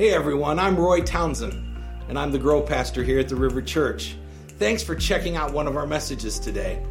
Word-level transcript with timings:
Hey 0.00 0.14
everyone, 0.14 0.58
I'm 0.58 0.78
Roy 0.78 1.02
Townsend, 1.02 1.76
and 2.08 2.18
I'm 2.18 2.32
the 2.32 2.38
Grow 2.38 2.62
Pastor 2.62 3.04
here 3.04 3.20
at 3.20 3.28
the 3.28 3.36
River 3.36 3.60
Church. 3.60 4.16
Thanks 4.58 4.82
for 4.82 4.94
checking 4.94 5.36
out 5.36 5.52
one 5.52 5.66
of 5.66 5.76
our 5.76 5.86
messages 5.86 6.38
today. 6.38 6.82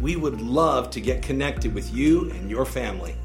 We 0.00 0.14
would 0.14 0.40
love 0.40 0.88
to 0.90 1.00
get 1.00 1.22
connected 1.22 1.74
with 1.74 1.92
you 1.92 2.30
and 2.30 2.48
your 2.48 2.64
family. 2.64 3.16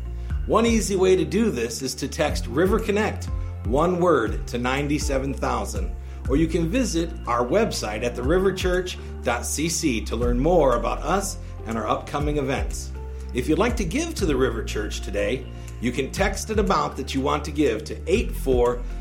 One 0.47 0.65
easy 0.65 0.95
way 0.95 1.15
to 1.15 1.23
do 1.23 1.51
this 1.51 1.83
is 1.83 1.93
to 1.93 2.07
text 2.07 2.47
River 2.47 2.79
Connect, 2.79 3.25
one 3.65 3.99
word, 3.99 4.47
to 4.47 4.57
97000, 4.57 5.95
or 6.29 6.35
you 6.35 6.47
can 6.47 6.67
visit 6.67 7.11
our 7.27 7.45
website 7.45 8.03
at 8.03 8.15
theriverchurch.cc 8.15 10.05
to 10.07 10.15
learn 10.15 10.39
more 10.39 10.77
about 10.77 11.03
us 11.03 11.37
and 11.67 11.77
our 11.77 11.87
upcoming 11.87 12.37
events. 12.37 12.91
If 13.35 13.47
you'd 13.47 13.59
like 13.59 13.77
to 13.77 13.85
give 13.85 14.15
to 14.15 14.25
the 14.25 14.35
River 14.35 14.63
Church 14.63 15.01
today, 15.01 15.45
you 15.79 15.91
can 15.91 16.11
text 16.11 16.49
an 16.49 16.57
amount 16.57 16.97
that 16.97 17.13
you 17.13 17.21
want 17.21 17.45
to 17.45 17.51
give 17.51 17.83
to 17.83 18.01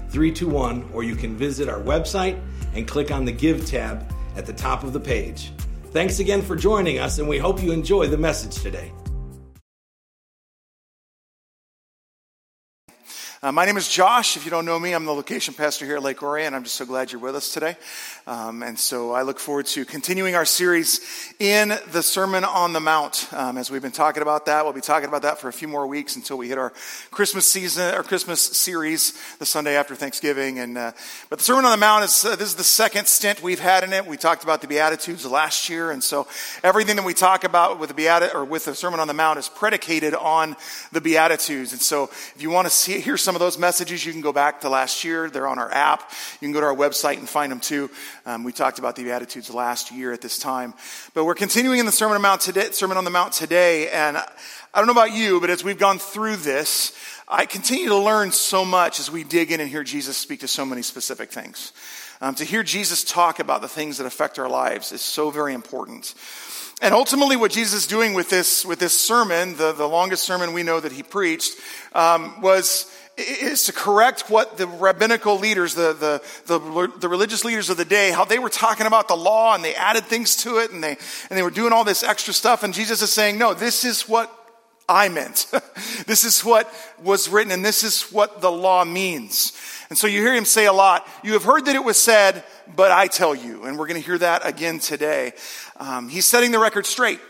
84321, 0.08 0.90
or 0.92 1.02
you 1.02 1.16
can 1.16 1.36
visit 1.36 1.68
our 1.68 1.80
website 1.80 2.40
and 2.74 2.86
click 2.86 3.10
on 3.10 3.24
the 3.24 3.32
Give 3.32 3.66
tab 3.66 4.12
at 4.36 4.46
the 4.46 4.52
top 4.52 4.84
of 4.84 4.92
the 4.92 5.00
page. 5.00 5.52
Thanks 5.90 6.18
again 6.18 6.42
for 6.42 6.56
joining 6.56 6.98
us, 6.98 7.18
and 7.18 7.28
we 7.28 7.38
hope 7.38 7.62
you 7.62 7.72
enjoy 7.72 8.06
the 8.06 8.18
message 8.18 8.62
today. 8.62 8.92
Uh, 13.46 13.52
my 13.52 13.64
name 13.64 13.76
is 13.76 13.88
Josh. 13.88 14.36
If 14.36 14.44
you 14.44 14.50
don't 14.50 14.64
know 14.64 14.76
me, 14.76 14.92
I'm 14.92 15.04
the 15.04 15.12
location 15.12 15.54
pastor 15.54 15.84
here 15.86 15.94
at 15.94 16.02
Lake 16.02 16.20
Orion. 16.20 16.52
I'm 16.52 16.64
just 16.64 16.74
so 16.74 16.84
glad 16.84 17.12
you're 17.12 17.20
with 17.20 17.36
us 17.36 17.54
today. 17.54 17.76
Um, 18.26 18.64
and 18.64 18.76
so 18.76 19.12
I 19.12 19.22
look 19.22 19.38
forward 19.38 19.66
to 19.66 19.84
continuing 19.84 20.34
our 20.34 20.44
series 20.44 21.32
in 21.38 21.72
the 21.92 22.02
Sermon 22.02 22.42
on 22.42 22.72
the 22.72 22.80
Mount. 22.80 23.28
Um, 23.32 23.56
as 23.56 23.70
we've 23.70 23.82
been 23.82 23.92
talking 23.92 24.20
about 24.20 24.46
that, 24.46 24.64
we'll 24.64 24.72
be 24.72 24.80
talking 24.80 25.08
about 25.08 25.22
that 25.22 25.38
for 25.38 25.46
a 25.46 25.52
few 25.52 25.68
more 25.68 25.86
weeks 25.86 26.16
until 26.16 26.36
we 26.36 26.48
hit 26.48 26.58
our 26.58 26.72
Christmas 27.12 27.48
season, 27.48 27.94
our 27.94 28.02
Christmas 28.02 28.40
series, 28.40 29.12
the 29.38 29.46
Sunday 29.46 29.76
after 29.76 29.94
Thanksgiving. 29.94 30.58
And 30.58 30.76
uh, 30.76 30.90
but 31.30 31.38
the 31.38 31.44
Sermon 31.44 31.66
on 31.66 31.70
the 31.70 31.76
Mount 31.76 32.02
is 32.02 32.24
uh, 32.24 32.34
this 32.34 32.48
is 32.48 32.56
the 32.56 32.64
second 32.64 33.06
stint 33.06 33.44
we've 33.44 33.60
had 33.60 33.84
in 33.84 33.92
it. 33.92 34.06
We 34.06 34.16
talked 34.16 34.42
about 34.42 34.60
the 34.60 34.66
Beatitudes 34.66 35.24
last 35.24 35.68
year, 35.68 35.92
and 35.92 36.02
so 36.02 36.26
everything 36.64 36.96
that 36.96 37.04
we 37.04 37.14
talk 37.14 37.44
about 37.44 37.78
with 37.78 37.90
the 37.90 37.94
Beat 37.94 38.34
or 38.34 38.44
with 38.44 38.64
the 38.64 38.74
Sermon 38.74 38.98
on 38.98 39.06
the 39.06 39.14
Mount 39.14 39.38
is 39.38 39.48
predicated 39.48 40.14
on 40.14 40.56
the 40.90 41.00
Beatitudes. 41.00 41.70
And 41.70 41.80
so 41.80 42.10
if 42.34 42.38
you 42.40 42.50
want 42.50 42.66
to 42.66 42.74
see 42.74 42.98
hear 43.00 43.16
some 43.16 43.35
of 43.36 43.40
those 43.40 43.58
messages, 43.58 44.04
you 44.04 44.12
can 44.12 44.20
go 44.20 44.32
back 44.32 44.62
to 44.62 44.68
last 44.68 45.04
year. 45.04 45.30
They're 45.30 45.46
on 45.46 45.58
our 45.58 45.72
app. 45.72 46.10
You 46.40 46.46
can 46.46 46.52
go 46.52 46.60
to 46.60 46.66
our 46.66 46.74
website 46.74 47.18
and 47.18 47.28
find 47.28 47.52
them 47.52 47.60
too. 47.60 47.90
Um, 48.24 48.42
we 48.42 48.52
talked 48.52 48.78
about 48.78 48.96
the 48.96 49.04
Beatitudes 49.04 49.48
last 49.50 49.92
year 49.92 50.12
at 50.12 50.20
this 50.20 50.38
time. 50.38 50.74
But 51.14 51.24
we're 51.24 51.34
continuing 51.34 51.78
in 51.78 51.86
the 51.86 51.92
Sermon 51.92 52.16
on, 52.16 52.22
Mount 52.22 52.40
today, 52.40 52.70
Sermon 52.72 52.96
on 52.96 53.04
the 53.04 53.10
Mount 53.10 53.32
today. 53.32 53.88
And 53.90 54.16
I 54.16 54.24
don't 54.74 54.86
know 54.86 54.92
about 54.92 55.12
you, 55.12 55.40
but 55.40 55.50
as 55.50 55.62
we've 55.62 55.78
gone 55.78 55.98
through 55.98 56.36
this, 56.36 56.92
I 57.28 57.46
continue 57.46 57.88
to 57.88 57.96
learn 57.96 58.32
so 58.32 58.64
much 58.64 59.00
as 59.00 59.10
we 59.10 59.24
dig 59.24 59.52
in 59.52 59.60
and 59.60 59.68
hear 59.68 59.84
Jesus 59.84 60.16
speak 60.16 60.40
to 60.40 60.48
so 60.48 60.66
many 60.66 60.82
specific 60.82 61.30
things. 61.30 61.72
Um, 62.20 62.34
to 62.36 62.44
hear 62.44 62.62
Jesus 62.62 63.04
talk 63.04 63.38
about 63.38 63.60
the 63.60 63.68
things 63.68 63.98
that 63.98 64.06
affect 64.06 64.38
our 64.38 64.48
lives 64.48 64.92
is 64.92 65.02
so 65.02 65.30
very 65.30 65.52
important. 65.52 66.14
And 66.82 66.92
ultimately, 66.92 67.36
what 67.36 67.52
Jesus 67.52 67.80
is 67.80 67.86
doing 67.86 68.12
with 68.12 68.28
this, 68.28 68.64
with 68.64 68.78
this 68.78 68.98
sermon, 68.98 69.56
the, 69.56 69.72
the 69.72 69.88
longest 69.88 70.24
sermon 70.24 70.52
we 70.52 70.62
know 70.62 70.78
that 70.78 70.92
he 70.92 71.02
preached, 71.02 71.58
um, 71.94 72.38
was 72.42 72.92
is 73.16 73.64
to 73.64 73.72
correct 73.72 74.28
what 74.28 74.58
the 74.58 74.66
rabbinical 74.66 75.38
leaders, 75.38 75.74
the, 75.74 75.94
the, 75.94 76.22
the, 76.46 76.92
the, 76.98 77.08
religious 77.08 77.44
leaders 77.44 77.70
of 77.70 77.78
the 77.78 77.84
day, 77.84 78.10
how 78.10 78.24
they 78.24 78.38
were 78.38 78.50
talking 78.50 78.86
about 78.86 79.08
the 79.08 79.16
law 79.16 79.54
and 79.54 79.64
they 79.64 79.74
added 79.74 80.04
things 80.04 80.36
to 80.36 80.58
it 80.58 80.70
and 80.70 80.84
they, 80.84 80.98
and 81.30 81.38
they 81.38 81.42
were 81.42 81.50
doing 81.50 81.72
all 81.72 81.84
this 81.84 82.02
extra 82.02 82.34
stuff. 82.34 82.62
And 82.62 82.74
Jesus 82.74 83.00
is 83.00 83.10
saying, 83.10 83.38
no, 83.38 83.54
this 83.54 83.84
is 83.84 84.02
what 84.02 84.30
I 84.86 85.08
meant. 85.08 85.46
this 86.06 86.24
is 86.24 86.44
what 86.44 86.70
was 87.02 87.28
written 87.28 87.52
and 87.52 87.64
this 87.64 87.82
is 87.82 88.02
what 88.12 88.42
the 88.42 88.52
law 88.52 88.84
means. 88.84 89.52
And 89.88 89.96
so 89.98 90.06
you 90.06 90.20
hear 90.20 90.34
him 90.34 90.44
say 90.44 90.66
a 90.66 90.72
lot, 90.72 91.08
you 91.24 91.32
have 91.32 91.44
heard 91.44 91.64
that 91.66 91.74
it 91.74 91.84
was 91.84 92.00
said, 92.00 92.44
but 92.74 92.90
I 92.90 93.06
tell 93.06 93.34
you. 93.34 93.64
And 93.64 93.78
we're 93.78 93.86
going 93.86 94.00
to 94.00 94.06
hear 94.06 94.18
that 94.18 94.46
again 94.46 94.78
today. 94.78 95.32
Um, 95.78 96.10
he's 96.10 96.26
setting 96.26 96.52
the 96.52 96.58
record 96.58 96.84
straight. 96.84 97.20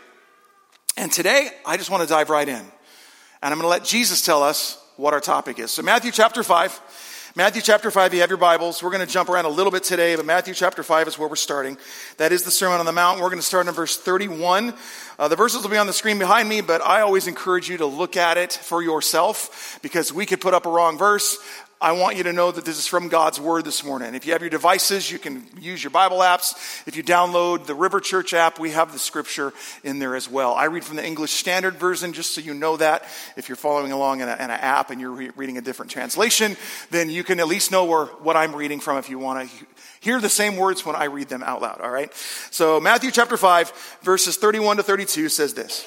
And 0.97 1.11
today, 1.11 1.49
I 1.65 1.77
just 1.77 1.91
want 1.91 2.03
to 2.03 2.09
dive 2.09 2.29
right 2.29 2.47
in. 2.47 2.55
And 2.55 3.53
I'm 3.53 3.53
going 3.53 3.61
to 3.61 3.67
let 3.67 3.85
Jesus 3.85 4.25
tell 4.25 4.43
us 4.43 4.83
what 4.97 5.13
our 5.13 5.21
topic 5.21 5.59
is. 5.59 5.71
So, 5.71 5.81
Matthew 5.83 6.11
chapter 6.11 6.43
5. 6.43 7.13
Matthew 7.35 7.61
chapter 7.61 7.91
5, 7.91 8.15
you 8.15 8.21
have 8.21 8.31
your 8.31 8.37
Bibles. 8.37 8.81
We're 8.81 8.89
going 8.89 9.05
to 9.05 9.11
jump 9.11 9.29
around 9.29 9.45
a 9.45 9.49
little 9.49 9.71
bit 9.71 9.83
today, 9.83 10.15
but 10.15 10.25
Matthew 10.25 10.55
chapter 10.55 10.81
5 10.81 11.07
is 11.07 11.19
where 11.19 11.29
we're 11.29 11.35
starting. 11.35 11.77
That 12.17 12.31
is 12.31 12.43
the 12.43 12.49
Sermon 12.49 12.79
on 12.79 12.87
the 12.87 12.91
Mount. 12.91 13.21
We're 13.21 13.29
going 13.29 13.37
to 13.37 13.45
start 13.45 13.67
in 13.67 13.73
verse 13.75 13.95
31. 13.95 14.73
Uh, 15.19 15.27
the 15.27 15.35
verses 15.35 15.61
will 15.61 15.69
be 15.69 15.77
on 15.77 15.85
the 15.85 15.93
screen 15.93 16.17
behind 16.17 16.49
me, 16.49 16.61
but 16.61 16.81
I 16.81 17.01
always 17.01 17.27
encourage 17.27 17.69
you 17.69 17.77
to 17.77 17.85
look 17.85 18.17
at 18.17 18.37
it 18.37 18.53
for 18.53 18.81
yourself 18.81 19.77
because 19.83 20.11
we 20.11 20.25
could 20.25 20.41
put 20.41 20.55
up 20.55 20.65
a 20.65 20.69
wrong 20.71 20.97
verse. 20.97 21.37
I 21.79 21.91
want 21.91 22.17
you 22.17 22.23
to 22.23 22.33
know 22.33 22.49
that 22.51 22.65
this 22.65 22.79
is 22.79 22.87
from 22.87 23.07
God's 23.07 23.39
Word 23.39 23.63
this 23.63 23.83
morning. 23.83 24.15
If 24.15 24.25
you 24.25 24.31
have 24.31 24.41
your 24.41 24.49
devices, 24.49 25.11
you 25.11 25.19
can 25.19 25.45
use 25.61 25.83
your 25.83 25.91
Bible 25.91 26.19
apps. 26.19 26.55
If 26.87 26.95
you 26.95 27.03
download 27.03 27.67
the 27.67 27.75
River 27.75 27.99
Church 27.99 28.33
app, 28.33 28.57
we 28.57 28.71
have 28.71 28.93
the 28.93 28.97
scripture 28.97 29.53
in 29.83 29.99
there 29.99 30.15
as 30.15 30.27
well. 30.27 30.55
I 30.55 30.65
read 30.65 30.83
from 30.83 30.95
the 30.95 31.05
English 31.05 31.33
Standard 31.33 31.75
Version, 31.75 32.13
just 32.13 32.33
so 32.33 32.41
you 32.41 32.55
know 32.55 32.77
that. 32.77 33.03
If 33.35 33.47
you're 33.47 33.57
following 33.57 33.91
along 33.91 34.21
in, 34.21 34.27
an 34.27 34.49
app 34.49 34.89
and 34.89 34.99
you're 34.99 35.11
re- 35.11 35.29
reading 35.35 35.59
a 35.59 35.61
different 35.61 35.91
translation, 35.91 36.57
then 36.89 37.11
you 37.11 37.23
can 37.23 37.39
at 37.39 37.47
least 37.47 37.71
know 37.71 37.85
where, 37.85 38.05
what 38.05 38.35
I'm 38.35 38.55
reading 38.55 38.79
from 38.79 38.97
if 38.97 39.07
you 39.07 39.19
want 39.19 39.47
to 39.47 39.65
hear 39.99 40.19
the 40.19 40.29
same 40.29 40.55
words 40.55 40.83
when 40.83 40.95
I 40.95 41.03
read 41.03 41.29
them 41.29 41.43
out 41.43 41.61
loud, 41.61 41.79
all 41.81 41.91
right? 41.91 42.11
So, 42.49 42.79
Matthew 42.79 43.11
chapter 43.11 43.37
5, 43.37 43.99
verses 44.01 44.37
31 44.37 44.77
to 44.77 44.83
32 44.83 45.29
says 45.29 45.53
this 45.53 45.85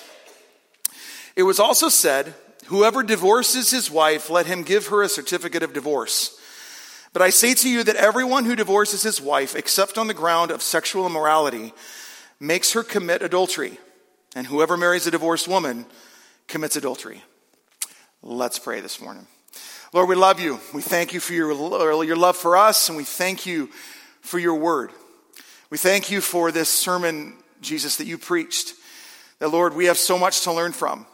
It 1.34 1.42
was 1.42 1.58
also 1.58 1.88
said, 1.88 2.32
Whoever 2.70 3.02
divorces 3.02 3.68
his 3.72 3.90
wife, 3.90 4.30
let 4.30 4.46
him 4.46 4.62
give 4.62 4.86
her 4.86 5.02
a 5.02 5.08
certificate 5.08 5.64
of 5.64 5.72
divorce. 5.72 6.38
But 7.12 7.20
I 7.20 7.30
say 7.30 7.52
to 7.52 7.68
you 7.68 7.82
that 7.82 7.96
everyone 7.96 8.44
who 8.44 8.54
divorces 8.54 9.02
his 9.02 9.20
wife, 9.20 9.56
except 9.56 9.98
on 9.98 10.06
the 10.06 10.14
ground 10.14 10.52
of 10.52 10.62
sexual 10.62 11.04
immorality, 11.04 11.74
makes 12.38 12.72
her 12.74 12.84
commit 12.84 13.22
adultery. 13.22 13.80
And 14.36 14.46
whoever 14.46 14.76
marries 14.76 15.08
a 15.08 15.10
divorced 15.10 15.48
woman 15.48 15.84
commits 16.46 16.76
adultery. 16.76 17.24
Let's 18.22 18.60
pray 18.60 18.80
this 18.80 19.00
morning. 19.00 19.26
Lord, 19.92 20.08
we 20.08 20.14
love 20.14 20.38
you. 20.38 20.60
We 20.72 20.80
thank 20.80 21.12
you 21.12 21.18
for 21.18 21.32
your, 21.32 21.50
your 22.04 22.16
love 22.16 22.36
for 22.36 22.56
us, 22.56 22.88
and 22.88 22.96
we 22.96 23.02
thank 23.02 23.46
you 23.46 23.68
for 24.20 24.38
your 24.38 24.54
word. 24.54 24.92
We 25.70 25.78
thank 25.78 26.08
you 26.08 26.20
for 26.20 26.52
this 26.52 26.68
sermon, 26.68 27.34
Jesus, 27.60 27.96
that 27.96 28.06
you 28.06 28.16
preached. 28.16 28.74
That, 29.40 29.48
Lord, 29.48 29.74
we 29.74 29.86
have 29.86 29.98
so 29.98 30.16
much 30.16 30.42
to 30.42 30.52
learn 30.52 30.70
from. 30.70 31.06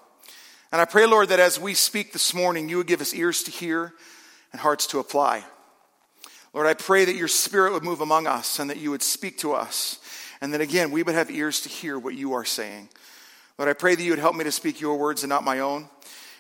And 0.72 0.81
I 0.81 0.84
pray, 0.84 1.06
Lord, 1.06 1.28
that 1.28 1.41
as 1.41 1.60
we 1.60 1.75
speak 1.75 2.12
this 2.12 2.34
morning, 2.34 2.69
you 2.69 2.77
would 2.77 2.87
give 2.87 3.00
us 3.00 3.15
ears 3.15 3.43
to 3.44 3.50
hear 3.50 3.93
and 4.53 4.60
hearts 4.60 4.87
to 4.88 4.99
apply. 4.99 5.44
Lord, 6.53 6.66
I 6.66 6.75
pray 6.75 7.04
that 7.04 7.16
your 7.16 7.28
spirit 7.28 7.72
would 7.72 7.84
move 7.84 8.00
among 8.00 8.27
us 8.27 8.59
and 8.59 8.71
that 8.71 8.78
you 8.78 8.91
would 8.91 9.03
speak 9.03 9.38
to 9.38 9.53
us. 9.53 9.99
And 10.41 10.53
that 10.53 10.60
again, 10.60 10.91
we 10.91 11.03
would 11.03 11.15
have 11.15 11.31
ears 11.31 11.60
to 11.62 11.69
hear 11.69 11.99
what 11.99 12.15
you 12.15 12.32
are 12.34 12.44
saying. 12.44 12.88
Lord, 13.59 13.71
I 13.71 13.72
pray 13.72 13.94
that 13.94 14.03
you 14.03 14.10
would 14.10 14.19
help 14.19 14.37
me 14.37 14.44
to 14.44 14.53
speak 14.53 14.81
your 14.81 14.99
words 14.99 15.22
and 15.22 15.31
not 15.31 15.44
my 15.44 15.60
own, 15.60 15.88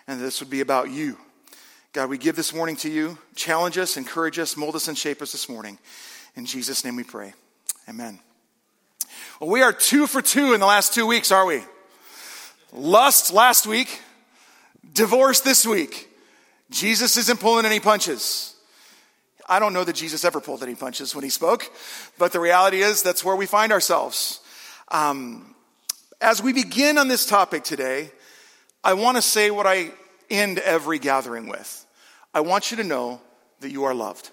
and 0.06 0.20
that 0.20 0.24
this 0.24 0.40
would 0.40 0.50
be 0.50 0.60
about 0.60 0.90
you. 0.90 1.16
God, 1.92 2.10
we 2.10 2.18
give 2.18 2.36
this 2.36 2.52
morning 2.52 2.76
to 2.76 2.90
you. 2.90 3.16
Challenge 3.34 3.78
us, 3.78 3.96
encourage 3.96 4.38
us, 4.38 4.54
mold 4.54 4.76
us, 4.76 4.88
and 4.88 4.98
shape 4.98 5.22
us 5.22 5.32
this 5.32 5.48
morning. 5.48 5.78
In 6.34 6.44
Jesus' 6.44 6.84
name 6.84 6.96
we 6.96 7.04
pray. 7.04 7.32
Amen. 7.88 8.20
Well, 9.40 9.48
we 9.48 9.62
are 9.62 9.72
two 9.72 10.06
for 10.06 10.20
two 10.20 10.52
in 10.52 10.60
the 10.60 10.66
last 10.66 10.92
two 10.92 11.06
weeks, 11.06 11.32
are 11.32 11.46
we? 11.46 11.62
Lust 12.72 13.32
last 13.32 13.66
week, 13.66 14.02
Divorce 14.92 15.40
this 15.40 15.66
week. 15.66 16.08
Jesus 16.70 17.16
isn't 17.16 17.40
pulling 17.40 17.66
any 17.66 17.80
punches. 17.80 18.54
I 19.48 19.58
don't 19.58 19.72
know 19.72 19.84
that 19.84 19.94
Jesus 19.94 20.24
ever 20.24 20.40
pulled 20.40 20.62
any 20.62 20.74
punches 20.74 21.14
when 21.14 21.22
he 21.22 21.30
spoke, 21.30 21.70
but 22.18 22.32
the 22.32 22.40
reality 22.40 22.80
is 22.82 23.02
that's 23.02 23.24
where 23.24 23.36
we 23.36 23.46
find 23.46 23.72
ourselves. 23.72 24.40
Um, 24.88 25.54
as 26.20 26.42
we 26.42 26.52
begin 26.52 26.98
on 26.98 27.08
this 27.08 27.26
topic 27.26 27.62
today, 27.62 28.10
I 28.82 28.94
want 28.94 29.16
to 29.16 29.22
say 29.22 29.50
what 29.50 29.66
I 29.66 29.92
end 30.30 30.58
every 30.58 30.98
gathering 30.98 31.46
with. 31.48 31.86
I 32.34 32.40
want 32.40 32.70
you 32.70 32.76
to 32.78 32.84
know 32.84 33.20
that 33.60 33.70
you 33.70 33.84
are 33.84 33.94
loved. 33.94 34.30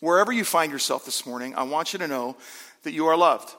Wherever 0.00 0.32
you 0.32 0.44
find 0.44 0.70
yourself 0.70 1.04
this 1.04 1.24
morning, 1.24 1.54
I 1.54 1.62
want 1.62 1.92
you 1.92 1.98
to 2.00 2.08
know 2.08 2.36
that 2.82 2.92
you 2.92 3.06
are 3.06 3.16
loved. 3.16 3.54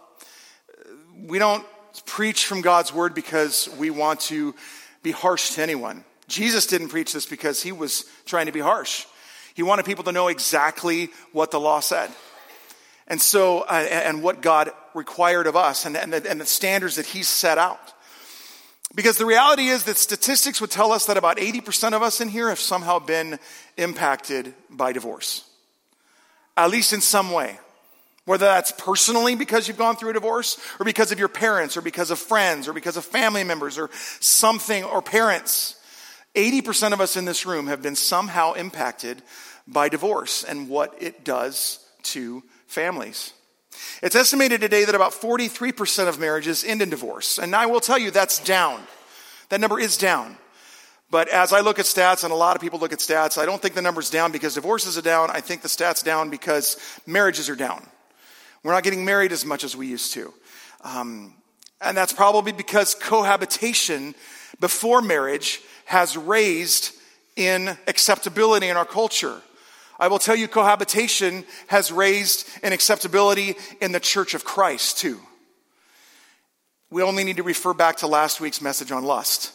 We 1.26 1.40
don't 1.40 1.66
preach 2.06 2.46
from 2.46 2.62
God's 2.62 2.94
word 2.94 3.16
because 3.16 3.68
we 3.78 3.90
want 3.90 4.20
to 4.22 4.54
be 5.02 5.12
harsh 5.12 5.52
to 5.52 5.64
anyone. 5.64 6.04
Jesus 6.28 6.68
didn't 6.68 6.90
preach 6.90 7.14
this 7.14 7.26
because 7.26 7.64
he 7.64 7.72
was 7.72 8.06
trying 8.26 8.48
to 8.48 8.52
be 8.52 8.60
harsh. 8.60 9.06
He 9.54 9.64
wanted 9.64 9.86
people 9.86 10.04
to 10.04 10.12
know 10.12 10.28
exactly 10.28 11.10
what 11.32 11.52
the 11.52 11.60
law 11.60 11.80
said. 11.80 12.12
And 13.08 13.22
so, 13.22 13.62
uh, 13.62 13.88
and 13.90 14.22
what 14.22 14.42
God 14.42 14.72
required 14.94 15.48
of 15.48 15.56
us 15.56 15.86
and, 15.86 15.96
and, 15.96 16.12
the, 16.12 16.30
and 16.30 16.42
the 16.42 16.46
standards 16.46 16.98
that 16.98 17.06
he 17.06 17.24
set 17.24 17.58
out. 17.58 17.94
Because 18.96 19.18
the 19.18 19.26
reality 19.26 19.68
is 19.68 19.84
that 19.84 19.98
statistics 19.98 20.60
would 20.60 20.72
tell 20.72 20.92
us 20.92 21.06
that 21.06 21.18
about 21.18 21.38
80% 21.38 21.94
of 21.94 22.02
us 22.02 22.22
in 22.22 22.30
here 22.30 22.50
have 22.50 22.60
somehow 22.60 23.00
been 23.00 23.40
impacted 23.78 24.54
by 24.70 24.92
divorce. 24.92 25.44
At 26.56 26.70
least 26.70 26.94
in 26.94 27.02
some 27.02 27.32
way. 27.32 27.60
Whether 28.26 28.46
that's 28.46 28.72
personally 28.72 29.36
because 29.36 29.68
you've 29.68 29.78
gone 29.78 29.96
through 29.96 30.10
a 30.10 30.14
divorce, 30.14 30.60
or 30.80 30.84
because 30.86 31.14
of 31.14 31.20
your 31.20 31.30
parents, 31.30 31.78
or 31.78 31.82
because 31.82 32.12
of 32.12 32.20
friends, 32.20 32.68
or 32.68 32.74
because 32.74 32.98
of 32.98 33.06
family 33.06 33.46
members, 33.46 33.78
or 33.78 33.90
something, 34.20 34.84
or 34.84 35.02
parents. 35.02 35.78
80% 36.38 36.94
of 36.94 37.02
us 37.02 37.18
in 37.18 37.26
this 37.26 37.46
room 37.48 37.66
have 37.68 37.82
been 37.82 37.96
somehow 37.96 38.54
impacted 38.54 39.24
by 39.68 39.90
divorce 39.90 40.44
and 40.44 40.70
what 40.70 40.96
it 41.02 41.26
does 41.26 41.84
to 42.04 42.44
families. 42.68 43.34
It's 44.04 44.16
estimated 44.16 44.62
today 44.62 44.86
that 44.86 44.94
about 44.94 45.14
43% 45.14 46.08
of 46.08 46.20
marriages 46.20 46.64
end 46.64 46.84
in 46.84 46.92
divorce. 46.92 47.40
And 47.40 47.56
I 47.56 47.66
will 47.66 47.80
tell 47.80 47.98
you 47.98 48.12
that's 48.12 48.40
down. 48.40 48.82
That 49.50 49.60
number 49.60 49.80
is 49.80 49.98
down. 49.98 50.38
But 51.10 51.28
as 51.30 51.54
I 51.54 51.62
look 51.62 51.80
at 51.80 51.86
stats, 51.86 52.24
and 52.24 52.32
a 52.32 52.36
lot 52.36 52.56
of 52.56 52.62
people 52.62 52.80
look 52.80 52.94
at 52.94 53.00
stats, 53.00 53.38
I 53.38 53.46
don't 53.46 53.62
think 53.62 53.74
the 53.74 53.82
number's 53.82 54.10
down 54.10 54.32
because 54.32 54.54
divorces 54.56 54.98
are 54.98 55.02
down. 55.02 55.32
I 55.32 55.42
think 55.42 55.62
the 55.62 55.70
stats 55.70 56.04
down 56.04 56.30
because 56.30 56.78
marriages 57.08 57.50
are 57.50 57.56
down. 57.56 57.84
We're 58.62 58.74
not 58.74 58.84
getting 58.84 59.06
married 59.06 59.32
as 59.32 59.44
much 59.44 59.64
as 59.64 59.76
we 59.76 59.88
used 59.88 60.14
to. 60.14 60.34
Um, 60.84 61.34
and 61.82 61.98
that's 61.98 62.14
probably 62.14 62.52
because 62.52 62.94
cohabitation 62.94 64.16
before 64.60 65.02
marriage 65.02 65.62
has 65.88 66.18
raised 66.18 66.94
in 67.38 67.78
acceptability 67.88 68.68
in 68.68 68.76
our 68.76 68.86
culture. 68.86 69.42
I 69.98 70.10
will 70.10 70.20
tell 70.20 70.36
you, 70.36 70.50
cohabitation 70.50 71.46
has 71.68 71.92
raised 71.92 72.48
in 72.62 72.74
acceptability 72.74 73.56
in 73.80 73.94
the 73.94 74.00
church 74.00 74.34
of 74.34 74.44
Christ, 74.44 74.98
too. 74.98 75.20
We 76.90 77.02
only 77.02 77.24
need 77.24 77.38
to 77.38 77.44
refer 77.44 77.74
back 77.74 77.98
to 77.98 78.08
last 78.08 78.42
week's 78.42 78.62
message 78.62 78.92
on 78.92 79.06
lust 79.06 79.54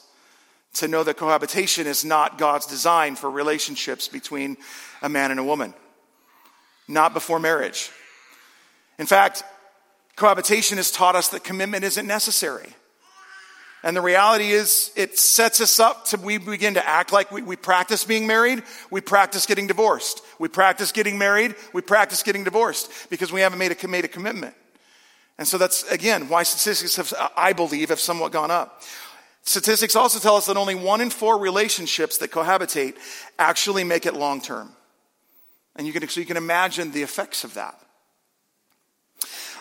to 0.74 0.88
know 0.88 1.04
that 1.04 1.18
cohabitation 1.18 1.86
is 1.86 2.02
not 2.02 2.38
God's 2.38 2.66
design 2.66 3.14
for 3.14 3.30
relationships 3.30 4.08
between 4.08 4.56
a 5.02 5.08
man 5.10 5.30
and 5.30 5.38
a 5.38 5.44
woman, 5.44 5.74
not 6.88 7.12
before 7.12 7.38
marriage. 7.38 7.90
In 8.98 9.04
fact, 9.04 9.44
cohabitation 10.16 10.78
has 10.78 10.90
taught 10.90 11.14
us 11.14 11.28
that 11.28 11.44
commitment 11.44 11.84
isn't 11.84 12.06
necessary. 12.06 12.74
And 13.84 13.96
the 13.96 14.00
reality 14.00 14.50
is, 14.50 14.92
it 14.94 15.18
sets 15.18 15.60
us 15.60 15.80
up 15.80 16.04
to 16.06 16.16
we 16.16 16.38
begin 16.38 16.74
to 16.74 16.88
act 16.88 17.12
like 17.12 17.32
we, 17.32 17.42
we 17.42 17.56
practice 17.56 18.04
being 18.04 18.28
married, 18.28 18.62
we 18.90 19.00
practice 19.00 19.44
getting 19.44 19.66
divorced. 19.66 20.22
We 20.38 20.48
practice 20.48 20.92
getting 20.92 21.18
married, 21.18 21.56
we 21.72 21.82
practice 21.82 22.22
getting 22.22 22.44
divorced 22.44 22.90
because 23.10 23.32
we 23.32 23.40
haven't 23.40 23.58
made 23.58 23.72
a, 23.72 23.88
made 23.88 24.04
a 24.04 24.08
commitment. 24.08 24.54
And 25.38 25.48
so 25.48 25.58
that's, 25.58 25.82
again, 25.90 26.28
why 26.28 26.44
statistics 26.44 26.96
have, 26.96 27.12
I 27.36 27.52
believe, 27.52 27.88
have 27.88 27.98
somewhat 27.98 28.30
gone 28.30 28.52
up. 28.52 28.82
Statistics 29.42 29.96
also 29.96 30.20
tell 30.20 30.36
us 30.36 30.46
that 30.46 30.56
only 30.56 30.76
one 30.76 31.00
in 31.00 31.10
four 31.10 31.38
relationships 31.38 32.18
that 32.18 32.30
cohabitate 32.30 32.94
actually 33.38 33.82
make 33.82 34.06
it 34.06 34.14
long 34.14 34.40
term. 34.40 34.70
And 35.74 35.86
you 35.86 35.92
can, 35.92 36.06
so 36.08 36.20
you 36.20 36.26
can 36.26 36.36
imagine 36.36 36.92
the 36.92 37.02
effects 37.02 37.42
of 37.42 37.54
that. 37.54 37.80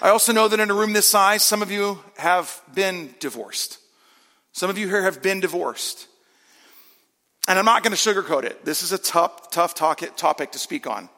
I 0.02 0.10
also 0.10 0.34
know 0.34 0.48
that 0.48 0.60
in 0.60 0.70
a 0.70 0.74
room 0.74 0.94
this 0.94 1.08
size, 1.08 1.44
some 1.44 1.62
of 1.62 1.72
you 1.72 2.00
have 2.18 2.62
been 2.74 3.16
divorced. 3.20 3.80
Some 4.54 4.70
of 4.70 4.78
you 4.78 4.88
here 4.88 5.04
have 5.04 5.22
been 5.22 5.40
divorced. 5.40 6.08
And 7.48 7.58
I'm 7.58 7.66
not 7.66 7.84
going 7.84 7.96
to 7.96 7.98
sugarcoat 7.98 8.44
it. 8.44 8.64
This 8.66 8.84
is 8.84 8.92
a 8.92 8.98
tough, 8.98 9.50
tough 9.50 9.74
topic 9.74 10.52
to 10.52 10.60
speak 10.60 10.88
on. 10.88 11.10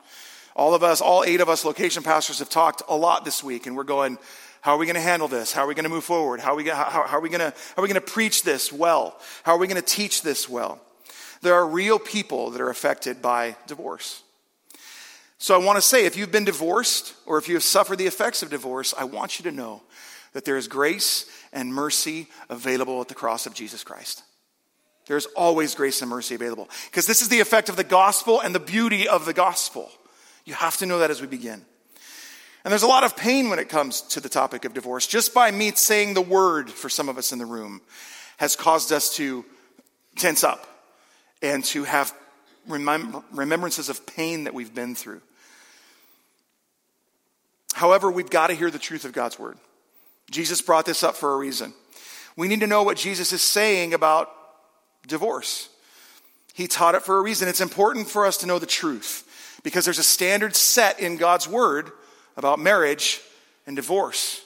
All 0.56 0.74
of 0.74 0.83
us, 0.83 1.01
all 1.01 1.24
eight 1.25 1.41
of 1.41 1.50
us 1.50 1.65
location 1.65 2.03
pastors 2.03 2.39
have 2.39 2.50
talked 2.50 2.83
a 2.88 2.95
lot 2.95 3.25
this 3.25 3.44
week, 3.44 3.65
and 3.65 3.75
we're 3.75 3.83
going, 3.83 4.18
how 4.62 4.75
are 4.75 4.77
we 4.77 4.85
going 4.85 4.95
to 4.95 5.01
handle 5.01 5.27
this? 5.27 5.51
How 5.51 5.63
are 5.63 5.68
we 5.68 5.74
going 5.74 5.83
to 5.83 5.89
move 5.89 6.06
forward? 6.06 6.39
How 6.39 6.53
are 6.53 6.56
we, 6.56 6.69
how, 6.69 7.06
how 7.06 7.18
are 7.18 7.19
we 7.19 7.30
going 7.30 7.41
to, 7.41 7.50
how 7.75 7.81
are 7.81 7.81
we 7.81 7.89
going 7.89 8.01
to 8.01 8.12
preach 8.12 8.44
this 8.44 8.71
well? 8.71 9.19
How 9.44 9.53
are 9.53 9.57
we 9.57 9.68
going 9.68 9.81
to 9.81 9.88
teach 9.88 10.21
this 10.21 10.47
well? 10.47 10.80
There 11.41 11.56
are 11.56 11.68
real 11.68 12.00
people 12.00 12.51
that 12.51 12.62
are 12.62 12.69
affected 12.69 13.21
by 13.21 13.57
divorce. 13.68 14.24
So 15.39 15.59
I 15.59 15.63
want 15.63 15.75
to 15.75 15.81
say, 15.81 16.06
if 16.06 16.15
you've 16.15 16.31
been 16.31 16.45
divorced 16.45 17.15
or 17.25 17.38
if 17.38 17.50
you 17.50 17.56
have 17.56 17.63
suffered 17.63 17.97
the 17.97 18.07
effects 18.07 18.41
of 18.41 18.50
divorce, 18.50 18.94
I 18.97 19.03
want 19.03 19.39
you 19.39 19.44
to 19.44 19.51
know 19.51 19.81
that 20.33 20.45
there 20.45 20.57
is 20.57 20.68
grace 20.68 21.25
and 21.51 21.74
mercy 21.74 22.27
available 22.50 23.00
at 23.01 23.07
the 23.07 23.15
cross 23.15 23.45
of 23.45 23.53
Jesus 23.53 23.83
Christ. 23.83 24.24
There's 25.06 25.25
always 25.27 25.75
grace 25.75 26.01
and 26.01 26.09
mercy 26.09 26.35
available 26.35 26.69
because 26.85 27.07
this 27.07 27.21
is 27.21 27.30
the 27.30 27.39
effect 27.39 27.69
of 27.69 27.75
the 27.75 27.83
gospel 27.83 28.41
and 28.41 28.53
the 28.53 28.59
beauty 28.59 29.07
of 29.07 29.25
the 29.25 29.33
gospel. 29.33 29.91
You 30.45 30.53
have 30.53 30.77
to 30.77 30.85
know 30.85 31.00
that 31.00 31.12
as 31.12 31.21
we 31.21 31.27
begin. 31.27 31.63
And 32.63 32.71
there's 32.71 32.83
a 32.83 32.88
lot 32.88 33.03
of 33.03 33.18
pain 33.18 33.50
when 33.50 33.59
it 33.59 33.68
comes 33.68 34.01
to 34.01 34.21
the 34.21 34.30
topic 34.30 34.63
of 34.63 34.74
divorce. 34.74 35.06
Just 35.06 35.33
by 35.33 35.51
me 35.51 35.71
saying 35.75 36.13
the 36.13 36.21
word 36.21 36.69
for 36.69 36.88
some 36.88 37.09
of 37.09 37.18
us 37.18 37.33
in 37.33 37.39
the 37.39 37.45
room 37.45 37.81
has 38.38 38.56
caused 38.56 38.91
us 38.94 39.15
to 39.18 39.44
tense 40.15 40.44
up 40.44 40.65
and 41.41 41.63
to 41.65 41.83
have 41.83 42.13
remembrances 42.65 43.89
of 43.89 44.06
pain 44.06 44.45
that 44.45 44.53
we've 44.53 44.74
been 44.74 44.95
through. 44.95 45.21
However, 47.74 48.09
we've 48.09 48.30
got 48.30 48.47
to 48.47 48.53
hear 48.53 48.71
the 48.71 48.80
truth 48.80 49.03
of 49.03 49.12
God's 49.12 49.38
word. 49.38 49.57
Jesus 50.33 50.62
brought 50.62 50.85
this 50.85 51.03
up 51.03 51.15
for 51.15 51.33
a 51.33 51.38
reason. 51.38 51.74
We 52.35 52.47
need 52.47 52.59
to 52.62 52.68
know 52.68 52.83
what 52.83 52.97
Jesus 52.97 53.31
is 53.31 53.41
saying 53.41 53.94
about 53.94 54.30
divorce. 55.07 55.69
He 56.53 56.68
taught 56.68 56.95
it 56.95 57.03
for 57.03 57.18
a 57.18 57.21
reason. 57.21 57.47
It's 57.47 57.62
important 57.62 58.09
for 58.09 58.25
us 58.25 58.38
to 58.38 58.45
know 58.45 58.59
the 58.59 58.65
truth 58.65 59.59
because 59.63 59.85
there's 59.85 60.00
a 60.00 60.03
standard 60.03 60.56
set 60.56 61.00
in 61.00 61.18
God's 61.18 61.47
word 61.47 61.91
about 62.35 62.59
marriage 62.59 63.21
and 63.65 63.75
divorce. 63.75 64.44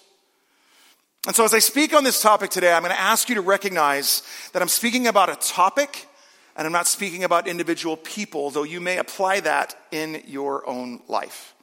And 1.25 1.35
so, 1.35 1.43
as 1.43 1.53
I 1.53 1.59
speak 1.59 1.93
on 1.93 2.03
this 2.03 2.21
topic 2.21 2.49
today, 2.49 2.71
I'm 2.71 2.83
going 2.83 2.93
to 2.93 2.99
ask 2.99 3.27
you 3.27 3.35
to 3.35 3.41
recognize 3.41 4.23
that 4.53 4.61
I'm 4.61 4.67
speaking 4.67 5.07
about 5.07 5.29
a 5.29 5.35
topic 5.35 6.07
and 6.55 6.65
I'm 6.65 6.73
not 6.73 6.87
speaking 6.87 7.23
about 7.23 7.47
individual 7.47 7.97
people, 7.97 8.49
though 8.49 8.63
you 8.63 8.81
may 8.81 8.97
apply 8.97 9.41
that 9.41 9.77
in 9.91 10.23
your 10.25 10.67
own 10.67 11.01
life. 11.07 11.53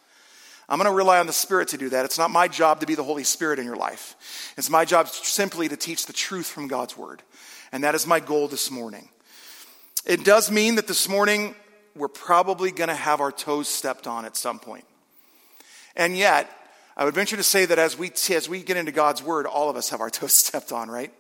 I'm 0.68 0.78
going 0.78 0.90
to 0.90 0.96
rely 0.96 1.18
on 1.18 1.26
the 1.26 1.32
Spirit 1.32 1.68
to 1.68 1.78
do 1.78 1.90
that. 1.90 2.04
It's 2.04 2.18
not 2.18 2.30
my 2.30 2.48
job 2.48 2.80
to 2.80 2.86
be 2.86 2.94
the 2.94 3.04
Holy 3.04 3.24
Spirit 3.24 3.58
in 3.58 3.66
your 3.66 3.76
life. 3.76 4.52
It's 4.56 4.70
my 4.70 4.84
job 4.84 5.08
simply 5.08 5.68
to 5.68 5.76
teach 5.76 6.06
the 6.06 6.12
truth 6.12 6.46
from 6.46 6.68
God's 6.68 6.96
Word. 6.96 7.22
And 7.70 7.84
that 7.84 7.94
is 7.94 8.06
my 8.06 8.20
goal 8.20 8.48
this 8.48 8.70
morning. 8.70 9.08
It 10.06 10.24
does 10.24 10.50
mean 10.50 10.76
that 10.76 10.86
this 10.86 11.08
morning 11.08 11.54
we're 11.94 12.08
probably 12.08 12.70
going 12.70 12.88
to 12.88 12.94
have 12.94 13.20
our 13.20 13.32
toes 13.32 13.68
stepped 13.68 14.06
on 14.06 14.24
at 14.24 14.36
some 14.36 14.58
point. 14.58 14.84
And 15.96 16.16
yet, 16.16 16.50
I 16.96 17.04
would 17.04 17.14
venture 17.14 17.36
to 17.36 17.42
say 17.42 17.66
that 17.66 17.78
as 17.78 17.98
we, 17.98 18.10
as 18.30 18.48
we 18.48 18.62
get 18.62 18.76
into 18.76 18.92
God's 18.92 19.22
Word, 19.22 19.46
all 19.46 19.68
of 19.68 19.76
us 19.76 19.90
have 19.90 20.00
our 20.00 20.10
toes 20.10 20.32
stepped 20.32 20.72
on, 20.72 20.90
right? 20.90 21.12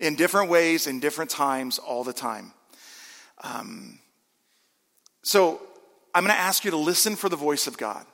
In 0.00 0.16
different 0.16 0.50
ways, 0.50 0.86
in 0.86 1.00
different 1.00 1.30
times, 1.30 1.78
all 1.78 2.04
the 2.04 2.12
time. 2.12 2.52
Um, 3.42 3.98
so, 5.22 5.60
I'm 6.14 6.24
going 6.24 6.34
to 6.34 6.40
ask 6.40 6.64
you 6.64 6.70
to 6.70 6.76
listen 6.76 7.16
for 7.16 7.28
the 7.28 7.36
voice 7.36 7.66
of 7.66 7.76
God. 7.76 8.06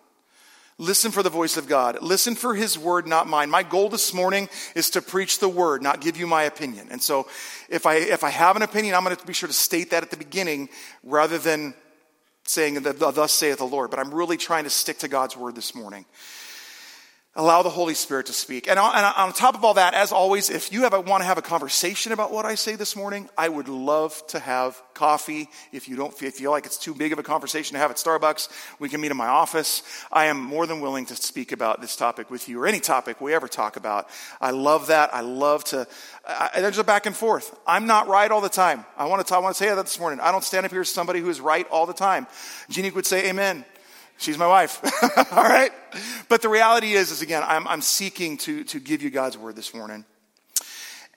Listen 0.82 1.12
for 1.12 1.23
the 1.23 1.31
voice 1.31 1.56
of 1.56 1.69
God. 1.69 2.02
Listen 2.02 2.34
for 2.34 2.56
his 2.56 2.76
word, 2.76 3.06
not 3.06 3.29
mine. 3.29 3.49
My 3.49 3.62
goal 3.62 3.88
this 3.88 4.12
morning 4.12 4.49
is 4.75 4.90
to 4.90 5.00
preach 5.00 5.38
the 5.38 5.49
word, 5.49 5.81
not 5.81 6.00
give 6.00 6.17
you 6.17 6.26
my 6.26 6.43
opinion. 6.43 6.88
And 6.90 7.00
so 7.00 7.29
if 7.69 7.87
I, 7.87 7.99
if 7.99 8.25
I 8.25 8.31
have 8.31 8.56
an 8.56 8.62
opinion, 8.62 8.96
I'm 8.96 9.05
going 9.05 9.14
to 9.14 9.25
be 9.25 9.32
sure 9.32 9.46
to 9.46 9.52
state 9.52 9.90
that 9.90 10.02
at 10.02 10.11
the 10.11 10.17
beginning 10.17 10.69
rather 11.05 11.38
than 11.38 11.75
saying, 12.43 12.82
Thus 12.82 13.31
saith 13.31 13.58
the 13.58 13.65
Lord. 13.65 13.91
But 13.91 14.01
I'm 14.01 14.12
really 14.12 14.36
trying 14.36 14.65
to 14.65 14.70
stick 14.70 14.98
to 14.98 15.08
God's 15.08 15.36
word 15.36 15.55
this 15.55 15.72
morning. 15.72 16.05
Allow 17.34 17.62
the 17.62 17.70
Holy 17.70 17.94
Spirit 17.94 18.27
to 18.27 18.34
speak. 18.34 18.69
And 18.69 18.79
on, 18.79 19.32
top 19.32 19.55
of 19.55 19.65
all 19.65 19.72
that, 19.74 19.94
as 19.94 20.12
always, 20.12 20.51
if 20.51 20.70
you 20.70 20.82
have 20.82 20.93
want 20.93 21.22
to 21.22 21.24
have 21.24 21.39
a 21.39 21.43
conversation 21.43 22.12
about 22.12 22.31
what 22.31 22.44
I 22.44 22.56
say 22.56 22.77
this 22.77 22.94
morning, 22.94 23.27
I 23.39 23.48
would 23.48 23.69
love 23.69 24.22
to 24.29 24.39
have 24.39 24.82
coffee. 24.93 25.48
If 25.72 25.89
you 25.89 25.96
don't 25.96 26.12
feel, 26.12 26.51
like 26.51 26.67
it's 26.67 26.77
too 26.77 26.94
big 26.94 27.10
of 27.10 27.19
a 27.19 27.22
conversation 27.22 27.72
to 27.72 27.79
have 27.79 27.91
at 27.91 27.96
Starbucks, 27.96 28.51
we 28.79 28.91
can 28.91 29.01
meet 29.01 29.10
in 29.10 29.17
my 29.17 29.29
office. 29.29 29.82
I 30.12 30.27
am 30.27 30.43
more 30.43 30.67
than 30.67 30.82
willing 30.82 31.06
to 31.06 31.17
speak 31.17 31.53
about 31.53 31.81
this 31.81 31.96
topic 31.96 32.31
with 32.31 32.51
you 32.51 32.60
or 32.60 32.67
any 32.67 32.81
topic 32.81 33.19
we 33.22 33.32
ever 33.32 33.48
talk 33.48 33.77
about. 33.77 34.10
I 34.39 34.51
love 34.51 34.89
that. 34.89 35.15
I 35.15 35.22
love 35.22 35.65
to, 35.65 35.86
I, 36.29 36.51
there's 36.56 36.77
a 36.77 36.84
back 36.84 37.06
and 37.06 37.17
forth. 37.17 37.58
I'm 37.67 37.86
not 37.86 38.08
right 38.08 38.31
all 38.31 38.43
the 38.43 38.51
time. 38.51 38.84
I 38.98 39.06
want 39.06 39.27
to, 39.27 39.34
I 39.34 39.39
want 39.39 39.56
to 39.56 39.58
say 39.58 39.74
that 39.74 39.82
this 39.82 39.98
morning. 39.98 40.20
I 40.20 40.32
don't 40.32 40.44
stand 40.44 40.67
up 40.67 40.72
here 40.72 40.82
as 40.82 40.91
somebody 40.91 41.20
who 41.20 41.31
is 41.31 41.41
right 41.41 41.67
all 41.70 41.86
the 41.86 41.94
time. 41.94 42.27
Jeannie 42.69 42.91
would 42.91 43.06
say 43.06 43.31
amen. 43.31 43.65
She's 44.22 44.38
my 44.38 44.46
wife. 44.46 44.81
All 45.32 45.43
right? 45.43 45.72
But 46.29 46.43
the 46.43 46.48
reality 46.48 46.93
is, 46.93 47.10
is 47.10 47.22
again, 47.22 47.43
I'm, 47.44 47.67
I'm 47.67 47.82
seeking 47.82 48.36
to, 48.38 48.64
to 48.64 48.79
give 48.79 49.02
you 49.02 49.10
God's 49.10 49.36
word 49.36 49.56
this 49.56 49.74
morning. 49.74 50.05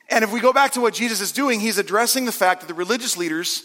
And 0.10 0.24
if 0.24 0.32
we 0.32 0.40
go 0.40 0.54
back 0.54 0.72
to 0.72 0.82
what 0.82 0.94
Jesus 0.94 1.22
is 1.22 1.32
doing, 1.32 1.60
he's 1.60 1.78
addressing 1.78 2.26
the 2.26 2.32
fact 2.32 2.62
that 2.62 2.68
the 2.68 2.74
religious 2.74 3.18
leaders 3.18 3.64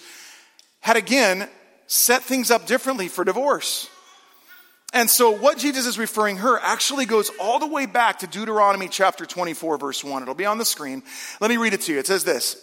had 0.80 0.96
again 0.96 1.48
set 1.86 2.22
things 2.22 2.50
up 2.50 2.66
differently 2.66 3.08
for 3.08 3.24
divorce. 3.24 3.88
And 4.92 5.08
so 5.08 5.30
what 5.30 5.58
Jesus 5.58 5.86
is 5.86 5.98
referring 5.98 6.38
her 6.38 6.58
actually 6.58 7.06
goes 7.06 7.30
all 7.40 7.58
the 7.58 7.66
way 7.66 7.86
back 7.86 8.20
to 8.20 8.26
Deuteronomy 8.26 8.88
chapter 8.88 9.24
24 9.24 9.78
verse 9.78 10.02
1. 10.02 10.22
It'll 10.22 10.34
be 10.34 10.46
on 10.46 10.58
the 10.58 10.64
screen. 10.64 11.02
Let 11.40 11.50
me 11.50 11.56
read 11.56 11.74
it 11.74 11.82
to 11.82 11.92
you. 11.92 11.98
It 11.98 12.06
says 12.06 12.24
this. 12.24 12.62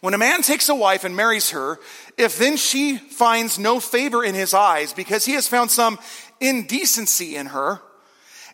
When 0.00 0.14
a 0.14 0.18
man 0.18 0.42
takes 0.42 0.68
a 0.68 0.74
wife 0.74 1.04
and 1.04 1.16
marries 1.16 1.50
her, 1.50 1.78
if 2.18 2.38
then 2.38 2.56
she 2.56 2.96
finds 2.96 3.58
no 3.58 3.80
favor 3.80 4.22
in 4.24 4.34
his 4.34 4.54
eyes 4.54 4.92
because 4.92 5.24
he 5.24 5.32
has 5.32 5.48
found 5.48 5.70
some 5.70 5.98
indecency 6.40 7.36
in 7.36 7.46
her, 7.46 7.80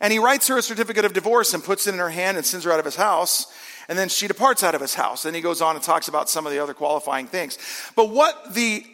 and 0.01 0.13
he 0.13 0.19
writes 0.19 0.49
her 0.49 0.57
a 0.57 0.63
certificate 0.63 1.05
of 1.05 1.13
divorce 1.13 1.53
and 1.53 1.63
puts 1.63 1.87
it 1.87 1.93
in 1.93 2.01
her 2.01 2.11
hand 2.11 2.37
and 2.37 2.47
sends 2.47 2.65
her 2.65 2.73
out 2.73 2.79
of 2.79 2.85
his 2.85 2.97
house, 2.97 3.53
and 3.89 3.99
then 3.99 4.09
she 4.09 4.29
departs 4.29 4.63
out 4.63 4.75
of 4.75 4.81
his 4.81 4.95
house. 4.95 5.25
Then 5.25 5.35
he 5.35 5.41
goes 5.41 5.61
on 5.61 5.77
and 5.77 5.85
talks 5.85 6.09
about 6.09 6.31
some 6.31 6.47
of 6.47 6.53
the 6.53 6.59
other 6.59 6.75
qualifying 6.75 7.27
things. 7.27 7.59
But 7.97 8.11
what 8.11 8.55
the 8.55 8.85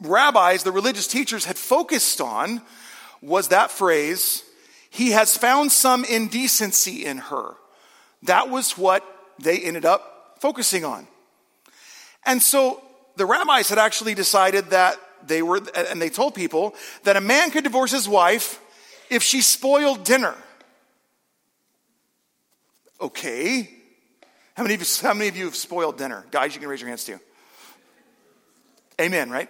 rabbis, 0.00 0.62
the 0.62 0.72
religious 0.72 1.06
teachers, 1.06 1.44
had 1.44 1.56
focused 1.56 2.20
on 2.20 2.60
was 3.22 3.48
that 3.48 3.70
phrase, 3.70 4.44
he 4.90 5.10
has 5.12 5.36
found 5.36 5.70
some 5.70 6.04
indecency 6.04 7.04
in 7.04 7.18
her. 7.18 7.54
That 8.24 8.50
was 8.50 8.76
what 8.76 9.04
they 9.38 9.58
ended 9.60 9.84
up 9.84 10.36
focusing 10.40 10.84
on. 10.84 11.06
And 12.26 12.42
so 12.42 12.82
the 13.16 13.26
rabbis 13.26 13.68
had 13.68 13.78
actually 13.78 14.14
decided 14.14 14.70
that 14.70 14.96
they 15.26 15.42
were, 15.42 15.60
and 15.74 16.00
they 16.00 16.08
told 16.08 16.34
people 16.34 16.74
that 17.04 17.16
a 17.16 17.20
man 17.20 17.50
could 17.50 17.64
divorce 17.64 17.92
his 17.92 18.08
wife 18.08 18.60
if 19.10 19.22
she 19.22 19.40
spoiled 19.42 20.04
dinner. 20.04 20.34
Okay. 23.00 23.68
How 24.54 24.62
many, 24.62 24.74
of 24.74 24.80
you, 24.80 24.86
how 25.02 25.14
many 25.14 25.28
of 25.28 25.36
you 25.36 25.46
have 25.46 25.56
spoiled 25.56 25.96
dinner? 25.96 26.24
Guys, 26.30 26.54
you 26.54 26.60
can 26.60 26.68
raise 26.68 26.80
your 26.80 26.88
hands 26.88 27.04
too. 27.04 27.18
Amen, 29.00 29.30
right? 29.30 29.48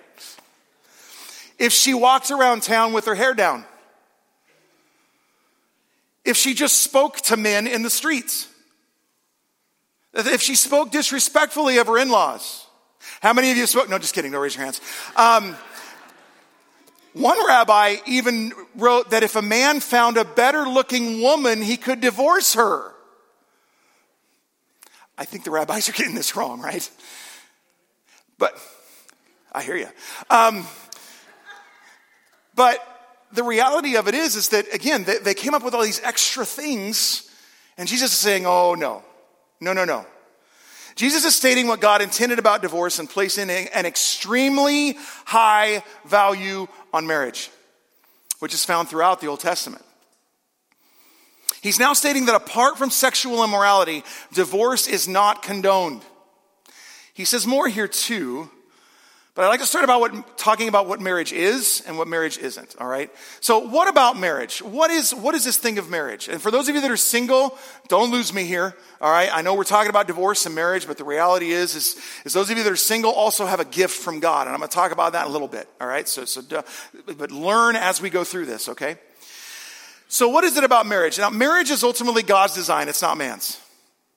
If 1.59 1.73
she 1.73 1.93
walks 1.93 2.31
around 2.31 2.63
town 2.63 2.93
with 2.93 3.07
her 3.07 3.15
hair 3.15 3.35
down. 3.35 3.65
If 6.25 6.37
she 6.37 6.55
just 6.55 6.81
spoke 6.81 7.17
to 7.23 7.37
men 7.37 7.67
in 7.67 7.83
the 7.83 7.91
streets. 7.91 8.47
If 10.13 10.43
she 10.43 10.55
spoke 10.55 10.91
disrespectfully 10.91 11.79
of 11.79 11.87
her 11.87 11.99
in 11.99 12.11
laws. 12.11 12.67
How 13.21 13.33
many 13.33 13.51
of 13.51 13.57
you 13.57 13.67
spoke? 13.67 13.89
No, 13.89 13.99
just 13.99 14.15
kidding. 14.15 14.33
Don't 14.33 14.43
raise 14.43 14.57
your 14.57 14.65
hands. 14.65 14.81
Um, 15.17 15.57
one 17.13 17.45
rabbi 17.47 17.97
even 18.07 18.53
wrote 18.77 19.11
that 19.11 19.23
if 19.23 19.37
a 19.37 19.43
man 19.43 19.81
found 19.81 20.17
a 20.17 20.25
better 20.25 20.65
looking 20.65 21.21
woman, 21.21 21.61
he 21.61 21.77
could 21.77 22.01
divorce 22.01 22.55
her. 22.55 22.93
I 25.19 25.25
think 25.25 25.45
the 25.45 25.51
rabbis 25.51 25.89
are 25.89 25.93
getting 25.93 26.15
this 26.15 26.37
wrong, 26.37 26.61
right? 26.61 26.89
But 28.39 28.57
I 29.53 29.63
hear 29.63 29.77
you. 29.77 29.89
Um, 30.31 30.67
but 32.55 32.79
the 33.33 33.43
reality 33.43 33.97
of 33.97 34.09
it 34.09 34.15
is, 34.15 34.37
is 34.37 34.49
that 34.51 34.73
again, 34.73 35.05
they, 35.05 35.19
they 35.19 35.35
came 35.35 35.55
up 35.55 35.63
with 35.63 35.75
all 35.75 35.83
these 35.83 36.01
extra 36.03 36.45
things, 36.45 37.31
and 37.77 37.89
Jesus 37.89 38.13
is 38.13 38.19
saying, 38.19 38.47
"Oh 38.47 38.75
no, 38.75 39.03
no, 39.61 39.73
no, 39.73 39.85
no." 39.85 40.07
Jesus 40.97 41.25
is 41.25 41.35
stating 41.37 41.67
what 41.67 41.81
God 41.81 42.03
intended 42.03 42.39
about 42.39 42.63
divorce 42.63 42.99
and 42.99 43.09
placing 43.09 43.49
an 43.49 43.87
extremely 43.87 44.99
high 45.25 45.83
value 46.05 46.67
on 46.93 47.07
marriage, 47.07 47.51
which 48.41 48.53
is 48.53 48.65
found 48.65 48.89
throughout 48.89 49.21
the 49.21 49.27
Old 49.29 49.41
Testament. 49.41 49.85
He's 51.63 51.79
now 51.79 51.93
stating 51.93 52.27
that 52.27 52.35
apart 52.35 52.79
from 52.79 52.91
sexual 52.91 53.45
immorality, 53.45 54.03
divorce 54.33 54.87
is 54.87 55.07
not 55.07 55.43
condoned. 55.43 56.03
He 57.13 57.25
says 57.25 57.47
more 57.47 57.69
here 57.69 57.89
too, 57.89 58.51
but 59.35 59.45
I'd 59.45 59.49
like 59.49 59.61
to 59.61 59.67
start 59.67 59.85
about 59.85 60.01
what, 60.01 60.39
talking 60.39 60.69
about 60.69 60.89
what 60.89 61.01
marriage 61.01 61.33
is 61.33 61.83
and 61.87 61.97
what 61.97 62.09
marriage 62.09 62.37
isn't, 62.37 62.75
all 62.81 62.89
right? 62.89 63.11
So, 63.41 63.61
what 63.61 63.89
about 63.89 64.19
marriage? 64.19 64.61
What 64.61 64.91
is, 64.91 65.15
what 65.15 65.37
is 65.37 65.45
this 65.45 65.57
thing 65.57 65.79
of 65.79 65.89
marriage? 65.89 66.29
And 66.29 66.43
for 66.43 66.51
those 66.51 66.69
of 66.69 66.75
you 66.75 66.81
that 66.81 66.91
are 66.91 66.97
single, 66.97 67.57
don't 67.87 68.11
lose 68.11 68.35
me 68.35 68.45
here, 68.45 68.75
all 69.01 69.11
right? 69.11 69.31
I 69.33 69.43
know 69.43 69.55
we're 69.55 69.63
talking 69.63 69.89
about 69.89 70.09
divorce 70.09 70.47
and 70.47 70.55
marriage, 70.55 70.87
but 70.87 70.99
the 70.99 71.05
reality 71.05 71.51
is, 71.53 71.77
is, 71.77 71.97
is 72.25 72.33
those 72.33 72.51
of 72.51 72.59
you 72.59 72.65
that 72.65 72.73
are 72.73 72.77
single 72.77 73.13
also 73.13 73.47
have 73.47 73.61
a 73.61 73.65
gift 73.65 74.01
from 74.01 74.19
God. 74.19 74.49
And 74.49 74.55
I'm 74.55 74.59
going 74.59 74.69
to 74.69 74.75
talk 74.75 74.91
about 74.91 75.13
that 75.13 75.27
in 75.27 75.31
a 75.31 75.33
little 75.33 75.49
bit, 75.49 75.69
all 75.81 75.87
right? 75.87 76.09
So, 76.09 76.25
so 76.25 76.43
but 77.17 77.31
learn 77.31 77.77
as 77.77 78.03
we 78.03 78.11
go 78.11 78.25
through 78.25 78.47
this, 78.47 78.69
okay? 78.69 78.97
So, 80.09 80.29
what 80.29 80.43
is 80.43 80.57
it 80.57 80.65
about 80.65 80.87
marriage? 80.87 81.19
Now, 81.19 81.31
marriage 81.31 81.71
is 81.71 81.85
ultimately 81.85 82.25
God's 82.25 82.55
design, 82.55 82.89
it's 82.89 83.01
not 83.01 83.17
man's. 83.17 83.61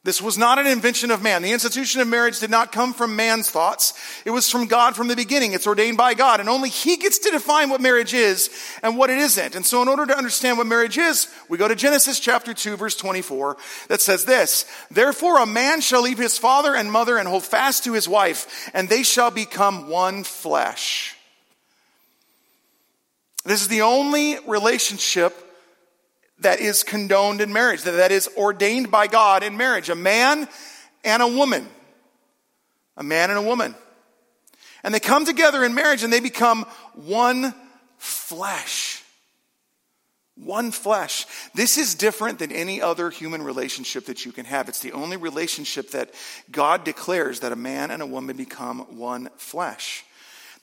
This 0.05 0.21
was 0.21 0.37
not 0.37 0.59
an 0.59 0.67
invention 0.67 1.11
of 1.11 1.23
man. 1.23 1.43
The 1.43 1.53
institution 1.53 2.01
of 2.01 2.09
marriage 2.09 2.41
did 2.41 2.49
not 2.49 2.73
come 2.73 2.93
from 2.93 3.15
man's 3.15 3.49
thoughts. 3.49 3.93
It 4.25 4.31
was 4.31 4.49
from 4.49 4.67
God 4.67 4.97
from 4.97 5.07
the 5.07 5.15
beginning. 5.15 5.53
It's 5.53 5.65
ordained 5.65 5.95
by 5.95 6.13
God. 6.13 6.41
And 6.41 6.49
only 6.49 6.67
He 6.67 6.97
gets 6.97 7.19
to 7.19 7.31
define 7.31 7.69
what 7.69 7.79
marriage 7.79 8.13
is 8.13 8.49
and 8.81 8.97
what 8.97 9.09
it 9.09 9.17
isn't. 9.17 9.55
And 9.55 9.65
so, 9.65 9.81
in 9.81 9.87
order 9.87 10.05
to 10.05 10.17
understand 10.17 10.57
what 10.57 10.67
marriage 10.67 10.97
is, 10.97 11.29
we 11.47 11.57
go 11.57 11.69
to 11.69 11.75
Genesis 11.75 12.19
chapter 12.19 12.53
2, 12.53 12.75
verse 12.75 12.97
24, 12.97 13.55
that 13.87 14.01
says 14.01 14.25
this 14.25 14.65
Therefore, 14.91 15.39
a 15.39 15.45
man 15.45 15.79
shall 15.79 16.01
leave 16.01 16.17
his 16.17 16.37
father 16.37 16.75
and 16.75 16.91
mother 16.91 17.17
and 17.17 17.25
hold 17.25 17.43
fast 17.43 17.85
to 17.85 17.93
his 17.93 18.09
wife, 18.09 18.69
and 18.73 18.89
they 18.89 19.03
shall 19.03 19.31
become 19.31 19.87
one 19.87 20.25
flesh. 20.25 21.15
This 23.45 23.61
is 23.61 23.69
the 23.69 23.83
only 23.83 24.37
relationship 24.47 25.42
that 26.43 26.59
is 26.59 26.83
condoned 26.83 27.41
in 27.41 27.51
marriage, 27.51 27.83
that, 27.83 28.11
is 28.11 28.29
ordained 28.37 28.91
by 28.91 29.07
God 29.07 29.43
in 29.43 29.57
marriage. 29.57 29.89
A 29.89 29.95
man 29.95 30.47
and 31.03 31.21
a 31.21 31.27
woman. 31.27 31.67
A 32.95 33.03
man 33.03 33.29
and 33.29 33.39
a 33.39 33.41
woman. 33.41 33.75
And 34.83 34.93
they 34.93 34.99
come 34.99 35.25
together 35.25 35.63
in 35.63 35.73
marriage 35.73 36.03
and 36.03 36.13
they 36.13 36.19
become 36.19 36.65
one 36.93 37.53
flesh. 37.97 39.01
One 40.35 40.71
flesh. 40.71 41.25
This 41.53 41.77
is 41.77 41.95
different 41.95 42.39
than 42.39 42.51
any 42.51 42.81
other 42.81 43.09
human 43.09 43.43
relationship 43.43 44.05
that 44.05 44.25
you 44.25 44.31
can 44.31 44.45
have. 44.45 44.67
It's 44.67 44.81
the 44.81 44.91
only 44.91 45.15
relationship 45.15 45.91
that 45.91 46.13
God 46.51 46.83
declares 46.83 47.41
that 47.41 47.51
a 47.51 47.57
man 47.57 47.91
and 47.91 48.01
a 48.01 48.07
woman 48.07 48.35
become 48.35 48.79
one 48.97 49.29
flesh. 49.37 50.03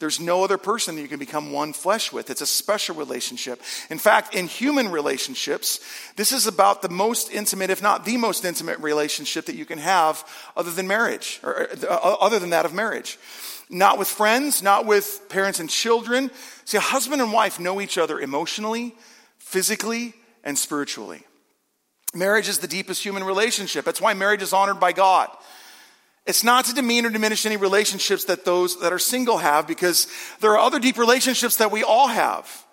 There's 0.01 0.19
no 0.19 0.43
other 0.43 0.57
person 0.57 0.97
that 0.97 1.03
you 1.03 1.09
can 1.09 1.19
become 1.19 1.53
one 1.53 1.75
flesh 1.75 2.11
with. 2.11 2.31
It's 2.31 2.41
a 2.41 2.47
special 2.47 2.97
relationship. 2.97 3.61
In 3.91 3.99
fact, 3.99 4.35
in 4.35 4.47
human 4.47 4.91
relationships, 4.91 5.79
this 6.17 6.33
is 6.33 6.47
about 6.47 6.81
the 6.81 6.89
most 6.89 7.31
intimate, 7.31 7.69
if 7.69 7.83
not 7.83 8.07
the 8.07 8.17
most 8.17 8.47
intimate 8.47 8.79
relationship 8.79 9.45
that 9.45 9.57
you 9.57 9.67
can 9.67 9.79
have 9.79 10.27
other 10.57 10.71
than 10.71 10.89
marriage, 10.89 11.39
or 11.43 11.69
uh, 11.87 12.17
other 12.19 12.39
than 12.39 12.51
that 12.51 12.65
of 12.65 12.73
marriage. 12.73 13.19
Not 13.69 13.99
with 13.99 14.09
friends, 14.09 14.63
not 14.63 14.87
with 14.87 15.21
parents 15.29 15.61
and 15.61 15.69
children. 15.69 16.31
See, 16.65 16.79
a 16.79 16.81
husband 16.81 17.21
and 17.21 17.31
wife 17.31 17.61
know 17.61 17.79
each 17.79 17.99
other 17.99 18.19
emotionally, 18.19 18.95
physically, 19.39 20.15
and 20.43 20.59
spiritually. 20.59 21.23
Marriage 22.15 22.49
is 22.49 22.59
the 22.59 22.67
deepest 22.67 23.05
human 23.05 23.23
relationship. 23.23 23.85
That's 23.85 24.01
why 24.01 24.15
marriage 24.15 24.43
is 24.43 24.55
honored 24.55 24.81
by 24.81 24.93
God. 24.93 25.29
It's 26.27 26.45
not 26.45 26.67
to 26.67 26.75
demean 26.75 27.07
or 27.07 27.11
diminish 27.11 27.47
any 27.47 27.57
relationships 27.57 28.25
that 28.27 28.45
those 28.45 28.81
that 28.81 28.93
are 28.93 28.99
single 28.99 29.39
have 29.39 29.67
because 29.67 30.07
there 30.41 30.53
are 30.53 30.59
other 30.59 30.79
deep 30.79 30.99
relationships 30.99 31.57
that 31.57 31.73
we 31.73 31.83
all 31.83 32.09
have. 32.09 32.67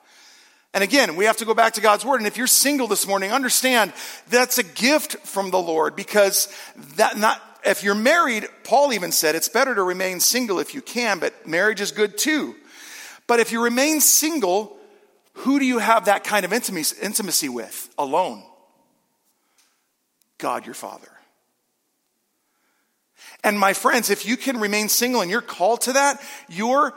And 0.74 0.84
again, 0.84 1.16
we 1.16 1.25
have 1.25 1.38
to 1.38 1.46
go 1.46 1.54
back 1.54 1.74
to 1.74 1.82
God's 1.82 2.06
word. 2.06 2.20
And 2.20 2.27
if 2.27 2.38
you're 2.38 2.46
single 2.46 2.88
this 2.88 3.08
morning, 3.08 3.32
understand 3.32 3.94
that's 4.30 4.58
a 4.58 4.63
gift 4.63 5.18
from 5.25 5.50
the 5.50 5.58
Lord 5.58 5.96
because 5.96 6.54
that 6.98 7.18
not, 7.18 7.42
if 7.66 7.84
you're 7.84 7.96
married, 7.96 8.46
Paul 8.63 8.94
even 8.94 9.12
said 9.12 9.34
it's 9.34 9.50
better 9.50 9.74
to 9.74 9.82
remain 9.82 10.20
single 10.20 10.60
if 10.60 10.75
you 10.75 10.82
can, 10.82 11.20
but 11.20 11.48
marriage 11.48 11.82
is 11.82 11.92
good 11.92 12.18
too. 12.18 12.56
But 13.27 13.39
if 13.39 13.51
you 13.51 13.63
remain 13.63 14.01
single, 14.01 14.77
who 15.34 15.58
do 15.58 15.66
you 15.66 15.80
have 15.80 16.06
that 16.06 16.24
kind 16.24 16.46
of 16.46 16.54
intimacy 16.54 17.50
with 17.50 17.94
alone? 17.98 18.44
God 20.38 20.66
your 20.66 20.75
Father. 20.75 21.10
And 23.44 23.58
my 23.58 23.74
friends, 23.74 24.10
if 24.10 24.25
you 24.25 24.36
can 24.38 24.60
remain 24.60 24.89
single 24.89 25.22
and 25.22 25.29
you're 25.29 25.41
called 25.41 25.82
to 25.82 25.94
that, 25.94 26.22
your 26.50 26.94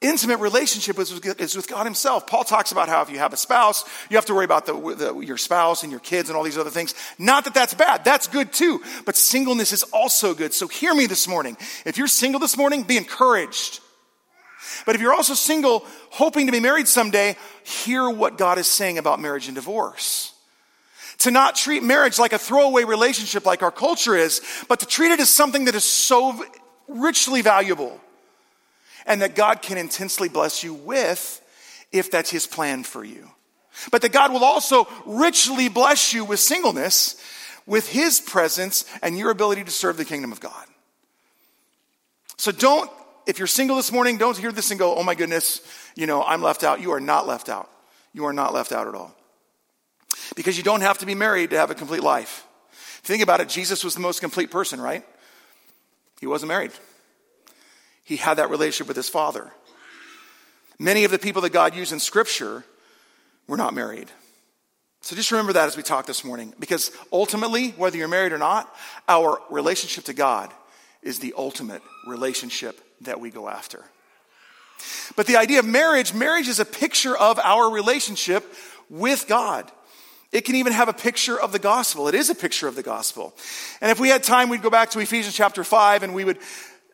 intimate 0.00 0.38
relationship 0.38 0.98
is 0.98 1.12
with, 1.12 1.40
is 1.40 1.56
with 1.56 1.68
God 1.68 1.84
Himself. 1.84 2.26
Paul 2.26 2.44
talks 2.44 2.72
about 2.72 2.88
how 2.88 3.02
if 3.02 3.10
you 3.10 3.18
have 3.18 3.32
a 3.32 3.36
spouse, 3.36 3.84
you 4.10 4.16
have 4.16 4.26
to 4.26 4.34
worry 4.34 4.44
about 4.44 4.66
the, 4.66 4.74
the, 4.94 5.18
your 5.20 5.38
spouse 5.38 5.82
and 5.82 5.90
your 5.90 6.00
kids 6.00 6.28
and 6.28 6.36
all 6.36 6.44
these 6.44 6.58
other 6.58 6.70
things. 6.70 6.94
Not 7.18 7.44
that 7.44 7.54
that's 7.54 7.74
bad, 7.74 8.04
that's 8.04 8.28
good 8.28 8.52
too. 8.52 8.82
But 9.06 9.16
singleness 9.16 9.72
is 9.72 9.82
also 9.84 10.34
good. 10.34 10.52
So 10.52 10.68
hear 10.68 10.94
me 10.94 11.06
this 11.06 11.26
morning. 11.26 11.56
If 11.86 11.96
you're 11.96 12.08
single 12.08 12.40
this 12.40 12.56
morning, 12.56 12.82
be 12.82 12.96
encouraged. 12.96 13.80
But 14.86 14.94
if 14.94 15.00
you're 15.00 15.14
also 15.14 15.34
single, 15.34 15.86
hoping 16.10 16.46
to 16.46 16.52
be 16.52 16.60
married 16.60 16.88
someday, 16.88 17.36
hear 17.62 18.08
what 18.08 18.38
God 18.38 18.58
is 18.58 18.68
saying 18.68 18.98
about 18.98 19.20
marriage 19.20 19.46
and 19.46 19.54
divorce 19.54 20.33
to 21.18 21.30
not 21.30 21.54
treat 21.54 21.82
marriage 21.82 22.18
like 22.18 22.32
a 22.32 22.38
throwaway 22.38 22.84
relationship 22.84 23.46
like 23.46 23.62
our 23.62 23.70
culture 23.70 24.16
is, 24.16 24.40
but 24.68 24.80
to 24.80 24.86
treat 24.86 25.12
it 25.12 25.20
as 25.20 25.30
something 25.30 25.66
that 25.66 25.74
is 25.74 25.84
so 25.84 26.44
richly 26.88 27.42
valuable 27.42 28.00
and 29.06 29.22
that 29.22 29.34
God 29.34 29.62
can 29.62 29.78
intensely 29.78 30.28
bless 30.28 30.62
you 30.62 30.74
with 30.74 31.40
if 31.92 32.10
that's 32.10 32.30
His 32.30 32.46
plan 32.46 32.84
for 32.84 33.04
you. 33.04 33.30
But 33.90 34.02
that 34.02 34.12
God 34.12 34.32
will 34.32 34.44
also 34.44 34.88
richly 35.04 35.68
bless 35.68 36.12
you 36.12 36.24
with 36.24 36.40
singleness, 36.40 37.20
with 37.66 37.88
His 37.88 38.20
presence 38.20 38.84
and 39.02 39.18
your 39.18 39.30
ability 39.30 39.64
to 39.64 39.70
serve 39.70 39.96
the 39.96 40.04
kingdom 40.04 40.32
of 40.32 40.40
God. 40.40 40.66
So 42.36 42.52
don't, 42.52 42.90
if 43.26 43.38
you're 43.38 43.48
single 43.48 43.76
this 43.76 43.92
morning, 43.92 44.18
don't 44.18 44.36
hear 44.36 44.52
this 44.52 44.70
and 44.70 44.78
go, 44.78 44.96
oh 44.96 45.02
my 45.02 45.14
goodness, 45.14 45.60
you 45.94 46.06
know, 46.06 46.22
I'm 46.22 46.42
left 46.42 46.64
out. 46.64 46.80
You 46.80 46.92
are 46.92 47.00
not 47.00 47.26
left 47.26 47.48
out. 47.48 47.70
You 48.12 48.26
are 48.26 48.32
not 48.32 48.52
left 48.52 48.72
out 48.72 48.86
at 48.86 48.94
all. 48.94 49.14
Because 50.36 50.56
you 50.56 50.62
don't 50.62 50.80
have 50.80 50.98
to 50.98 51.06
be 51.06 51.14
married 51.14 51.50
to 51.50 51.56
have 51.56 51.70
a 51.70 51.74
complete 51.74 52.02
life. 52.02 52.46
Think 53.02 53.22
about 53.22 53.40
it, 53.40 53.48
Jesus 53.48 53.84
was 53.84 53.94
the 53.94 54.00
most 54.00 54.20
complete 54.20 54.50
person, 54.50 54.80
right? 54.80 55.04
He 56.20 56.26
wasn't 56.26 56.48
married. 56.48 56.72
He 58.02 58.16
had 58.16 58.34
that 58.38 58.50
relationship 58.50 58.88
with 58.88 58.96
his 58.96 59.08
father. 59.08 59.50
Many 60.78 61.04
of 61.04 61.10
the 61.10 61.18
people 61.18 61.42
that 61.42 61.52
God 61.52 61.74
used 61.74 61.92
in 61.92 62.00
Scripture 62.00 62.64
were 63.46 63.56
not 63.56 63.74
married. 63.74 64.10
So 65.00 65.14
just 65.14 65.30
remember 65.30 65.52
that 65.52 65.68
as 65.68 65.76
we 65.76 65.82
talk 65.82 66.06
this 66.06 66.24
morning, 66.24 66.54
because 66.58 66.90
ultimately, 67.12 67.70
whether 67.72 67.96
you're 67.96 68.08
married 68.08 68.32
or 68.32 68.38
not, 68.38 68.74
our 69.06 69.38
relationship 69.50 70.04
to 70.04 70.14
God 70.14 70.50
is 71.02 71.18
the 71.18 71.34
ultimate 71.36 71.82
relationship 72.06 72.80
that 73.02 73.20
we 73.20 73.30
go 73.30 73.48
after. 73.48 73.84
But 75.14 75.26
the 75.26 75.36
idea 75.36 75.58
of 75.58 75.66
marriage, 75.66 76.14
marriage 76.14 76.48
is 76.48 76.58
a 76.58 76.64
picture 76.64 77.16
of 77.16 77.38
our 77.38 77.70
relationship 77.70 78.50
with 78.88 79.26
God. 79.28 79.70
It 80.34 80.44
can 80.44 80.56
even 80.56 80.72
have 80.72 80.88
a 80.88 80.92
picture 80.92 81.40
of 81.40 81.52
the 81.52 81.60
gospel. 81.60 82.08
It 82.08 82.14
is 82.16 82.28
a 82.28 82.34
picture 82.34 82.66
of 82.66 82.74
the 82.74 82.82
gospel. 82.82 83.32
And 83.80 83.92
if 83.92 84.00
we 84.00 84.08
had 84.08 84.24
time, 84.24 84.48
we'd 84.48 84.62
go 84.62 84.68
back 84.68 84.90
to 84.90 84.98
Ephesians 84.98 85.36
chapter 85.36 85.62
5 85.62 86.02
and 86.02 86.12
we 86.12 86.24
would 86.24 86.38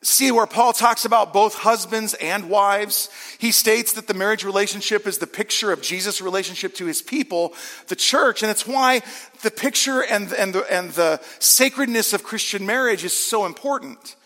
see 0.03 0.31
where 0.31 0.47
Paul 0.47 0.75
talks 0.75 1.07
about 1.07 1.33
both 1.33 1.55
husbands 1.55 2.13
and 2.13 2.51
wives. 2.51 3.09
He 3.39 3.51
states 3.51 3.95
that 3.95 4.07
the 4.07 4.15
marriage 4.15 4.45
relationship 4.45 5.07
is 5.07 5.17
the 5.17 5.27
picture 5.27 5.73
of 5.73 5.81
Jesus' 5.81 6.21
relationship 6.21 6.75
to 6.75 6.85
his 6.85 7.01
people, 7.01 7.55
the 7.89 7.97
church, 7.97 8.43
and 8.43 8.51
it's 8.51 8.67
why 8.67 9.01
the 9.41 9.51
picture 9.51 10.03
and, 10.03 10.31
and, 10.35 10.55
the, 10.55 10.71
and 10.71 10.91
the 10.91 11.19
sacredness 11.39 12.13
of 12.13 12.23
Christian 12.23 12.67
marriage 12.67 13.05
is 13.05 13.15
so 13.15 13.47
important. 13.47 14.17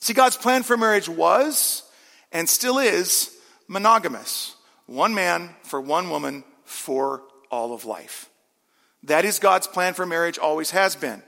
See, 0.00 0.12
God's 0.12 0.36
plan 0.36 0.64
for 0.64 0.76
marriage 0.76 1.08
was 1.08 1.82
and 2.30 2.46
still 2.46 2.78
is 2.78 3.34
monogamous. 3.68 4.54
One 4.84 5.14
man 5.14 5.48
for 5.62 5.80
one 5.80 6.10
woman 6.10 6.44
for 6.66 7.22
all 7.50 7.72
of 7.72 7.86
life. 7.86 8.28
That 9.04 9.24
is 9.24 9.38
God's 9.38 9.66
plan 9.66 9.94
for 9.94 10.06
marriage, 10.06 10.38
always 10.38 10.70
has 10.70 10.96
been. 10.96 11.22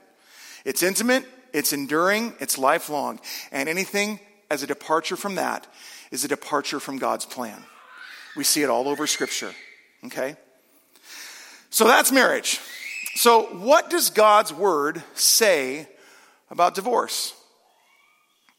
It's 0.64 0.82
intimate, 0.82 1.24
it's 1.52 1.72
enduring, 1.72 2.34
it's 2.40 2.58
lifelong. 2.58 3.20
And 3.52 3.68
anything 3.68 4.20
as 4.50 4.62
a 4.62 4.66
departure 4.66 5.16
from 5.16 5.36
that 5.36 5.66
is 6.10 6.24
a 6.24 6.28
departure 6.28 6.80
from 6.80 6.98
God's 6.98 7.26
plan. 7.26 7.62
We 8.36 8.44
see 8.44 8.62
it 8.62 8.70
all 8.70 8.88
over 8.88 9.06
Scripture. 9.06 9.52
Okay? 10.04 10.36
So 11.70 11.86
that's 11.86 12.12
marriage. 12.12 12.60
So, 13.16 13.44
what 13.44 13.88
does 13.88 14.10
God's 14.10 14.52
word 14.52 15.02
say 15.14 15.88
about 16.50 16.74
divorce? 16.74 17.34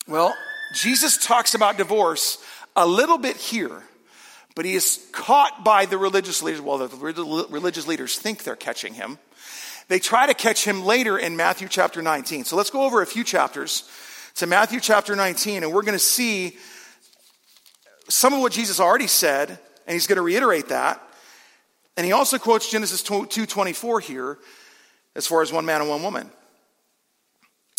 Well, 0.07 0.36
Jesus 0.74 1.17
talks 1.17 1.53
about 1.53 1.77
divorce 1.77 2.43
a 2.75 2.88
little 2.88 3.17
bit 3.17 3.38
here, 3.38 3.83
but 4.57 4.65
he 4.65 4.73
is 4.73 5.07
caught 5.11 5.63
by 5.63 5.85
the 5.85 5.99
religious 5.99 6.41
leaders. 6.41 6.61
Well, 6.61 6.79
the 6.79 7.45
religious 7.51 7.85
leaders 7.85 8.17
think 8.17 8.41
they're 8.43 8.55
catching 8.55 8.95
him. 8.95 9.19
They 9.87 9.99
try 9.99 10.25
to 10.25 10.33
catch 10.33 10.65
him 10.65 10.83
later 10.83 11.15
in 11.15 11.37
Matthew 11.37 11.67
chapter 11.67 12.01
19. 12.01 12.43
So 12.43 12.55
let's 12.55 12.71
go 12.71 12.81
over 12.81 13.03
a 13.03 13.05
few 13.05 13.23
chapters 13.23 13.87
to 14.37 14.47
Matthew 14.47 14.79
chapter 14.79 15.15
19, 15.15 15.61
and 15.61 15.71
we're 15.71 15.83
going 15.83 15.93
to 15.93 15.99
see 15.99 16.57
some 18.09 18.33
of 18.33 18.39
what 18.39 18.51
Jesus 18.51 18.79
already 18.79 19.05
said, 19.05 19.49
and 19.49 19.93
he's 19.93 20.07
going 20.07 20.15
to 20.15 20.23
reiterate 20.23 20.69
that. 20.69 21.03
And 21.95 22.03
he 22.03 22.11
also 22.11 22.39
quotes 22.39 22.67
Genesis 22.67 23.03
2.24 23.03 24.01
here 24.01 24.39
as 25.15 25.27
far 25.27 25.43
as 25.43 25.53
one 25.53 25.67
man 25.67 25.81
and 25.81 25.89
one 25.91 26.01
woman. 26.01 26.31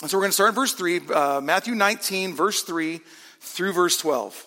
And 0.00 0.08
so 0.08 0.16
we're 0.16 0.22
going 0.22 0.30
to 0.30 0.34
start 0.34 0.50
in 0.50 0.54
verse 0.54 0.74
3, 0.74 1.00
uh, 1.12 1.40
Matthew 1.40 1.74
19, 1.74 2.34
verse 2.34 2.62
3 2.62 3.00
through 3.40 3.72
verse 3.72 3.98
12. 3.98 4.46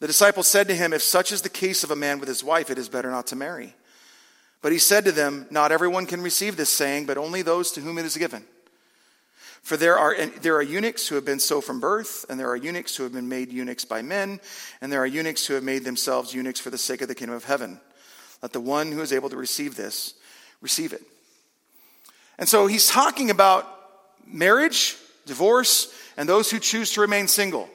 The 0.00 0.06
disciples 0.06 0.48
said 0.48 0.68
to 0.68 0.74
him, 0.74 0.92
If 0.92 1.02
such 1.02 1.32
is 1.32 1.42
the 1.42 1.48
case 1.48 1.84
of 1.84 1.90
a 1.90 1.96
man 1.96 2.18
with 2.18 2.28
his 2.28 2.44
wife, 2.44 2.70
it 2.70 2.78
is 2.78 2.88
better 2.88 3.10
not 3.10 3.28
to 3.28 3.36
marry. 3.36 3.74
But 4.60 4.72
he 4.72 4.78
said 4.78 5.04
to 5.04 5.12
them, 5.12 5.46
Not 5.50 5.72
everyone 5.72 6.06
can 6.06 6.20
receive 6.20 6.56
this 6.56 6.70
saying, 6.70 7.06
but 7.06 7.18
only 7.18 7.42
those 7.42 7.70
to 7.72 7.80
whom 7.80 7.98
it 7.98 8.04
is 8.04 8.16
given. 8.16 8.44
For 9.62 9.78
there 9.78 9.98
are, 9.98 10.14
there 10.42 10.56
are 10.56 10.62
eunuchs 10.62 11.08
who 11.08 11.14
have 11.14 11.24
been 11.24 11.40
so 11.40 11.62
from 11.62 11.80
birth, 11.80 12.26
and 12.28 12.38
there 12.38 12.50
are 12.50 12.56
eunuchs 12.56 12.96
who 12.96 13.02
have 13.02 13.14
been 13.14 13.30
made 13.30 13.50
eunuchs 13.50 13.86
by 13.86 14.02
men, 14.02 14.40
and 14.82 14.92
there 14.92 15.00
are 15.00 15.06
eunuchs 15.06 15.46
who 15.46 15.54
have 15.54 15.64
made 15.64 15.84
themselves 15.84 16.34
eunuchs 16.34 16.60
for 16.60 16.68
the 16.68 16.76
sake 16.76 17.00
of 17.00 17.08
the 17.08 17.14
kingdom 17.14 17.34
of 17.34 17.44
heaven. 17.44 17.80
Let 18.42 18.52
the 18.52 18.60
one 18.60 18.92
who 18.92 19.00
is 19.00 19.10
able 19.10 19.30
to 19.30 19.36
receive 19.36 19.74
this 19.74 20.12
receive 20.60 20.92
it. 20.92 21.02
And 22.38 22.46
so 22.46 22.66
he's 22.66 22.88
talking 22.88 23.30
about 23.30 23.66
marriage, 24.26 24.96
divorce, 25.24 25.94
and 26.18 26.28
those 26.28 26.50
who 26.50 26.58
choose 26.58 26.92
to 26.92 27.00
remain 27.00 27.26
single. 27.26 27.70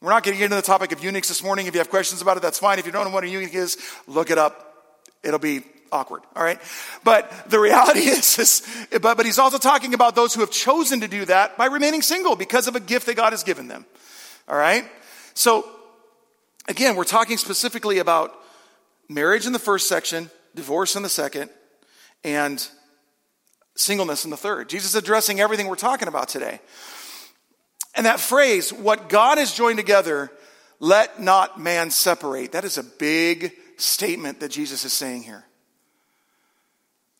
We're 0.00 0.10
not 0.10 0.22
going 0.22 0.34
to 0.34 0.38
get 0.38 0.46
into 0.46 0.56
the 0.56 0.62
topic 0.62 0.92
of 0.92 1.04
eunuchs 1.04 1.28
this 1.28 1.42
morning. 1.42 1.66
If 1.66 1.74
you 1.74 1.80
have 1.80 1.90
questions 1.90 2.22
about 2.22 2.38
it, 2.38 2.42
that's 2.42 2.58
fine. 2.58 2.78
If 2.78 2.86
you 2.86 2.92
don't 2.92 3.04
know 3.04 3.10
what 3.10 3.22
a 3.24 3.28
eunuch 3.28 3.52
is, 3.52 3.76
look 4.06 4.30
it 4.30 4.38
up. 4.38 4.94
It'll 5.22 5.38
be 5.38 5.62
awkward, 5.92 6.22
all 6.34 6.42
right? 6.42 6.58
But 7.04 7.30
the 7.50 7.60
reality 7.60 8.00
is, 8.08 8.38
is 8.38 8.86
but, 9.02 9.16
but 9.18 9.26
he's 9.26 9.38
also 9.38 9.58
talking 9.58 9.92
about 9.92 10.14
those 10.14 10.32
who 10.32 10.40
have 10.40 10.50
chosen 10.50 11.00
to 11.00 11.08
do 11.08 11.26
that 11.26 11.58
by 11.58 11.66
remaining 11.66 12.00
single 12.00 12.34
because 12.34 12.66
of 12.66 12.76
a 12.76 12.80
gift 12.80 13.06
that 13.06 13.16
God 13.16 13.34
has 13.34 13.42
given 13.42 13.68
them, 13.68 13.84
all 14.48 14.56
right? 14.56 14.84
So, 15.34 15.68
again, 16.66 16.96
we're 16.96 17.04
talking 17.04 17.36
specifically 17.36 17.98
about 17.98 18.34
marriage 19.08 19.44
in 19.44 19.52
the 19.52 19.58
first 19.58 19.86
section, 19.86 20.30
divorce 20.54 20.96
in 20.96 21.02
the 21.02 21.10
second, 21.10 21.50
and 22.24 22.66
singleness 23.76 24.24
in 24.24 24.30
the 24.30 24.36
third. 24.36 24.70
Jesus 24.70 24.90
is 24.90 24.94
addressing 24.94 25.40
everything 25.40 25.66
we're 25.66 25.76
talking 25.76 26.08
about 26.08 26.28
today. 26.28 26.60
And 27.94 28.06
that 28.06 28.20
phrase, 28.20 28.72
what 28.72 29.08
God 29.08 29.38
has 29.38 29.52
joined 29.52 29.78
together, 29.78 30.30
let 30.78 31.20
not 31.20 31.60
man 31.60 31.90
separate, 31.90 32.52
that 32.52 32.64
is 32.64 32.78
a 32.78 32.84
big 32.84 33.52
statement 33.76 34.40
that 34.40 34.50
Jesus 34.50 34.84
is 34.84 34.92
saying 34.92 35.22
here. 35.22 35.44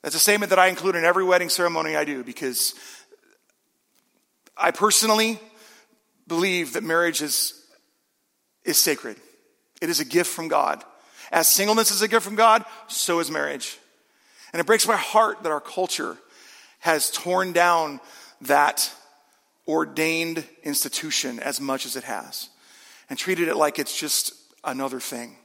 That's 0.02 0.14
a 0.14 0.20
statement 0.20 0.50
that 0.50 0.58
I 0.58 0.68
include 0.68 0.96
in 0.96 1.04
every 1.04 1.24
wedding 1.24 1.48
ceremony 1.48 1.96
I 1.96 2.04
do 2.04 2.24
because 2.24 2.74
I 4.56 4.70
personally 4.70 5.38
believe 6.26 6.74
that 6.74 6.84
marriage 6.84 7.20
is, 7.20 7.54
is 8.64 8.78
sacred. 8.78 9.16
It 9.82 9.90
is 9.90 10.00
a 10.00 10.04
gift 10.04 10.30
from 10.30 10.48
God. 10.48 10.84
As 11.32 11.48
singleness 11.48 11.90
is 11.90 12.02
a 12.02 12.08
gift 12.08 12.24
from 12.24 12.34
God, 12.34 12.64
so 12.88 13.20
is 13.20 13.30
marriage. 13.30 13.78
And 14.52 14.60
it 14.60 14.66
breaks 14.66 14.86
my 14.86 14.96
heart 14.96 15.42
that 15.42 15.52
our 15.52 15.60
culture 15.60 16.16
has 16.80 17.10
torn 17.10 17.52
down 17.52 18.00
that 18.42 18.92
ordained 19.70 20.44
institution 20.62 21.40
as 21.40 21.60
much 21.60 21.86
as 21.86 21.96
it 21.96 22.04
has 22.04 22.48
and 23.08 23.18
treated 23.18 23.48
it 23.48 23.56
like 23.56 23.78
it's 23.78 23.96
just 23.98 24.32
another 24.64 25.00
thing. 25.00 25.36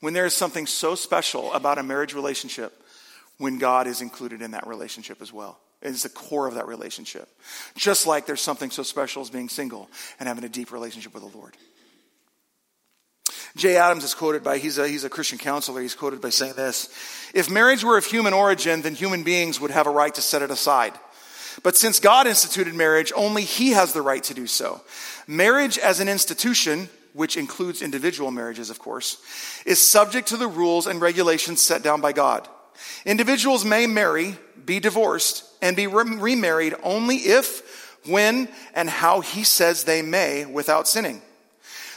When 0.00 0.14
there 0.14 0.26
is 0.26 0.34
something 0.34 0.66
so 0.66 0.94
special 0.94 1.52
about 1.52 1.78
a 1.78 1.82
marriage 1.82 2.14
relationship 2.14 2.72
when 3.38 3.58
God 3.58 3.86
is 3.86 4.02
included 4.02 4.42
in 4.42 4.50
that 4.50 4.66
relationship 4.66 5.22
as 5.22 5.32
well. 5.32 5.58
It 5.82 5.88
is 5.88 6.02
the 6.02 6.10
core 6.10 6.46
of 6.46 6.54
that 6.54 6.66
relationship. 6.66 7.26
Just 7.74 8.06
like 8.06 8.26
there's 8.26 8.42
something 8.42 8.70
so 8.70 8.82
special 8.82 9.22
as 9.22 9.30
being 9.30 9.48
single 9.48 9.88
and 10.18 10.28
having 10.28 10.44
a 10.44 10.48
deep 10.48 10.72
relationship 10.72 11.14
with 11.14 11.22
the 11.22 11.38
Lord. 11.38 11.56
Jay 13.56 13.76
Adams 13.76 14.04
is 14.04 14.14
quoted 14.14 14.44
by, 14.44 14.58
he's 14.58 14.78
a, 14.78 14.86
he's 14.86 15.04
a 15.04 15.10
Christian 15.10 15.38
counselor, 15.38 15.80
he's 15.80 15.94
quoted 15.94 16.20
by 16.20 16.28
saying 16.28 16.52
this 16.54 16.88
If 17.34 17.50
marriage 17.50 17.82
were 17.82 17.96
of 17.96 18.04
human 18.04 18.32
origin, 18.32 18.82
then 18.82 18.94
human 18.94 19.22
beings 19.22 19.58
would 19.58 19.70
have 19.70 19.86
a 19.86 19.90
right 19.90 20.14
to 20.14 20.22
set 20.22 20.42
it 20.42 20.50
aside. 20.50 20.92
But 21.62 21.76
since 21.76 22.00
God 22.00 22.26
instituted 22.26 22.74
marriage, 22.74 23.12
only 23.14 23.42
He 23.42 23.70
has 23.70 23.92
the 23.92 24.02
right 24.02 24.22
to 24.24 24.34
do 24.34 24.46
so. 24.46 24.80
Marriage 25.26 25.78
as 25.78 26.00
an 26.00 26.08
institution, 26.08 26.88
which 27.12 27.36
includes 27.36 27.82
individual 27.82 28.30
marriages, 28.30 28.70
of 28.70 28.78
course, 28.78 29.18
is 29.66 29.80
subject 29.80 30.28
to 30.28 30.36
the 30.36 30.48
rules 30.48 30.86
and 30.86 31.00
regulations 31.00 31.60
set 31.60 31.82
down 31.82 32.00
by 32.00 32.12
God. 32.12 32.48
Individuals 33.04 33.64
may 33.64 33.86
marry, 33.86 34.36
be 34.64 34.80
divorced, 34.80 35.44
and 35.60 35.76
be 35.76 35.86
remarried 35.86 36.74
only 36.82 37.16
if, 37.16 37.98
when, 38.06 38.48
and 38.74 38.88
how 38.88 39.20
he 39.20 39.44
says 39.44 39.84
they 39.84 40.02
may 40.02 40.46
without 40.46 40.88
sinning. 40.88 41.20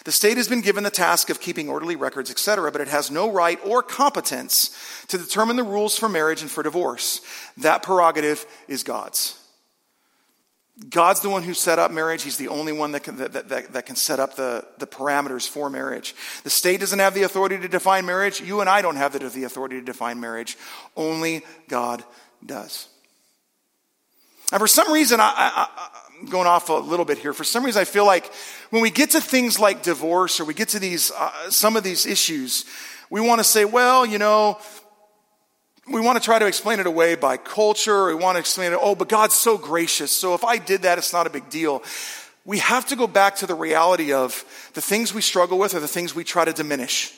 The 0.03 0.11
state 0.11 0.35
has 0.35 0.49
been 0.49 0.61
given 0.61 0.83
the 0.83 0.89
task 0.89 1.29
of 1.29 1.39
keeping 1.39 1.69
orderly 1.69 1.95
records, 1.95 2.29
etc., 2.29 2.71
but 2.73 2.81
it 2.81 2.89
has 2.89 3.09
no 3.09 3.31
right 3.31 3.57
or 3.63 3.81
competence 3.81 4.77
to 5.07 5.17
determine 5.17 5.55
the 5.55 5.63
rules 5.63 5.97
for 5.97 6.09
marriage 6.09 6.41
and 6.41 6.51
for 6.51 6.61
divorce. 6.61 7.21
That 7.57 7.83
prerogative 7.83 8.45
is 8.67 8.83
God's. 8.83 9.39
God's 10.89 11.19
the 11.21 11.29
one 11.29 11.43
who 11.43 11.53
set 11.53 11.77
up 11.77 11.91
marriage. 11.91 12.23
He's 12.23 12.37
the 12.37 12.47
only 12.47 12.71
one 12.71 12.93
that 12.93 13.03
can, 13.03 13.17
that, 13.17 13.49
that, 13.49 13.73
that, 13.73 13.85
can 13.85 13.95
set 13.95 14.19
up 14.19 14.35
the, 14.35 14.65
the 14.79 14.87
parameters 14.87 15.47
for 15.47 15.69
marriage. 15.69 16.15
The 16.43 16.49
state 16.49 16.79
doesn't 16.79 16.97
have 16.97 17.13
the 17.13 17.23
authority 17.23 17.59
to 17.59 17.67
define 17.67 18.07
marriage. 18.07 18.41
You 18.41 18.59
and 18.59 18.69
I 18.69 18.81
don't 18.81 18.95
have 18.95 19.13
the, 19.13 19.43
authority 19.43 19.79
to 19.79 19.85
define 19.85 20.19
marriage. 20.19 20.57
Only 20.97 21.43
God 21.67 22.03
does. 22.43 22.87
And 24.51 24.59
for 24.59 24.67
some 24.67 24.91
reason, 24.91 25.19
I, 25.19 25.31
I, 25.35 26.27
going 26.29 26.47
off 26.47 26.69
a 26.69 26.73
little 26.73 27.05
bit 27.05 27.19
here. 27.19 27.33
For 27.33 27.43
some 27.43 27.63
reason, 27.63 27.79
I 27.79 27.85
feel 27.85 28.05
like 28.05 28.31
when 28.71 28.81
we 28.81 28.89
get 28.89 29.11
to 29.11 29.21
things 29.21 29.59
like 29.59 29.83
divorce 29.83 30.39
or 30.39 30.45
we 30.45 30.55
get 30.55 30.69
to 30.69 30.79
these, 30.79 31.11
uh, 31.11 31.51
some 31.51 31.75
of 31.75 31.83
these 31.83 32.07
issues, 32.07 32.65
we 33.11 33.21
want 33.21 33.39
to 33.39 33.43
say, 33.43 33.63
well, 33.63 34.05
you 34.05 34.17
know, 34.17 34.57
we 35.91 35.99
want 35.99 36.17
to 36.17 36.23
try 36.23 36.39
to 36.39 36.45
explain 36.45 36.79
it 36.79 36.87
away 36.87 37.15
by 37.15 37.37
culture. 37.37 38.07
We 38.07 38.15
want 38.15 38.35
to 38.35 38.39
explain 38.39 38.71
it, 38.71 38.79
oh, 38.81 38.95
but 38.95 39.09
God's 39.09 39.35
so 39.35 39.57
gracious. 39.57 40.11
So 40.15 40.33
if 40.33 40.43
I 40.43 40.57
did 40.57 40.83
that, 40.83 40.97
it's 40.97 41.13
not 41.13 41.27
a 41.27 41.29
big 41.29 41.49
deal. 41.49 41.83
We 42.45 42.59
have 42.59 42.85
to 42.87 42.95
go 42.95 43.07
back 43.07 43.37
to 43.37 43.47
the 43.47 43.55
reality 43.55 44.13
of 44.13 44.45
the 44.73 44.81
things 44.81 45.13
we 45.13 45.21
struggle 45.21 45.57
with 45.57 45.73
are 45.73 45.79
the 45.79 45.87
things 45.87 46.15
we 46.15 46.23
try 46.23 46.45
to 46.45 46.53
diminish. 46.53 47.13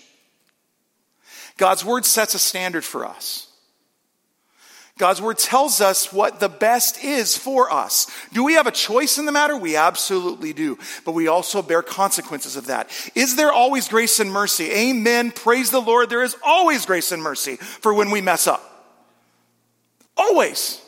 God's 1.58 1.86
word 1.86 2.06
sets 2.06 2.34
a 2.36 2.40
standard 2.40 2.84
for 2.84 3.06
us. 3.06 3.48
God's 4.98 5.22
word 5.22 5.38
tells 5.38 5.82
us 5.82 6.14
what 6.14 6.40
the 6.40 6.48
best 6.48 7.04
is 7.04 7.38
for 7.38 7.70
us. 7.70 8.10
Do 8.32 8.46
we 8.46 8.54
have 8.54 8.66
a 8.66 8.72
choice 8.72 9.18
in 9.18 9.26
the 9.26 9.32
matter? 9.34 9.58
We 9.58 9.76
absolutely 9.76 10.54
do. 10.54 10.80
But 11.04 11.12
we 11.12 11.28
also 11.28 11.62
bear 11.62 11.82
consequences 11.82 12.56
of 12.56 12.68
that. 12.68 12.90
Is 13.14 13.36
there 13.36 13.52
always 13.52 13.90
grace 13.90 14.22
and 14.22 14.32
mercy? 14.32 14.72
Amen. 14.72 15.32
Praise 15.32 15.70
the 15.70 15.82
Lord. 15.82 16.10
There 16.10 16.24
is 16.24 16.38
always 16.42 16.86
grace 16.86 17.12
and 17.12 17.22
mercy 17.22 17.58
for 17.58 17.94
when 17.94 18.10
we 18.10 18.22
mess 18.22 18.48
up. 18.48 18.64
Always. 20.16 20.82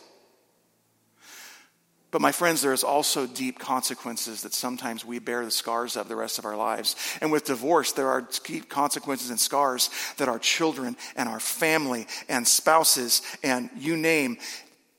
But 2.17 2.23
my 2.23 2.31
friends, 2.31 2.63
there 2.63 2.73
is 2.73 2.83
also 2.83 3.27
deep 3.27 3.59
consequences 3.59 4.41
that 4.41 4.51
sometimes 4.51 5.05
we 5.05 5.19
bear 5.19 5.45
the 5.45 5.51
scars 5.51 5.95
of 5.95 6.07
the 6.07 6.15
rest 6.15 6.39
of 6.39 6.45
our 6.45 6.55
lives. 6.55 6.95
And 7.21 7.31
with 7.31 7.45
divorce, 7.45 7.91
there 7.91 8.09
are 8.09 8.27
deep 8.43 8.69
consequences 8.69 9.29
and 9.29 9.39
scars 9.39 9.91
that 10.17 10.27
our 10.27 10.39
children 10.39 10.97
and 11.15 11.29
our 11.29 11.39
family 11.39 12.07
and 12.27 12.47
spouses 12.47 13.21
and 13.43 13.69
you 13.77 13.95
name, 13.95 14.39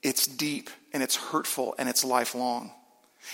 it's 0.00 0.28
deep 0.28 0.70
and 0.92 1.02
it's 1.02 1.16
hurtful 1.16 1.74
and 1.76 1.88
it's 1.88 2.04
lifelong. 2.04 2.70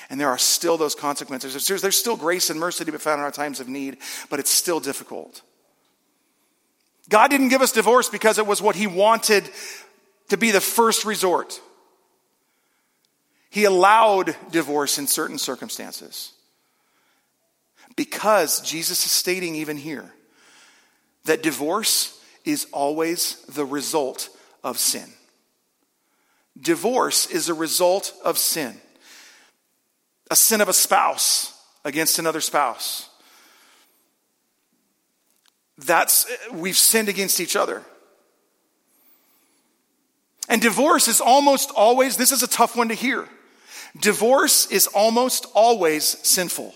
And 0.08 0.18
there 0.18 0.30
are 0.30 0.38
still 0.38 0.78
those 0.78 0.94
consequences. 0.94 1.52
There's, 1.66 1.82
there's 1.82 1.98
still 1.98 2.16
grace 2.16 2.48
and 2.48 2.58
mercy 2.58 2.86
to 2.86 2.90
be 2.90 2.96
found 2.96 3.18
in 3.18 3.24
our 3.24 3.30
times 3.30 3.60
of 3.60 3.68
need, 3.68 3.98
but 4.30 4.40
it's 4.40 4.50
still 4.50 4.80
difficult. 4.80 5.42
God 7.10 7.28
didn't 7.28 7.48
give 7.48 7.60
us 7.60 7.72
divorce 7.72 8.08
because 8.08 8.38
it 8.38 8.46
was 8.46 8.62
what 8.62 8.76
He 8.76 8.86
wanted 8.86 9.44
to 10.30 10.38
be 10.38 10.52
the 10.52 10.62
first 10.62 11.04
resort. 11.04 11.60
He 13.54 13.66
allowed 13.66 14.34
divorce 14.50 14.98
in 14.98 15.06
certain 15.06 15.38
circumstances. 15.38 16.32
Because 17.94 18.60
Jesus 18.62 19.06
is 19.06 19.12
stating 19.12 19.54
even 19.54 19.76
here 19.76 20.12
that 21.24 21.40
divorce 21.40 22.20
is 22.44 22.66
always 22.72 23.36
the 23.42 23.64
result 23.64 24.28
of 24.64 24.80
sin. 24.80 25.08
Divorce 26.60 27.28
is 27.30 27.48
a 27.48 27.54
result 27.54 28.12
of 28.24 28.38
sin. 28.38 28.74
A 30.32 30.34
sin 30.34 30.60
of 30.60 30.68
a 30.68 30.72
spouse 30.72 31.56
against 31.84 32.18
another 32.18 32.40
spouse. 32.40 33.08
That's, 35.78 36.26
we've 36.52 36.76
sinned 36.76 37.08
against 37.08 37.38
each 37.38 37.54
other. 37.54 37.84
And 40.48 40.60
divorce 40.60 41.06
is 41.06 41.20
almost 41.20 41.70
always, 41.70 42.16
this 42.16 42.32
is 42.32 42.42
a 42.42 42.48
tough 42.48 42.74
one 42.74 42.88
to 42.88 42.94
hear. 42.94 43.28
Divorce 44.00 44.66
is 44.70 44.86
almost 44.88 45.46
always 45.54 46.04
sinful. 46.04 46.74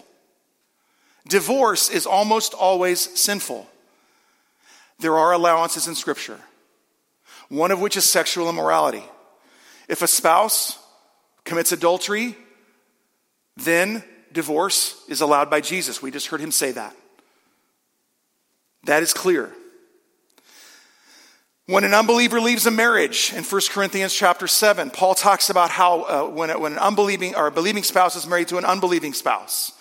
Divorce 1.27 1.91
is 1.91 2.07
almost 2.07 2.55
always 2.55 3.01
sinful. 3.19 3.69
There 4.99 5.17
are 5.17 5.33
allowances 5.33 5.87
in 5.87 5.95
Scripture, 5.95 6.39
one 7.49 7.71
of 7.71 7.81
which 7.81 7.97
is 7.97 8.05
sexual 8.05 8.49
immorality. 8.49 9.05
If 9.89 10.03
a 10.03 10.07
spouse 10.07 10.79
commits 11.45 11.73
adultery, 11.73 12.37
then 13.57 14.05
divorce 14.33 15.03
is 15.09 15.21
allowed 15.21 15.51
by 15.51 15.61
Jesus. 15.61 16.03
We 16.03 16.11
just 16.11 16.29
heard 16.29 16.41
him 16.41 16.53
say 16.53 16.73
that. 16.73 16.95
That 18.85 19.03
is 19.03 19.13
clear. 19.13 19.53
When 21.69 21.85
an 21.85 21.93
unbeliever 21.93 22.41
leaves 22.41 22.65
a 22.65 22.71
marriage 22.71 23.31
in 23.37 23.45
1 23.45 23.61
Corinthians 23.69 24.15
chapter 24.15 24.47
7, 24.47 24.89
Paul 24.89 25.15
talks 25.15 25.51
about 25.51 25.69
how 25.69 26.01
uh, 26.01 26.27
when, 26.27 26.49
when 26.63 26.73
an 26.73 26.79
unbelieving 26.79 27.35
or 27.35 27.49
a 27.49 27.51
believing 27.51 27.83
spouse 27.83 28.17
is 28.17 28.27
married 28.27 28.49
to 28.49 28.57
an 28.57 28.65
unbelieving 28.65 29.13
spouse. 29.13 29.73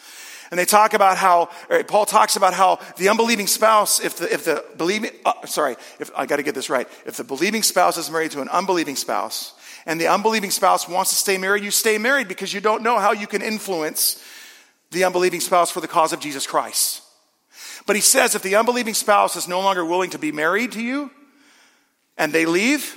And 0.51 0.59
they 0.59 0.65
talk 0.65 0.93
about 0.93 1.15
how, 1.15 1.49
Paul 1.87 2.05
talks 2.05 2.35
about 2.35 2.53
how 2.53 2.79
the 2.97 3.07
unbelieving 3.07 3.47
spouse, 3.47 4.01
if 4.01 4.17
the, 4.17 4.33
if 4.33 4.43
the 4.43 4.65
believing, 4.75 5.11
uh, 5.25 5.45
sorry, 5.45 5.77
if, 5.97 6.11
I 6.13 6.25
gotta 6.25 6.43
get 6.43 6.55
this 6.55 6.69
right. 6.69 6.89
If 7.05 7.15
the 7.15 7.23
believing 7.23 7.63
spouse 7.63 7.95
is 7.95 8.11
married 8.11 8.31
to 8.31 8.41
an 8.41 8.49
unbelieving 8.49 8.97
spouse, 8.97 9.53
and 9.85 9.97
the 9.97 10.09
unbelieving 10.09 10.51
spouse 10.51 10.89
wants 10.89 11.11
to 11.11 11.15
stay 11.15 11.37
married, 11.37 11.63
you 11.63 11.71
stay 11.71 11.97
married 11.97 12.27
because 12.27 12.53
you 12.53 12.59
don't 12.59 12.83
know 12.83 12.99
how 12.99 13.13
you 13.13 13.27
can 13.27 13.41
influence 13.41 14.21
the 14.91 15.05
unbelieving 15.05 15.39
spouse 15.39 15.71
for 15.71 15.79
the 15.79 15.87
cause 15.87 16.11
of 16.11 16.19
Jesus 16.19 16.45
Christ. 16.45 17.01
But 17.85 17.95
he 17.95 18.01
says 18.01 18.35
if 18.35 18.41
the 18.41 18.57
unbelieving 18.57 18.93
spouse 18.93 19.37
is 19.37 19.47
no 19.47 19.61
longer 19.61 19.85
willing 19.85 20.09
to 20.09 20.19
be 20.19 20.33
married 20.33 20.73
to 20.73 20.81
you, 20.81 21.11
and 22.17 22.33
they 22.33 22.45
leave, 22.45 22.95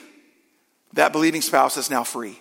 that 0.95 1.13
believing 1.13 1.43
spouse 1.43 1.77
is 1.77 1.91
now 1.91 2.05
free. 2.05 2.41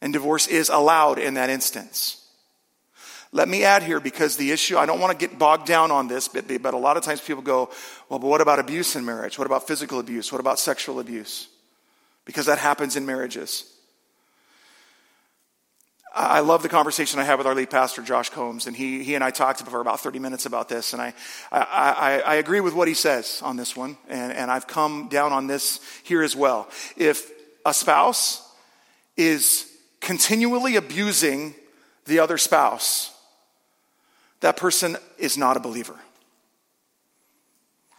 And 0.00 0.12
divorce 0.12 0.46
is 0.46 0.68
allowed 0.68 1.18
in 1.18 1.34
that 1.34 1.50
instance. 1.50 2.24
Let 3.30 3.48
me 3.48 3.64
add 3.64 3.82
here 3.82 4.00
because 4.00 4.36
the 4.36 4.52
issue, 4.52 4.78
I 4.78 4.86
don't 4.86 5.00
want 5.00 5.18
to 5.18 5.26
get 5.26 5.38
bogged 5.38 5.66
down 5.66 5.90
on 5.90 6.08
this, 6.08 6.28
but, 6.28 6.46
but 6.62 6.72
a 6.72 6.78
lot 6.78 6.96
of 6.96 7.02
times 7.02 7.20
people 7.20 7.42
go, 7.42 7.70
well, 8.08 8.18
but 8.18 8.28
what 8.28 8.40
about 8.40 8.58
abuse 8.58 8.96
in 8.96 9.04
marriage? 9.04 9.38
What 9.38 9.46
about 9.46 9.66
physical 9.66 9.98
abuse? 10.00 10.32
What 10.32 10.40
about 10.40 10.58
sexual 10.58 10.98
abuse? 10.98 11.48
Because 12.24 12.46
that 12.46 12.58
happens 12.58 12.96
in 12.96 13.04
marriages. 13.04 13.70
I 16.14 16.40
love 16.40 16.62
the 16.62 16.68
conversation 16.68 17.20
I 17.20 17.24
had 17.24 17.38
with 17.38 17.46
our 17.46 17.54
lead 17.54 17.70
pastor, 17.70 18.02
Josh 18.02 18.30
Combs, 18.30 18.66
and 18.66 18.74
he, 18.74 19.04
he 19.04 19.14
and 19.14 19.22
I 19.22 19.30
talked 19.30 19.60
for 19.62 19.80
about 19.80 20.00
30 20.00 20.18
minutes 20.18 20.46
about 20.46 20.68
this, 20.68 20.92
and 20.92 21.02
I, 21.02 21.12
I, 21.52 21.60
I, 21.60 22.18
I 22.20 22.34
agree 22.36 22.60
with 22.60 22.74
what 22.74 22.88
he 22.88 22.94
says 22.94 23.40
on 23.42 23.56
this 23.56 23.76
one, 23.76 23.96
and, 24.08 24.32
and 24.32 24.50
I've 24.50 24.66
come 24.66 25.08
down 25.08 25.32
on 25.32 25.46
this 25.46 25.80
here 26.02 26.22
as 26.22 26.34
well. 26.34 26.68
If 26.96 27.30
a 27.64 27.74
spouse 27.74 28.42
is 29.16 29.70
continually 30.00 30.76
abusing 30.76 31.54
the 32.06 32.20
other 32.20 32.38
spouse, 32.38 33.14
that 34.40 34.56
person 34.56 34.96
is 35.18 35.36
not 35.36 35.56
a 35.56 35.60
believer. 35.60 35.96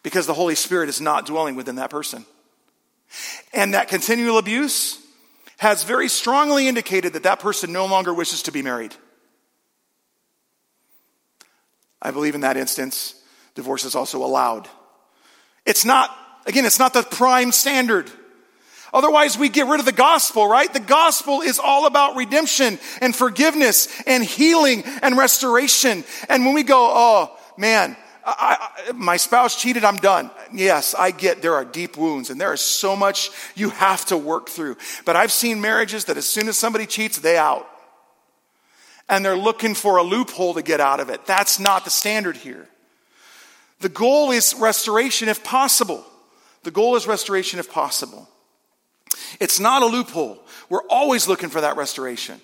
Because 0.02 0.26
the 0.26 0.34
Holy 0.34 0.56
Spirit 0.56 0.90
is 0.90 1.02
not 1.02 1.26
dwelling 1.26 1.56
within 1.56 1.76
that 1.76 1.90
person. 1.90 2.26
And 3.54 3.74
that 3.74 3.88
continual 3.88 4.38
abuse 4.38 4.98
has 5.60 5.84
very 5.84 6.08
strongly 6.08 6.68
indicated 6.70 7.14
that 7.14 7.24
that 7.24 7.42
person 7.42 7.74
no 7.74 7.86
longer 7.86 8.14
wishes 8.14 8.44
to 8.44 8.52
be 8.52 8.62
married. 8.62 8.96
I 12.02 12.12
believe 12.12 12.34
in 12.34 12.42
that 12.42 12.56
instance, 12.56 13.14
divorce 13.56 13.84
is 13.84 13.94
also 13.94 14.24
allowed. 14.24 14.70
It's 15.66 15.84
not, 15.84 16.16
again, 16.46 16.66
it's 16.66 16.80
not 16.80 16.94
the 16.94 17.04
prime 17.04 17.52
standard. 17.52 18.10
Otherwise, 18.94 19.38
we 19.38 19.50
get 19.50 19.68
rid 19.68 19.82
of 19.82 19.86
the 19.86 19.92
gospel, 19.92 20.48
right? 20.48 20.72
The 20.74 20.80
gospel 20.80 21.42
is 21.42 21.60
all 21.60 21.86
about 21.88 22.16
redemption 22.16 22.80
and 23.02 23.14
forgiveness 23.14 23.90
and 24.08 24.24
healing 24.24 24.84
and 25.02 25.18
restoration. 25.18 26.06
And 26.30 26.46
when 26.46 26.56
we 26.56 26.64
go, 26.64 26.90
oh 26.90 27.38
man, 27.58 27.98
I, 28.38 28.70
I, 28.88 28.92
my 28.94 29.18
spouse 29.18 29.60
cheated, 29.60 29.84
I'm 29.84 29.98
done. 29.98 30.32
Yes, 30.54 30.94
I 30.94 31.12
get 31.12 31.42
there 31.42 31.56
are 31.56 31.66
deep 31.66 31.98
wounds 31.98 32.30
and 32.30 32.40
there 32.40 32.54
is 32.54 32.62
so 32.62 32.96
much 32.96 33.32
you 33.56 33.70
have 33.70 34.06
to 34.06 34.18
work 34.18 34.50
through. 34.50 34.78
But 35.06 35.16
I've 35.16 35.32
seen 35.32 35.62
marriages 35.62 36.06
that 36.06 36.18
as 36.18 36.28
soon 36.28 36.48
as 36.48 36.58
somebody 36.58 36.86
cheats, 36.86 37.20
they 37.20 37.38
out. 37.38 37.68
And 39.08 39.26
they're 39.26 39.38
looking 39.38 39.74
for 39.74 39.98
a 39.98 40.04
loophole 40.04 40.54
to 40.54 40.62
get 40.62 40.80
out 40.80 41.00
of 41.00 41.10
it. 41.10 41.26
That's 41.26 41.60
not 41.60 41.84
the 41.84 41.90
standard 41.90 42.38
here. 42.38 42.68
The 43.80 43.90
goal 43.90 44.32
is 44.32 44.54
restoration 44.54 45.30
if 45.30 45.44
possible. 45.44 46.06
The 46.64 46.72
goal 46.72 46.96
is 46.96 47.08
restoration 47.08 47.60
if 47.60 47.72
possible. 47.72 48.28
It's 49.40 49.60
not 49.60 49.82
a 49.82 49.86
loophole. 49.86 50.44
We're 50.70 50.88
always 50.90 51.28
looking 51.28 51.50
for 51.50 51.62
that 51.62 51.78
restoration. 51.78 52.42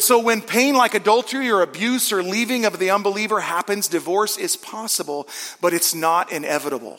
So 0.00 0.18
when 0.18 0.42
pain 0.42 0.74
like 0.74 0.94
adultery 0.94 1.50
or 1.50 1.62
abuse 1.62 2.12
or 2.12 2.22
leaving 2.22 2.64
of 2.64 2.78
the 2.78 2.90
unbeliever 2.90 3.40
happens, 3.40 3.86
divorce 3.86 4.36
is 4.36 4.56
possible, 4.56 5.28
but 5.60 5.72
it's 5.72 5.94
not 5.94 6.32
inevitable. 6.32 6.98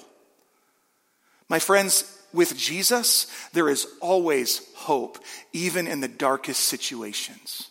My 1.50 1.60
friends, 1.60 2.13
with 2.34 2.58
Jesus, 2.58 3.28
there 3.54 3.69
is 3.69 3.88
always 4.02 4.62
hope, 4.76 5.17
even 5.54 5.88
in 5.88 6.02
the 6.02 6.08
darkest 6.08 6.63
situations. 6.63 7.69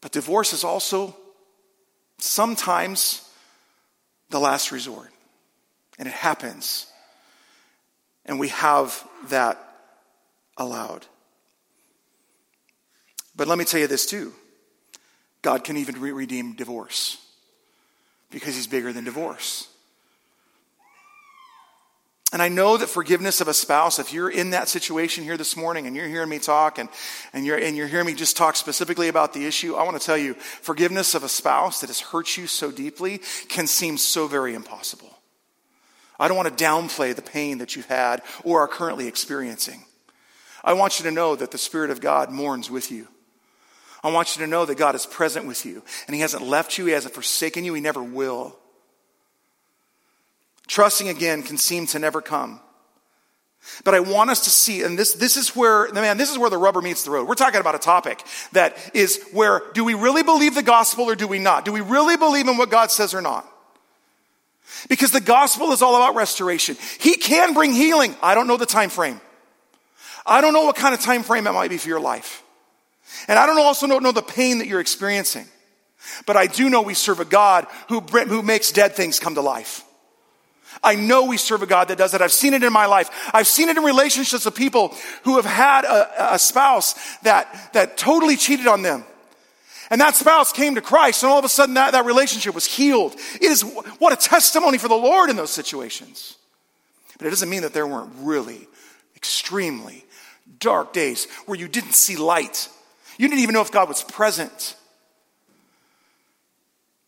But 0.00 0.12
divorce 0.12 0.52
is 0.52 0.64
also 0.64 1.16
sometimes 2.18 3.28
the 4.30 4.40
last 4.40 4.72
resort. 4.72 5.10
And 5.98 6.08
it 6.08 6.14
happens. 6.14 6.86
And 8.24 8.40
we 8.40 8.48
have 8.48 9.06
that 9.28 9.58
allowed. 10.56 11.06
But 13.36 13.48
let 13.48 13.58
me 13.58 13.64
tell 13.64 13.80
you 13.80 13.86
this 13.86 14.06
too 14.06 14.32
God 15.42 15.64
can 15.64 15.76
even 15.76 16.00
re- 16.00 16.12
redeem 16.12 16.54
divorce 16.54 17.18
because 18.30 18.54
he's 18.54 18.66
bigger 18.66 18.92
than 18.92 19.04
divorce. 19.04 19.68
And 22.32 22.40
I 22.40 22.48
know 22.48 22.76
that 22.76 22.88
forgiveness 22.88 23.40
of 23.40 23.48
a 23.48 23.54
spouse, 23.54 23.98
if 23.98 24.12
you're 24.12 24.30
in 24.30 24.50
that 24.50 24.68
situation 24.68 25.24
here 25.24 25.36
this 25.36 25.56
morning 25.56 25.88
and 25.88 25.96
you're 25.96 26.06
hearing 26.06 26.28
me 26.28 26.38
talk 26.38 26.78
and, 26.78 26.88
and, 27.32 27.44
you're, 27.44 27.58
and 27.58 27.76
you're 27.76 27.88
hearing 27.88 28.06
me 28.06 28.14
just 28.14 28.36
talk 28.36 28.54
specifically 28.54 29.08
about 29.08 29.32
the 29.32 29.46
issue, 29.46 29.74
I 29.74 29.82
want 29.82 30.00
to 30.00 30.06
tell 30.06 30.16
you 30.16 30.34
forgiveness 30.34 31.16
of 31.16 31.24
a 31.24 31.28
spouse 31.28 31.80
that 31.80 31.88
has 31.88 31.98
hurt 31.98 32.36
you 32.36 32.46
so 32.46 32.70
deeply 32.70 33.20
can 33.48 33.66
seem 33.66 33.98
so 33.98 34.28
very 34.28 34.54
impossible. 34.54 35.18
I 36.20 36.28
don't 36.28 36.36
want 36.36 36.56
to 36.56 36.64
downplay 36.64 37.16
the 37.16 37.22
pain 37.22 37.58
that 37.58 37.74
you've 37.74 37.86
had 37.86 38.22
or 38.44 38.60
are 38.60 38.68
currently 38.68 39.08
experiencing. 39.08 39.82
I 40.62 40.74
want 40.74 41.00
you 41.00 41.04
to 41.06 41.10
know 41.10 41.34
that 41.34 41.50
the 41.50 41.58
Spirit 41.58 41.90
of 41.90 42.00
God 42.00 42.30
mourns 42.30 42.70
with 42.70 42.92
you. 42.92 43.08
I 44.02 44.10
want 44.10 44.36
you 44.36 44.44
to 44.44 44.50
know 44.50 44.64
that 44.64 44.76
God 44.76 44.94
is 44.94 45.06
present 45.06 45.46
with 45.46 45.66
you 45.66 45.82
and 46.06 46.14
He 46.14 46.22
hasn't 46.22 46.42
left 46.42 46.78
you, 46.78 46.86
He 46.86 46.92
hasn't 46.92 47.14
forsaken 47.14 47.64
you, 47.64 47.74
He 47.74 47.80
never 47.80 48.02
will. 48.02 48.56
Trusting 50.66 51.08
again 51.08 51.42
can 51.42 51.56
seem 51.56 51.86
to 51.88 51.98
never 51.98 52.20
come. 52.20 52.60
But 53.84 53.94
I 53.94 54.00
want 54.00 54.30
us 54.30 54.44
to 54.44 54.50
see, 54.50 54.82
and 54.82 54.98
this, 54.98 55.14
this 55.14 55.36
is 55.36 55.54
where, 55.54 55.88
the 55.88 56.00
man, 56.00 56.16
this 56.16 56.30
is 56.30 56.38
where 56.38 56.48
the 56.48 56.56
rubber 56.56 56.80
meets 56.80 57.04
the 57.04 57.10
road. 57.10 57.28
We're 57.28 57.34
talking 57.34 57.60
about 57.60 57.74
a 57.74 57.78
topic 57.78 58.22
that 58.52 58.76
is 58.94 59.22
where 59.32 59.62
do 59.74 59.84
we 59.84 59.94
really 59.94 60.22
believe 60.22 60.54
the 60.54 60.62
gospel 60.62 61.04
or 61.04 61.14
do 61.14 61.26
we 61.26 61.38
not? 61.38 61.64
Do 61.64 61.72
we 61.72 61.80
really 61.80 62.16
believe 62.16 62.48
in 62.48 62.56
what 62.56 62.70
God 62.70 62.90
says 62.90 63.14
or 63.14 63.20
not? 63.20 63.46
Because 64.88 65.10
the 65.10 65.20
gospel 65.20 65.72
is 65.72 65.82
all 65.82 65.96
about 65.96 66.14
restoration. 66.14 66.76
He 67.00 67.16
can 67.16 67.52
bring 67.52 67.72
healing. 67.72 68.14
I 68.22 68.34
don't 68.34 68.46
know 68.46 68.56
the 68.56 68.66
time 68.66 68.88
frame. 68.88 69.20
I 70.24 70.40
don't 70.40 70.52
know 70.52 70.64
what 70.64 70.76
kind 70.76 70.94
of 70.94 71.00
time 71.00 71.22
frame 71.22 71.46
it 71.46 71.52
might 71.52 71.70
be 71.70 71.76
for 71.76 71.88
your 71.88 72.00
life. 72.00 72.42
And 73.28 73.38
I 73.38 73.46
don't 73.46 73.58
also 73.58 73.86
know 73.86 74.12
the 74.12 74.22
pain 74.22 74.58
that 74.58 74.66
you're 74.66 74.80
experiencing. 74.80 75.46
But 76.26 76.36
I 76.36 76.46
do 76.46 76.70
know 76.70 76.82
we 76.82 76.94
serve 76.94 77.20
a 77.20 77.24
God 77.24 77.66
who, 77.88 78.00
who 78.00 78.42
makes 78.42 78.72
dead 78.72 78.94
things 78.94 79.18
come 79.18 79.34
to 79.34 79.42
life. 79.42 79.84
I 80.82 80.94
know 80.94 81.26
we 81.26 81.36
serve 81.36 81.62
a 81.62 81.66
God 81.66 81.88
that 81.88 81.98
does 81.98 82.12
that. 82.12 82.22
I've 82.22 82.32
seen 82.32 82.54
it 82.54 82.62
in 82.62 82.72
my 82.72 82.86
life. 82.86 83.10
I've 83.34 83.46
seen 83.46 83.68
it 83.68 83.76
in 83.76 83.82
relationships 83.82 84.46
of 84.46 84.54
people 84.54 84.94
who 85.24 85.36
have 85.36 85.44
had 85.44 85.84
a, 85.84 86.34
a 86.34 86.38
spouse 86.38 86.94
that, 87.20 87.72
that 87.74 87.96
totally 87.98 88.36
cheated 88.36 88.66
on 88.66 88.82
them. 88.82 89.04
And 89.90 90.00
that 90.00 90.14
spouse 90.14 90.52
came 90.52 90.76
to 90.76 90.80
Christ, 90.80 91.24
and 91.24 91.32
all 91.32 91.38
of 91.40 91.44
a 91.44 91.48
sudden 91.48 91.74
that, 91.74 91.92
that 91.92 92.06
relationship 92.06 92.54
was 92.54 92.64
healed. 92.64 93.14
It 93.34 93.50
is 93.50 93.62
what 93.98 94.12
a 94.12 94.16
testimony 94.16 94.78
for 94.78 94.86
the 94.86 94.94
Lord 94.94 95.30
in 95.30 95.36
those 95.36 95.50
situations. 95.50 96.36
But 97.18 97.26
it 97.26 97.30
doesn't 97.30 97.50
mean 97.50 97.62
that 97.62 97.74
there 97.74 97.86
weren't 97.86 98.12
really 98.20 98.68
extremely 99.16 100.04
dark 100.60 100.92
days 100.92 101.26
where 101.46 101.58
you 101.58 101.66
didn't 101.66 101.94
see 101.94 102.16
light. 102.16 102.68
You 103.20 103.28
didn't 103.28 103.42
even 103.42 103.52
know 103.52 103.60
if 103.60 103.70
God 103.70 103.86
was 103.86 104.02
present. 104.02 104.76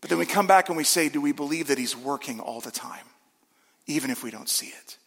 But 0.03 0.11
then 0.11 0.18
we 0.18 0.27
come 0.27 0.46
back 0.46 0.68
and 0.68 0.77
we 0.77 0.85
say, 0.85 1.09
Do 1.09 1.22
we 1.22 1.33
believe 1.33 1.68
that 1.68 1.79
He's 1.79 1.96
working 1.96 2.38
all 2.38 2.61
the 2.61 2.70
time, 2.70 3.07
even 3.87 4.11
if 4.11 4.22
we 4.22 4.31
don't 4.31 4.51
see 4.51 4.66
it? 4.66 4.98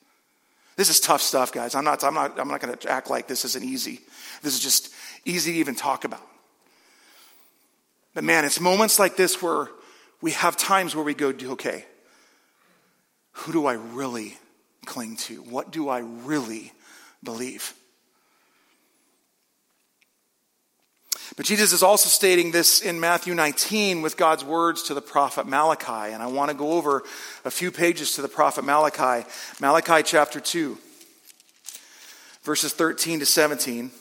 This 0.78 0.90
is 0.90 1.00
tough 1.00 1.22
stuff, 1.22 1.52
guys. 1.52 1.76
I'm 1.76 1.84
not, 1.84 2.04
I'm 2.04 2.16
not, 2.16 2.40
I'm 2.40 2.48
not 2.48 2.60
going 2.60 2.76
to 2.76 2.90
act 2.90 3.12
like 3.12 3.28
this 3.28 3.46
isn't 3.46 3.64
easy. 3.64 4.00
This 4.42 4.56
is 4.56 4.60
just 4.60 4.92
easy 5.26 5.54
to 5.54 5.60
even 5.60 5.76
talk 5.76 6.06
about. 6.06 6.26
But 8.16 8.24
man, 8.24 8.44
it's 8.44 8.60
moments 8.60 8.98
like 8.98 9.16
this 9.16 9.44
where 9.44 9.68
we 10.22 10.32
have 10.32 10.58
times 10.58 10.96
where 10.96 11.06
we 11.06 11.14
go, 11.14 11.32
okay, 11.40 11.86
who 13.34 13.52
do 13.52 13.68
I 13.68 13.74
really 13.74 14.40
cling 14.88 15.18
to? 15.18 15.36
What 15.44 15.72
do 15.72 15.88
I 15.88 16.00
really 16.00 16.72
believe? 17.24 17.76
But 21.36 21.46
Jesus 21.46 21.74
is 21.74 21.84
also 21.84 22.08
stating 22.08 22.52
this 22.52 22.82
in 22.82 23.00
Matthew 23.00 23.36
19 23.36 24.02
with 24.02 24.16
God's 24.16 24.46
words 24.46 24.84
to 24.84 24.94
the 24.94 25.02
prophet 25.02 25.46
Malachi. 25.46 26.14
And 26.14 26.24
I 26.24 26.28
want 26.28 26.50
to 26.50 26.56
go 26.56 26.74
over 26.74 27.04
a 27.44 27.52
few 27.52 27.72
pages 27.72 28.14
to 28.14 28.22
the 28.22 28.30
prophet 28.30 28.64
Malachi. 28.64 29.28
Malachi 29.60 30.02
chapter 30.02 30.40
2, 30.40 30.78
verses 32.44 32.72
13 32.72 33.20
to 33.20 33.26
17. 33.26 33.92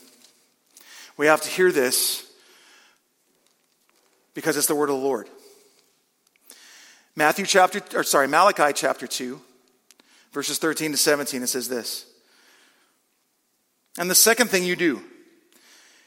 We 1.16 1.26
have 1.26 1.40
to 1.42 1.48
hear 1.48 1.72
this 1.72 2.24
because 4.34 4.56
it's 4.56 4.68
the 4.68 4.74
word 4.76 4.90
of 4.90 4.96
the 4.96 5.02
Lord. 5.02 5.28
Matthew 7.16 7.46
chapter, 7.46 7.80
or 7.96 8.04
sorry, 8.04 8.28
Malachi 8.28 8.72
chapter 8.72 9.06
2, 9.08 9.40
verses 10.32 10.58
13 10.58 10.92
to 10.92 10.96
17, 10.96 11.42
it 11.42 11.46
says 11.48 11.68
this. 11.68 12.06
And 13.98 14.08
the 14.08 14.16
second 14.16 14.50
thing 14.50 14.64
you 14.64 14.76
do, 14.76 15.02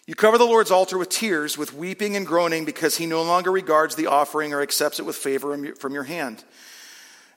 you 0.08 0.16
cover 0.16 0.40
the 0.40 0.46
Lord's 0.46 0.72
altar 0.72 0.98
with 0.98 1.10
tears, 1.10 1.58
with 1.58 1.74
weeping 1.74 2.16
and 2.16 2.26
groaning, 2.26 2.66
because 2.66 2.98
he 2.98 3.06
no 3.06 3.22
longer 3.22 3.52
regards 3.52 3.96
the 3.96 4.08
offering 4.08 4.54
or 4.54 4.62
accepts 4.62 5.00
it 5.00 5.06
with 5.06 5.16
favor 5.16 5.76
from 5.76 5.94
your 5.94 6.04
hand. 6.04 6.44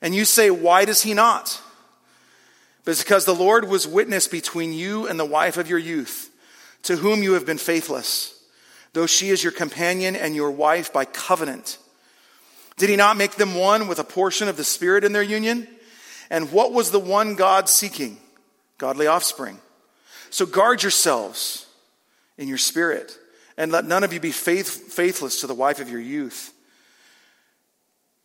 And 0.01 0.15
you 0.15 0.25
say, 0.25 0.51
Why 0.51 0.87
does 0.87 1.03
he 1.03 1.13
not? 1.13 1.61
But 2.85 2.93
it's 2.93 3.03
because 3.03 3.27
the 3.27 3.35
Lord 3.35 3.69
was 3.69 3.87
witness 3.87 4.27
between 4.27 4.73
you 4.73 5.07
and 5.07 5.21
the 5.21 5.27
wife 5.27 5.59
of 5.59 5.69
your 5.69 5.79
youth, 5.79 6.31
to 6.85 6.97
whom 6.97 7.23
you 7.23 7.35
have 7.35 7.45
been 7.45 7.59
faithless 7.59 8.41
though 8.93 9.07
she 9.07 9.31
is 9.31 9.43
your 9.43 9.53
companion 9.53 10.17
and 10.17 10.35
your 10.35 10.51
wife 10.51 10.93
by 10.93 11.05
covenant. 11.05 11.79
Did 12.77 12.91
he 12.91 12.97
not 12.97 13.17
make 13.17 13.33
them 13.33 13.55
one 13.55 13.89
with 13.89 13.99
a 13.99 14.05
portion 14.05 14.49
of 14.49 14.57
the 14.57 14.65
Spirit 14.65 15.05
in 15.05 15.13
their 15.13 15.23
union? 15.23 15.69
And 16.31 16.51
what 16.53 16.73
was 16.73 16.91
the 16.91 16.99
one 16.99 17.35
God 17.35 17.69
seeking? 17.69 18.19
Godly 18.79 19.07
offspring. 19.07 19.59
So 20.31 20.47
guard 20.47 20.83
yourselves 20.83 21.67
in 22.41 22.49
your 22.49 22.59
spirit, 22.59 23.17
and 23.59 23.71
let 23.71 23.85
none 23.85 24.03
of 24.03 24.13
you 24.13 24.19
be 24.19 24.33
faith, 24.33 24.93
faithless 24.93 25.43
to 25.43 25.47
the 25.47 25.55
wife 25.55 25.79
of 25.79 25.91
your 25.91 26.01
youth. 26.01 26.53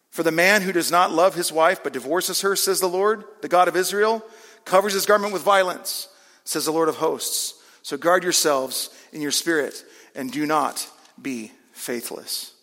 For 0.10 0.24
the 0.24 0.32
man 0.32 0.62
who 0.62 0.72
does 0.72 0.90
not 0.90 1.12
love 1.12 1.36
his 1.36 1.52
wife 1.52 1.84
but 1.84 1.92
divorces 1.92 2.40
her, 2.40 2.56
says 2.56 2.80
the 2.80 2.88
Lord, 2.88 3.26
the 3.42 3.50
God 3.50 3.68
of 3.68 3.76
Israel, 3.76 4.24
covers 4.64 4.94
his 4.94 5.06
garment 5.06 5.34
with 5.34 5.42
violence, 5.42 6.08
says 6.46 6.64
the 6.64 6.72
Lord 6.72 6.88
of 6.88 6.96
hosts. 6.96 7.62
So 7.82 7.98
guard 7.98 8.24
yourselves 8.24 8.90
in 9.12 9.22
your 9.22 9.32
spirit 9.32 9.84
and 10.16 10.32
do 10.32 10.46
not 10.46 10.90
be 11.22 11.52
faithless. 11.74 12.54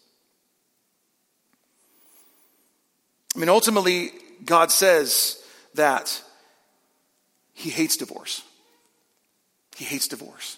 I 3.37 3.39
mean, 3.39 3.51
ultimately, 3.51 4.13
God 4.45 4.71
says 4.71 5.43
that 5.75 6.23
He 7.53 7.71
hates 7.71 7.97
divorce. 7.99 8.43
He 9.77 9.85
hates 9.85 10.09
divorce. 10.09 10.57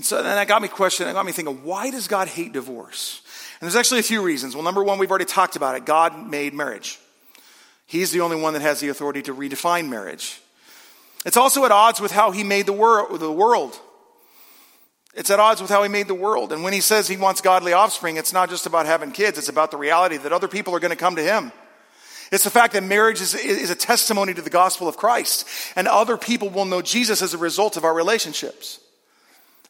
And 0.00 0.04
so 0.06 0.22
that 0.22 0.48
got 0.48 0.62
me 0.62 0.68
questioning, 0.68 1.08
that 1.08 1.12
got 1.12 1.26
me 1.26 1.32
thinking, 1.32 1.62
why 1.62 1.90
does 1.90 2.08
God 2.08 2.26
hate 2.26 2.54
divorce? 2.54 3.20
And 3.60 3.66
there's 3.66 3.76
actually 3.76 4.00
a 4.00 4.02
few 4.02 4.22
reasons. 4.22 4.54
Well, 4.54 4.64
number 4.64 4.82
one, 4.82 4.98
we've 4.98 5.10
already 5.10 5.26
talked 5.26 5.56
about 5.56 5.74
it. 5.74 5.84
God 5.84 6.26
made 6.26 6.54
marriage. 6.54 6.98
He's 7.84 8.10
the 8.10 8.22
only 8.22 8.40
one 8.40 8.54
that 8.54 8.62
has 8.62 8.80
the 8.80 8.88
authority 8.88 9.20
to 9.20 9.34
redefine 9.34 9.90
marriage. 9.90 10.40
It's 11.26 11.36
also 11.36 11.66
at 11.66 11.70
odds 11.70 12.00
with 12.00 12.12
how 12.12 12.30
he 12.30 12.42
made 12.42 12.64
the, 12.64 12.72
wor- 12.72 13.14
the 13.18 13.30
world. 13.30 13.78
It's 15.12 15.28
at 15.28 15.38
odds 15.38 15.60
with 15.60 15.68
how 15.68 15.82
he 15.82 15.90
made 15.90 16.08
the 16.08 16.14
world. 16.14 16.50
And 16.54 16.64
when 16.64 16.72
he 16.72 16.80
says 16.80 17.06
he 17.06 17.18
wants 17.18 17.42
godly 17.42 17.74
offspring, 17.74 18.16
it's 18.16 18.32
not 18.32 18.48
just 18.48 18.64
about 18.64 18.86
having 18.86 19.12
kids, 19.12 19.36
it's 19.36 19.50
about 19.50 19.70
the 19.70 19.76
reality 19.76 20.16
that 20.16 20.32
other 20.32 20.48
people 20.48 20.74
are 20.74 20.80
going 20.80 20.92
to 20.92 20.96
come 20.96 21.16
to 21.16 21.22
him. 21.22 21.52
It's 22.32 22.44
the 22.44 22.48
fact 22.48 22.72
that 22.72 22.84
marriage 22.84 23.20
is, 23.20 23.34
is 23.34 23.68
a 23.68 23.74
testimony 23.74 24.32
to 24.32 24.40
the 24.40 24.48
gospel 24.48 24.88
of 24.88 24.96
Christ, 24.96 25.46
and 25.76 25.86
other 25.86 26.16
people 26.16 26.48
will 26.48 26.64
know 26.64 26.80
Jesus 26.80 27.20
as 27.20 27.34
a 27.34 27.38
result 27.38 27.76
of 27.76 27.84
our 27.84 27.92
relationships, 27.92 28.80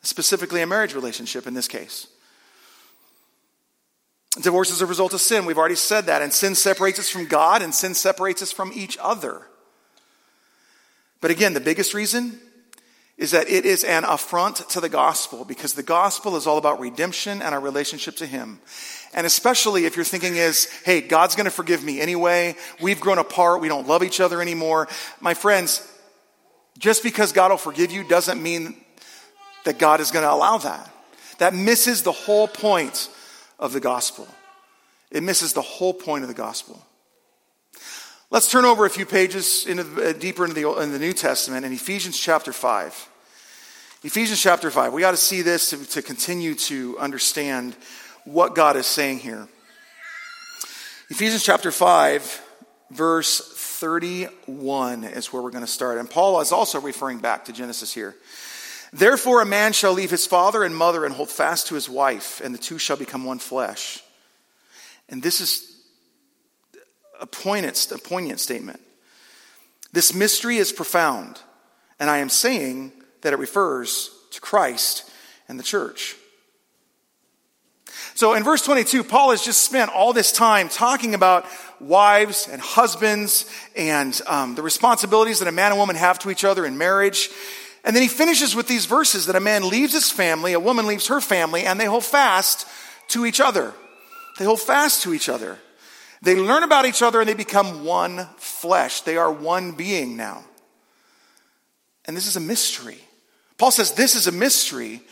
specifically 0.03 0.63
a 0.63 0.67
marriage 0.67 0.95
relationship 0.95 1.47
in 1.47 1.55
this 1.55 1.69
case. 1.69 2.07
Divorce 4.41 4.71
is 4.71 4.81
a 4.81 4.87
result 4.87 5.13
of 5.13 5.21
sin. 5.21 5.45
We've 5.45 5.59
already 5.59 5.75
said 5.75 6.07
that. 6.07 6.23
And 6.23 6.33
sin 6.33 6.55
separates 6.55 6.99
us 6.99 7.11
from 7.11 7.27
God, 7.27 7.63
and 7.63 7.75
sin 7.75 7.95
separates 7.95 8.43
us 8.43 8.53
from 8.53 8.73
each 8.73 8.97
other. 9.01 9.43
But 11.21 11.31
again, 11.31 11.53
the 11.53 11.61
biggest 11.61 11.95
reason 11.95 12.39
is 13.19 13.33
that 13.33 13.51
it 13.51 13.67
is 13.67 13.85
an 13.85 14.05
affront 14.05 14.57
to 14.71 14.81
the 14.81 14.89
gospel 14.89 15.45
because 15.45 15.75
the 15.75 15.83
gospel 15.83 16.37
is 16.37 16.47
all 16.47 16.57
about 16.57 16.81
redemption 16.81 17.43
and 17.43 17.55
our 17.55 17.61
relationship 17.61 18.17
to 18.17 18.27
Him. 18.27 18.61
And 19.13 19.27
especially 19.27 19.85
if 19.85 19.97
your 19.97 20.07
thinking 20.07 20.37
is, 20.37 20.71
hey, 20.85 21.03
God's 21.03 21.35
going 21.35 21.45
to 21.45 21.51
forgive 21.51 21.85
me 21.85 22.01
anyway. 22.01 22.55
We've 22.81 23.01
grown 23.01 23.19
apart. 23.19 23.61
We 23.61 23.69
don't 23.69 23.87
love 23.87 24.03
each 24.03 24.21
other 24.21 24.41
anymore. 24.41 24.89
My 25.21 25.35
friends, 25.35 25.87
just 26.79 27.03
because 27.03 27.33
God 27.33 27.51
will 27.51 27.59
forgive 27.59 27.91
you 27.91 28.05
doesn't 28.05 28.43
mean 28.43 28.77
that 29.65 29.79
God 29.79 30.01
is 30.01 30.11
going 30.11 30.25
to 30.25 30.33
allow 30.33 30.59
that. 30.59 30.91
That 31.39 31.55
misses 31.55 32.03
the 32.03 32.13
whole 32.13 32.49
point 32.49 33.09
of 33.59 33.73
the 33.73 33.81
gospel. 33.81 34.29
It 35.11 35.23
misses 35.23 35.53
the 35.53 35.63
whole 35.63 35.95
point 35.95 36.23
of 36.23 36.29
the 36.29 36.35
gospel. 36.35 36.85
Let's 38.31 38.51
turn 38.51 38.65
over 38.65 38.87
a 38.87 38.91
few 38.91 39.07
pages 39.07 39.67
into, 39.67 39.83
uh, 39.83 40.13
deeper 40.13 40.45
into 40.45 40.55
the, 40.55 40.71
in 40.81 40.93
the 40.93 40.99
New 40.99 41.13
Testament 41.13 41.67
in 41.67 41.73
Ephesians 41.73 42.19
chapter 42.19 42.53
5. 42.53 43.09
Ephesians 44.05 44.41
chapter 44.41 44.71
5. 44.71 44.93
We 44.93 45.01
got 45.01 45.11
to 45.11 45.17
see 45.17 45.43
this 45.43 45.71
to, 45.71 45.85
to 45.91 46.03
continue 46.03 46.55
to 46.55 46.97
understand 46.99 47.77
what 48.25 48.55
God 48.55 48.77
is 48.77 48.87
saying 48.87 49.19
here. 49.19 49.49
Ephesians 51.11 51.43
chapter 51.43 51.73
5, 51.73 52.43
verse 52.91 53.41
31 53.81 55.05
is 55.05 55.33
where 55.33 55.43
we're 55.43 55.51
going 55.51 55.65
to 55.65 55.71
start. 55.71 55.99
And 55.99 56.09
Paul 56.09 56.41
is 56.41 56.53
also 56.53 56.81
referring 56.81 57.19
back 57.19 57.47
to 57.47 57.53
Genesis 57.53 57.93
here. 57.93 58.15
Therefore, 58.93 59.41
a 59.41 59.47
man 59.47 59.73
shall 59.73 59.93
leave 59.93 60.11
his 60.11 60.27
father 60.27 60.65
and 60.65 60.75
mother 60.75 61.05
and 61.05 61.15
hold 61.15 61.31
fast 61.31 61.69
to 61.69 61.75
his 61.75 61.89
wife, 61.89 62.41
and 62.43 62.53
the 62.55 62.59
two 62.59 62.79
shall 62.79 62.97
become 62.97 63.25
one 63.25 63.39
flesh. 63.39 64.03
And 65.09 65.23
this 65.23 65.41
is 65.41 65.77
a 67.21 67.27
poignant, 67.27 67.91
a 67.93 67.99
poignant 67.99 68.41
statement. 68.41 68.81
This 69.93 70.15
mystery 70.15 70.57
is 70.57 70.73
profound, 70.73 71.41
and 71.99 72.09
I 72.09 72.19
am 72.19 72.29
saying 72.29 72.93
that 73.23 73.33
it 73.33 73.39
refers 73.39 74.11
to 74.33 74.41
Christ 74.41 75.11
and 75.49 75.59
the 75.59 75.65
church. 75.65 76.17
So 78.15 78.35
in 78.35 78.45
verse 78.45 78.63
22, 78.63 79.05
Paul 79.05 79.31
has 79.31 79.43
just 79.43 79.63
spent 79.63 79.91
all 79.91 80.13
this 80.13 80.33
time 80.33 80.69
talking 80.69 81.15
about 81.15 81.47
wives 81.81 82.49
and 82.51 82.61
husbands 82.61 83.51
and 83.77 84.19
um, 84.27 84.55
the 84.55 84.63
responsibilities 84.63 85.39
that 85.39 85.49
a 85.49 85.53
man 85.53 85.73
and 85.73 85.79
woman 85.79 85.97
have 85.97 86.19
to 86.21 86.31
each 86.31 86.45
other 86.45 86.67
in 86.67 86.79
marriage. 86.79 87.31
And 87.85 87.97
then 87.97 88.03
he 88.03 88.09
finishes 88.09 88.55
with 88.55 88.69
these 88.69 88.87
verses 88.87 89.27
that 89.27 89.37
a 89.37 89.41
man 89.41 89.69
leaves 89.69 89.93
his 89.93 90.11
family, 90.11 90.53
a 90.53 90.61
woman 90.61 90.87
leaves 90.87 91.07
her 91.07 91.21
family, 91.21 91.65
and 91.65 91.81
they 91.81 91.87
hold 91.87 92.05
fast 92.05 92.67
to 93.09 93.25
each 93.25 93.41
other. 93.41 93.73
They 94.39 94.45
hold 94.45 94.61
fast 94.61 95.03
to 95.03 95.15
each 95.15 95.29
other. 95.29 95.59
They 96.23 96.37
learn 96.37 96.63
about 96.63 96.85
each 96.85 97.03
other 97.03 97.21
and 97.21 97.29
they 97.29 97.35
become 97.35 97.85
one 97.85 98.27
flesh. 98.37 99.01
They 99.03 99.17
are 99.17 99.33
one 99.33 99.73
being 99.73 100.17
now. 100.17 100.45
And 102.05 102.17
this 102.17 102.27
is 102.27 102.37
a 102.37 102.41
mystery. 102.41 102.99
Paul 103.57 103.71
says 103.71 103.93
this 103.93 104.15
is 104.15 104.27
a 104.27 104.33
mystery, 104.33 105.03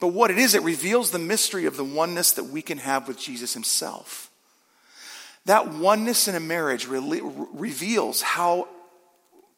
but 0.00 0.08
what 0.08 0.30
it 0.30 0.38
is, 0.38 0.54
it 0.54 0.62
reveals 0.62 1.10
the 1.10 1.18
mystery 1.18 1.66
of 1.66 1.76
the 1.76 1.84
oneness 1.84 2.32
that 2.32 2.44
we 2.44 2.62
can 2.62 2.78
have 2.78 3.08
with 3.08 3.18
Jesus 3.18 3.54
himself. 3.54 4.30
That 5.46 5.72
oneness 5.72 6.28
in 6.28 6.34
a 6.34 6.40
marriage 6.40 6.86
re- 6.86 7.20
reveals 7.22 8.22
how 8.22 8.68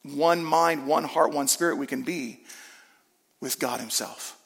one 0.02 0.44
mind, 0.44 0.86
one 0.86 1.04
heart, 1.04 1.32
one 1.32 1.48
spirit 1.48 1.76
we 1.76 1.86
can 1.86 2.02
be 2.02 2.40
with 3.40 3.58
God 3.58 3.80
himself. 3.80 4.36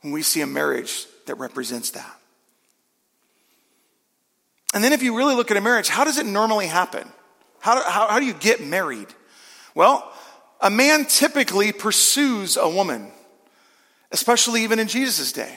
When 0.00 0.12
we 0.12 0.22
see 0.22 0.40
a 0.40 0.46
marriage 0.46 1.06
that 1.26 1.36
represents 1.36 1.90
that. 1.90 2.14
And 4.74 4.84
then, 4.84 4.92
if 4.92 5.02
you 5.02 5.16
really 5.16 5.34
look 5.34 5.50
at 5.50 5.56
a 5.56 5.60
marriage, 5.60 5.88
how 5.88 6.04
does 6.04 6.18
it 6.18 6.26
normally 6.26 6.66
happen? 6.66 7.08
How 7.60 7.76
do, 7.76 7.88
how, 7.88 8.08
how 8.08 8.18
do 8.20 8.26
you 8.26 8.34
get 8.34 8.62
married? 8.64 9.08
Well, 9.74 10.12
a 10.60 10.70
man 10.70 11.06
typically 11.06 11.72
pursues 11.72 12.56
a 12.56 12.68
woman, 12.68 13.10
especially 14.12 14.62
even 14.64 14.78
in 14.78 14.88
Jesus' 14.88 15.32
day. 15.32 15.54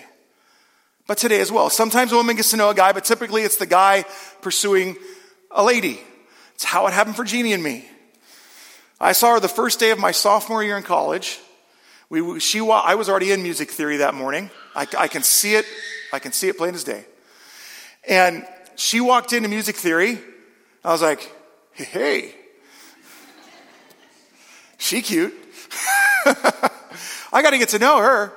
But 1.08 1.18
today 1.18 1.42
as 1.42 1.52
well. 1.52 1.70
Sometimes 1.70 2.12
a 2.12 2.16
woman 2.16 2.38
gets 2.38 2.52
to 2.52 2.58
know 2.58 2.70
a 2.70 2.76
guy, 2.76 2.94
but 2.94 3.04
typically 3.04 3.42
it's 3.42 3.58
the 3.58 3.66
guy 3.66 4.06
pursuing 4.42 4.96
a 5.50 5.64
lady. 5.64 6.00
It's 6.56 6.64
how 6.64 6.88
it 6.88 6.94
happened 6.94 7.16
for 7.16 7.26
Jeannie 7.26 7.54
and 7.54 7.62
me. 7.62 7.86
I 9.02 9.14
saw 9.14 9.34
her 9.34 9.40
the 9.40 9.48
first 9.48 9.80
day 9.80 9.90
of 9.90 9.98
my 9.98 10.12
sophomore 10.12 10.64
year 10.64 10.78
in 10.78 10.84
college. 10.84 11.40
We, 12.10 12.40
she, 12.40 12.60
I 12.60 12.94
was 12.94 13.10
already 13.10 13.32
in 13.32 13.42
music 13.42 13.72
theory 13.72 13.98
that 13.98 14.14
morning. 14.14 14.52
I, 14.76 14.86
I 14.98 15.08
can 15.08 15.24
see 15.24 15.56
it. 15.56 15.66
I 16.14 16.20
can 16.20 16.32
see 16.32 16.50
it 16.50 16.58
plain 16.58 16.76
as 16.76 16.84
day. 16.84 17.06
And 18.08 18.46
she 18.76 19.02
walked 19.02 19.34
into 19.34 19.50
music 19.50 19.76
theory. 19.76 20.20
I 20.84 20.92
was 20.92 21.02
like, 21.02 21.34
hey, 21.74 22.36
she 24.78 25.02
cute. 25.02 25.34
I 26.26 27.42
got 27.42 27.52
to 27.52 27.58
get 27.58 27.70
to 27.70 27.80
know 27.80 27.98
her. 27.98 28.34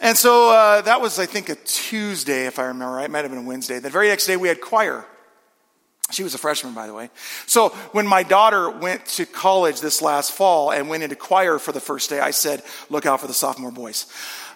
And 0.00 0.16
so 0.16 0.50
uh, 0.50 0.80
that 0.82 1.00
was, 1.00 1.20
I 1.20 1.26
think, 1.26 1.50
a 1.50 1.54
Tuesday, 1.54 2.46
if 2.46 2.58
I 2.58 2.64
remember 2.64 2.94
right. 2.94 3.04
It 3.04 3.10
might 3.12 3.22
have 3.22 3.30
been 3.30 3.44
a 3.44 3.46
Wednesday. 3.46 3.78
The 3.78 3.90
very 3.90 4.08
next 4.08 4.26
day, 4.26 4.36
we 4.36 4.48
had 4.48 4.60
choir. 4.60 5.04
She 6.10 6.22
was 6.22 6.34
a 6.34 6.38
freshman, 6.38 6.72
by 6.72 6.86
the 6.86 6.94
way. 6.94 7.10
So 7.46 7.68
when 7.92 8.06
my 8.06 8.22
daughter 8.22 8.70
went 8.70 9.04
to 9.06 9.26
college 9.26 9.80
this 9.80 10.00
last 10.00 10.32
fall 10.32 10.72
and 10.72 10.88
went 10.88 11.02
into 11.02 11.16
choir 11.16 11.58
for 11.58 11.72
the 11.72 11.80
first 11.80 12.08
day, 12.08 12.18
I 12.18 12.30
said, 12.30 12.62
look 12.88 13.04
out 13.04 13.20
for 13.20 13.26
the 13.26 13.34
sophomore 13.34 13.70
boys. 13.70 14.06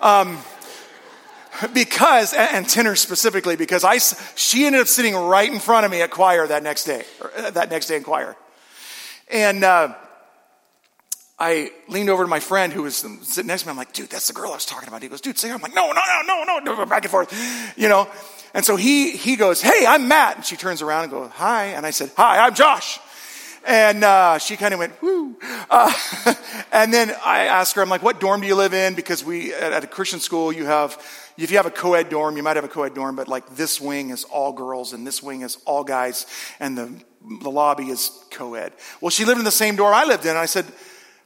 Um, 0.01 0.39
because, 1.75 2.33
and 2.33 2.67
tenor 2.67 2.97
specifically, 2.97 3.57
because 3.57 3.85
I, 3.85 3.99
she 4.35 4.65
ended 4.65 4.81
up 4.81 4.87
sitting 4.87 5.15
right 5.15 5.53
in 5.53 5.61
front 5.61 5.85
of 5.85 5.93
me 5.93 6.01
at 6.01 6.11
choir 6.11 6.47
that 6.47 6.63
next 6.63 6.85
day, 6.85 7.05
uh, 7.37 7.51
that 7.51 7.71
next 7.71 7.87
day 7.87 7.97
in 7.97 8.03
choir. 8.03 8.35
And, 9.31 9.63
uh, 9.63 9.95
I 11.39 11.71
leaned 11.89 12.09
over 12.09 12.23
to 12.23 12.29
my 12.29 12.41
friend 12.41 12.73
who 12.73 12.85
was 12.85 12.97
sitting 12.97 13.47
next 13.49 13.63
to 13.63 13.69
me. 13.69 13.73
I'm 13.73 13.77
like, 13.77 13.93
dude, 13.93 14.09
that's 14.09 14.29
the 14.29 14.33
girl 14.33 14.53
I 14.53 14.55
was 14.55 14.65
talking 14.65 14.89
about. 14.89 15.03
He 15.03 15.09
goes, 15.09 15.21
dude, 15.21 15.37
say 15.37 15.49
her. 15.49 15.55
I'm 15.57 15.61
like, 15.61 15.75
no, 15.75 15.91
no, 15.91 16.01
no, 16.25 16.45
no, 16.45 16.59
no, 16.61 16.87
back 16.87 17.03
and 17.03 17.11
forth, 17.11 17.75
you 17.77 17.89
know. 17.89 18.09
And 18.55 18.65
so 18.65 18.77
he, 18.77 19.17
he 19.17 19.37
goes, 19.37 19.63
hey, 19.63 19.87
I'm 19.87 20.09
Matt. 20.09 20.37
And 20.37 20.45
she 20.45 20.57
turns 20.57 20.83
around 20.83 21.05
and 21.05 21.13
goes, 21.13 21.31
hi. 21.31 21.67
And 21.67 21.87
I 21.87 21.91
said, 21.91 22.11
hi, 22.17 22.45
I'm 22.45 22.55
Josh. 22.55 22.99
And 23.65 24.03
uh, 24.03 24.39
she 24.39 24.57
kind 24.57 24.75
of 24.75 24.81
went, 24.81 25.01
whoo. 25.01 25.37
Uh, 25.71 25.93
and 26.73 26.93
then 26.93 27.15
I 27.25 27.47
asked 27.47 27.75
her, 27.77 27.83
I'm 27.83 27.89
like, 27.89 28.03
what 28.03 28.21
dorm 28.21 28.41
do 28.41 28.47
you 28.47 28.57
live 28.57 28.75
in? 28.75 28.95
Because 28.95 29.25
we, 29.25 29.55
at, 29.55 29.73
at 29.73 29.85
a 29.85 29.87
Christian 29.87 30.21
school, 30.21 30.53
you 30.53 30.67
have 30.67 31.01
if 31.39 31.51
you 31.51 31.57
have 31.57 31.67
a 31.67 31.71
co 31.71 31.95
ed 31.95 32.09
dorm, 32.09 32.37
you 32.37 32.43
might 32.43 32.57
have 32.57 32.65
a 32.65 32.69
co 32.69 32.83
ed 32.83 32.95
dorm, 32.95 33.17
but 33.17 33.27
like 33.29 33.57
this 33.57 33.81
wing 33.81 34.11
is 34.11 34.25
all 34.25 34.53
girls 34.53 34.93
and 34.93 35.07
this 35.07 35.23
wing 35.23 35.41
is 35.41 35.59
all 35.65 35.83
guys, 35.83 36.27
and 36.61 36.77
the, 36.77 37.03
the 37.43 37.51
lobby 37.51 37.89
is 37.89 38.11
co 38.31 38.55
ed. 38.55 38.73
Well, 39.01 39.11
she 39.11 39.25
lived 39.25 39.39
in 39.39 39.45
the 39.45 39.51
same 39.51 39.77
dorm 39.77 39.95
I 39.95 40.05
lived 40.05 40.25
in. 40.25 40.31
And 40.31 40.39
I 40.39 40.47
said, 40.47 40.67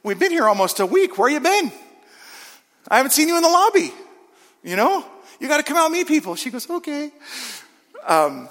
We've 0.03 0.17
been 0.17 0.31
here 0.31 0.45
almost 0.45 0.79
a 0.79 0.85
week. 0.85 1.17
Where 1.17 1.29
you 1.29 1.39
been? 1.39 1.71
I 2.87 2.97
haven't 2.97 3.11
seen 3.11 3.27
you 3.27 3.35
in 3.35 3.43
the 3.43 3.49
lobby. 3.49 3.93
You 4.63 4.75
know? 4.75 5.05
You 5.39 5.47
got 5.47 5.57
to 5.57 5.63
come 5.63 5.77
out 5.77 5.85
and 5.85 5.93
meet 5.93 6.07
people. 6.07 6.35
She 6.35 6.49
goes, 6.49 6.69
Okay. 6.69 7.11
Um, 8.05 8.47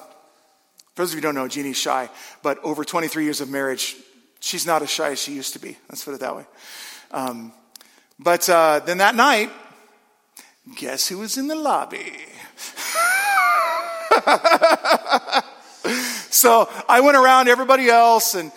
for 0.95 1.03
those 1.03 1.11
of 1.11 1.17
you 1.17 1.21
who 1.21 1.23
don't 1.23 1.35
know, 1.35 1.49
Jeannie's 1.49 1.77
shy, 1.77 2.09
but 2.43 2.59
over 2.65 2.85
23 2.85 3.25
years 3.25 3.41
of 3.41 3.51
marriage, 3.51 3.97
she's 4.41 4.67
not 4.67 4.83
as 4.83 4.91
shy 4.91 5.11
as 5.11 5.23
she 5.23 5.35
used 5.35 5.53
to 5.53 5.59
be. 5.59 5.77
Let's 5.89 6.05
put 6.05 6.15
it 6.15 6.21
that 6.21 6.37
way. 6.37 6.45
Um, 7.11 7.53
but 8.19 8.49
uh, 8.49 8.81
then 8.81 8.99
that 8.99 9.15
night, 9.15 9.51
Guess 10.75 11.07
who 11.09 11.19
was 11.19 11.39
in 11.39 11.47
the 11.47 11.55
lobby? 11.55 11.99
so 16.29 16.69
I 16.89 17.01
went 17.01 17.17
around 17.17 17.49
everybody 17.49 17.89
else, 17.89 18.35
and 18.35 18.51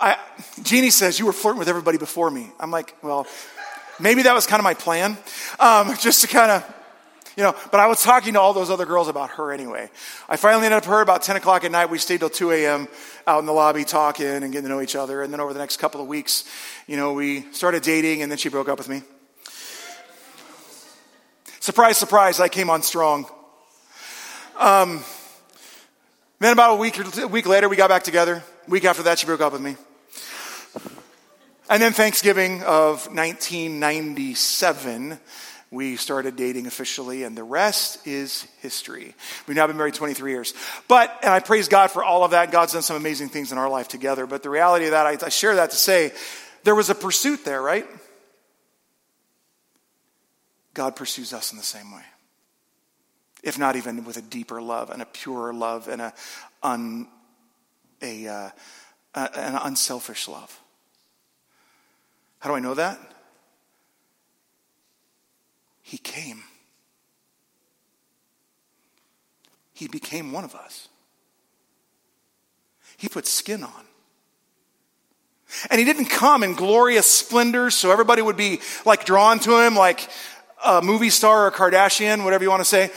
I, 0.00 0.16
Jeannie 0.62 0.90
says, 0.90 1.18
You 1.18 1.26
were 1.26 1.32
flirting 1.32 1.58
with 1.58 1.68
everybody 1.68 1.98
before 1.98 2.30
me. 2.30 2.52
I'm 2.60 2.70
like, 2.70 2.94
Well, 3.02 3.26
maybe 3.98 4.22
that 4.22 4.34
was 4.34 4.46
kind 4.46 4.60
of 4.60 4.64
my 4.64 4.74
plan, 4.74 5.18
um, 5.58 5.96
just 6.00 6.20
to 6.20 6.28
kind 6.28 6.52
of 6.52 6.74
you 7.38 7.44
know, 7.44 7.54
but 7.70 7.78
I 7.78 7.86
was 7.86 8.02
talking 8.02 8.32
to 8.32 8.40
all 8.40 8.52
those 8.52 8.68
other 8.68 8.84
girls 8.84 9.06
about 9.06 9.30
her 9.30 9.52
anyway. 9.52 9.88
I 10.28 10.36
finally 10.36 10.64
ended 10.64 10.78
up 10.78 10.86
her 10.86 11.00
about 11.00 11.22
10 11.22 11.36
o'clock 11.36 11.62
at 11.62 11.70
night. 11.70 11.88
We 11.88 11.98
stayed 11.98 12.18
till 12.18 12.30
2 12.30 12.50
a.m. 12.50 12.88
out 13.28 13.38
in 13.38 13.46
the 13.46 13.52
lobby 13.52 13.84
talking 13.84 14.26
and 14.26 14.50
getting 14.50 14.64
to 14.64 14.68
know 14.68 14.80
each 14.80 14.96
other. 14.96 15.22
And 15.22 15.32
then 15.32 15.38
over 15.38 15.52
the 15.52 15.60
next 15.60 15.76
couple 15.76 16.00
of 16.00 16.08
weeks, 16.08 16.42
you 16.88 16.96
know, 16.96 17.12
we 17.12 17.42
started 17.52 17.84
dating 17.84 18.22
and 18.22 18.32
then 18.32 18.38
she 18.38 18.48
broke 18.48 18.68
up 18.68 18.76
with 18.76 18.88
me. 18.88 19.02
Surprise, 21.60 21.96
surprise, 21.96 22.40
I 22.40 22.48
came 22.48 22.70
on 22.70 22.82
strong. 22.82 23.26
Um, 24.58 25.04
then 26.40 26.54
about 26.54 26.72
a 26.72 26.76
week, 26.76 26.98
a 27.18 27.28
week 27.28 27.46
later, 27.46 27.68
we 27.68 27.76
got 27.76 27.88
back 27.88 28.02
together. 28.02 28.42
Week 28.66 28.84
after 28.84 29.04
that, 29.04 29.20
she 29.20 29.26
broke 29.26 29.42
up 29.42 29.52
with 29.52 29.62
me. 29.62 29.76
And 31.70 31.80
then 31.80 31.92
Thanksgiving 31.92 32.64
of 32.64 33.06
1997, 33.14 35.20
we 35.70 35.96
started 35.96 36.36
dating 36.36 36.66
officially, 36.66 37.24
and 37.24 37.36
the 37.36 37.44
rest 37.44 38.06
is 38.06 38.46
history. 38.60 39.14
We've 39.46 39.56
now 39.56 39.66
been 39.66 39.76
married 39.76 39.94
23 39.94 40.30
years. 40.30 40.54
But, 40.88 41.14
and 41.22 41.30
I 41.30 41.40
praise 41.40 41.68
God 41.68 41.90
for 41.90 42.02
all 42.02 42.24
of 42.24 42.30
that. 42.30 42.50
God's 42.50 42.72
done 42.72 42.82
some 42.82 42.96
amazing 42.96 43.28
things 43.28 43.52
in 43.52 43.58
our 43.58 43.68
life 43.68 43.88
together. 43.88 44.26
But 44.26 44.42
the 44.42 44.50
reality 44.50 44.86
of 44.86 44.92
that, 44.92 45.06
I, 45.06 45.26
I 45.26 45.28
share 45.28 45.56
that 45.56 45.70
to 45.70 45.76
say, 45.76 46.12
there 46.64 46.74
was 46.74 46.88
a 46.88 46.94
pursuit 46.94 47.44
there, 47.44 47.60
right? 47.60 47.86
God 50.72 50.96
pursues 50.96 51.32
us 51.34 51.52
in 51.52 51.58
the 51.58 51.64
same 51.64 51.92
way. 51.92 52.04
If 53.42 53.58
not 53.58 53.76
even 53.76 54.04
with 54.04 54.16
a 54.16 54.22
deeper 54.22 54.62
love 54.62 54.90
and 54.90 55.02
a 55.02 55.06
purer 55.06 55.52
love 55.52 55.88
and 55.88 56.00
a, 56.00 56.14
un, 56.62 57.08
a, 58.00 58.26
uh, 58.26 58.50
an 59.14 59.54
unselfish 59.62 60.28
love. 60.28 60.58
How 62.38 62.50
do 62.50 62.56
I 62.56 62.60
know 62.60 62.74
that? 62.74 62.98
He 65.88 65.96
came. 65.96 66.44
He 69.72 69.88
became 69.88 70.32
one 70.32 70.44
of 70.44 70.54
us. 70.54 70.88
He 72.98 73.08
put 73.08 73.26
skin 73.26 73.62
on. 73.62 73.84
And 75.70 75.78
he 75.78 75.86
didn't 75.86 76.10
come 76.10 76.42
in 76.42 76.52
glorious 76.52 77.06
splendor 77.06 77.70
so 77.70 77.90
everybody 77.90 78.20
would 78.20 78.36
be 78.36 78.60
like 78.84 79.06
drawn 79.06 79.38
to 79.38 79.64
him, 79.64 79.74
like, 79.76 80.10
a 80.62 80.82
movie 80.82 81.08
star 81.08 81.44
or 81.44 81.46
a 81.46 81.52
Kardashian, 81.52 82.22
whatever 82.22 82.44
you 82.44 82.50
want 82.50 82.60
to 82.60 82.66
say. 82.66 82.90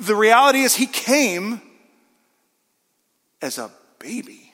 The 0.00 0.16
reality 0.16 0.62
is, 0.62 0.74
he 0.74 0.86
came 0.86 1.62
as 3.40 3.58
a 3.58 3.70
baby 4.00 4.52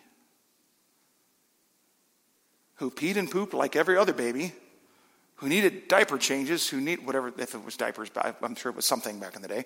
who 2.74 2.90
peed 2.90 3.16
and 3.16 3.30
pooped 3.30 3.54
like 3.54 3.76
every 3.76 3.96
other 3.96 4.12
baby, 4.12 4.52
who 5.38 5.48
needed 5.48 5.88
diaper 5.88 6.18
changes, 6.18 6.68
who 6.68 6.80
need 6.80 7.04
whatever, 7.04 7.32
if 7.38 7.54
it 7.54 7.64
was 7.64 7.76
diapers, 7.76 8.10
I'm 8.42 8.54
sure 8.54 8.70
it 8.70 8.76
was 8.76 8.86
something 8.86 9.18
back 9.18 9.34
in 9.34 9.42
the 9.42 9.48
day, 9.48 9.64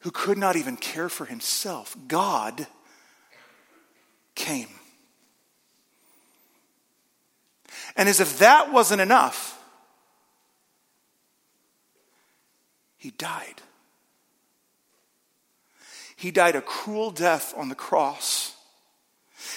who 0.00 0.10
could 0.10 0.38
not 0.38 0.56
even 0.56 0.76
care 0.76 1.08
for 1.08 1.26
himself. 1.26 1.96
God 2.08 2.66
came. 4.34 4.68
And 7.96 8.08
as 8.08 8.20
if 8.20 8.38
that 8.38 8.72
wasn't 8.72 9.00
enough, 9.00 9.60
He 13.00 13.10
died. 13.12 13.62
He 16.16 16.30
died 16.30 16.54
a 16.54 16.60
cruel 16.60 17.10
death 17.10 17.54
on 17.56 17.70
the 17.70 17.74
cross. 17.74 18.54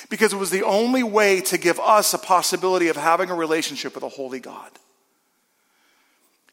Because 0.09 0.33
it 0.33 0.37
was 0.37 0.49
the 0.49 0.63
only 0.63 1.03
way 1.03 1.41
to 1.41 1.57
give 1.57 1.79
us 1.79 2.13
a 2.13 2.17
possibility 2.17 2.87
of 2.87 2.95
having 2.95 3.29
a 3.29 3.35
relationship 3.35 3.95
with 3.95 4.03
a 4.03 4.09
holy 4.09 4.39
God. 4.39 4.71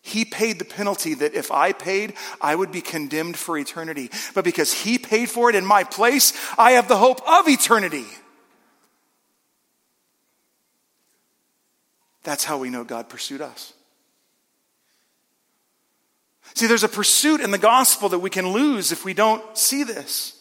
He 0.02 0.24
paid 0.24 0.58
the 0.58 0.64
penalty 0.64 1.14
that 1.14 1.34
if 1.34 1.50
I 1.50 1.72
paid, 1.72 2.14
I 2.40 2.54
would 2.54 2.72
be 2.72 2.80
condemned 2.80 3.36
for 3.36 3.58
eternity. 3.58 4.10
But 4.34 4.44
because 4.44 4.72
He 4.72 4.98
paid 4.98 5.28
for 5.28 5.50
it 5.50 5.56
in 5.56 5.66
my 5.66 5.84
place, 5.84 6.32
I 6.56 6.72
have 6.72 6.88
the 6.88 6.96
hope 6.96 7.20
of 7.28 7.48
eternity. 7.48 8.06
That's 12.22 12.44
how 12.44 12.58
we 12.58 12.70
know 12.70 12.84
God 12.84 13.08
pursued 13.08 13.40
us. 13.40 13.72
See, 16.54 16.66
there's 16.66 16.82
a 16.82 16.88
pursuit 16.88 17.40
in 17.40 17.50
the 17.50 17.58
gospel 17.58 18.08
that 18.10 18.18
we 18.18 18.30
can 18.30 18.48
lose 18.48 18.92
if 18.92 19.04
we 19.04 19.14
don't 19.14 19.56
see 19.56 19.84
this. 19.84 20.39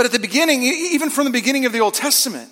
But 0.00 0.06
at 0.06 0.12
the 0.12 0.18
beginning, 0.18 0.62
even 0.62 1.10
from 1.10 1.26
the 1.26 1.30
beginning 1.30 1.66
of 1.66 1.74
the 1.74 1.80
Old 1.80 1.92
Testament, 1.92 2.50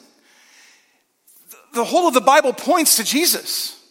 the 1.72 1.82
whole 1.82 2.06
of 2.06 2.12
the 2.12 2.20
Bible 2.20 2.52
points 2.52 2.96
to 2.96 3.04
Jesus. 3.04 3.82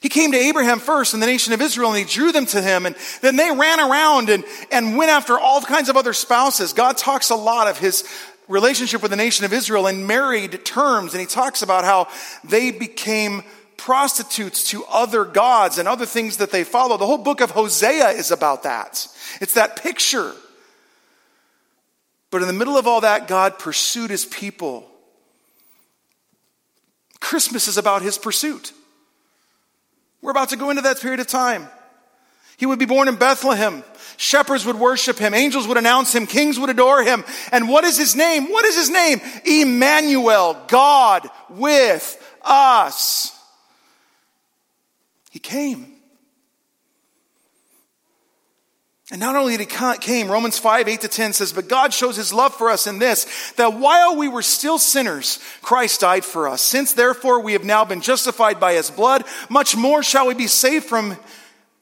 He 0.00 0.08
came 0.08 0.32
to 0.32 0.38
Abraham 0.38 0.78
first 0.78 1.12
and 1.12 1.22
the 1.22 1.26
nation 1.26 1.52
of 1.52 1.60
Israel 1.60 1.90
and 1.90 1.98
he 1.98 2.10
drew 2.10 2.32
them 2.32 2.46
to 2.46 2.62
him. 2.62 2.86
And 2.86 2.96
then 3.20 3.36
they 3.36 3.50
ran 3.50 3.80
around 3.80 4.30
and, 4.30 4.44
and 4.72 4.96
went 4.96 5.10
after 5.10 5.38
all 5.38 5.60
kinds 5.60 5.90
of 5.90 5.98
other 5.98 6.14
spouses. 6.14 6.72
God 6.72 6.96
talks 6.96 7.28
a 7.28 7.36
lot 7.36 7.66
of 7.66 7.78
his 7.78 8.02
relationship 8.48 9.02
with 9.02 9.10
the 9.10 9.16
nation 9.18 9.44
of 9.44 9.52
Israel 9.52 9.88
in 9.88 10.06
married 10.06 10.64
terms. 10.64 11.12
And 11.12 11.20
he 11.20 11.26
talks 11.26 11.60
about 11.60 11.84
how 11.84 12.08
they 12.44 12.70
became 12.70 13.42
prostitutes 13.76 14.70
to 14.70 14.86
other 14.86 15.26
gods 15.26 15.76
and 15.76 15.86
other 15.86 16.06
things 16.06 16.38
that 16.38 16.50
they 16.50 16.64
follow. 16.64 16.96
The 16.96 17.04
whole 17.04 17.18
book 17.18 17.42
of 17.42 17.50
Hosea 17.50 18.12
is 18.12 18.30
about 18.30 18.62
that. 18.62 19.06
It's 19.42 19.52
that 19.52 19.82
picture. 19.82 20.32
But 22.30 22.42
in 22.42 22.48
the 22.48 22.54
middle 22.54 22.76
of 22.76 22.86
all 22.86 23.02
that, 23.02 23.28
God 23.28 23.58
pursued 23.58 24.10
his 24.10 24.24
people. 24.24 24.88
Christmas 27.20 27.68
is 27.68 27.78
about 27.78 28.02
his 28.02 28.18
pursuit. 28.18 28.72
We're 30.22 30.32
about 30.32 30.50
to 30.50 30.56
go 30.56 30.70
into 30.70 30.82
that 30.82 31.00
period 31.00 31.20
of 31.20 31.26
time. 31.26 31.68
He 32.56 32.66
would 32.66 32.78
be 32.78 32.86
born 32.86 33.08
in 33.08 33.16
Bethlehem. 33.16 33.84
Shepherds 34.16 34.64
would 34.64 34.76
worship 34.76 35.18
him. 35.18 35.34
Angels 35.34 35.68
would 35.68 35.76
announce 35.76 36.14
him. 36.14 36.26
Kings 36.26 36.58
would 36.58 36.70
adore 36.70 37.02
him. 37.02 37.22
And 37.52 37.68
what 37.68 37.84
is 37.84 37.98
his 37.98 38.16
name? 38.16 38.50
What 38.50 38.64
is 38.64 38.76
his 38.76 38.90
name? 38.90 39.20
Emmanuel, 39.44 40.56
God 40.68 41.28
with 41.50 42.34
us. 42.42 43.38
He 45.30 45.38
came. 45.38 45.95
And 49.12 49.20
not 49.20 49.36
only 49.36 49.56
did 49.56 49.70
he 49.70 49.98
came, 50.00 50.28
Romans 50.28 50.58
5, 50.58 50.88
8 50.88 51.00
to 51.02 51.08
10 51.08 51.32
says, 51.32 51.52
but 51.52 51.68
God 51.68 51.94
shows 51.94 52.16
his 52.16 52.32
love 52.32 52.54
for 52.54 52.70
us 52.70 52.88
in 52.88 52.98
this, 52.98 53.52
that 53.52 53.74
while 53.74 54.16
we 54.16 54.26
were 54.26 54.42
still 54.42 54.80
sinners, 54.80 55.38
Christ 55.62 56.00
died 56.00 56.24
for 56.24 56.48
us. 56.48 56.60
Since 56.60 56.94
therefore 56.94 57.40
we 57.40 57.52
have 57.52 57.64
now 57.64 57.84
been 57.84 58.00
justified 58.00 58.58
by 58.58 58.74
his 58.74 58.90
blood, 58.90 59.24
much 59.48 59.76
more 59.76 60.02
shall 60.02 60.26
we 60.26 60.34
be 60.34 60.48
saved 60.48 60.86
from, 60.86 61.16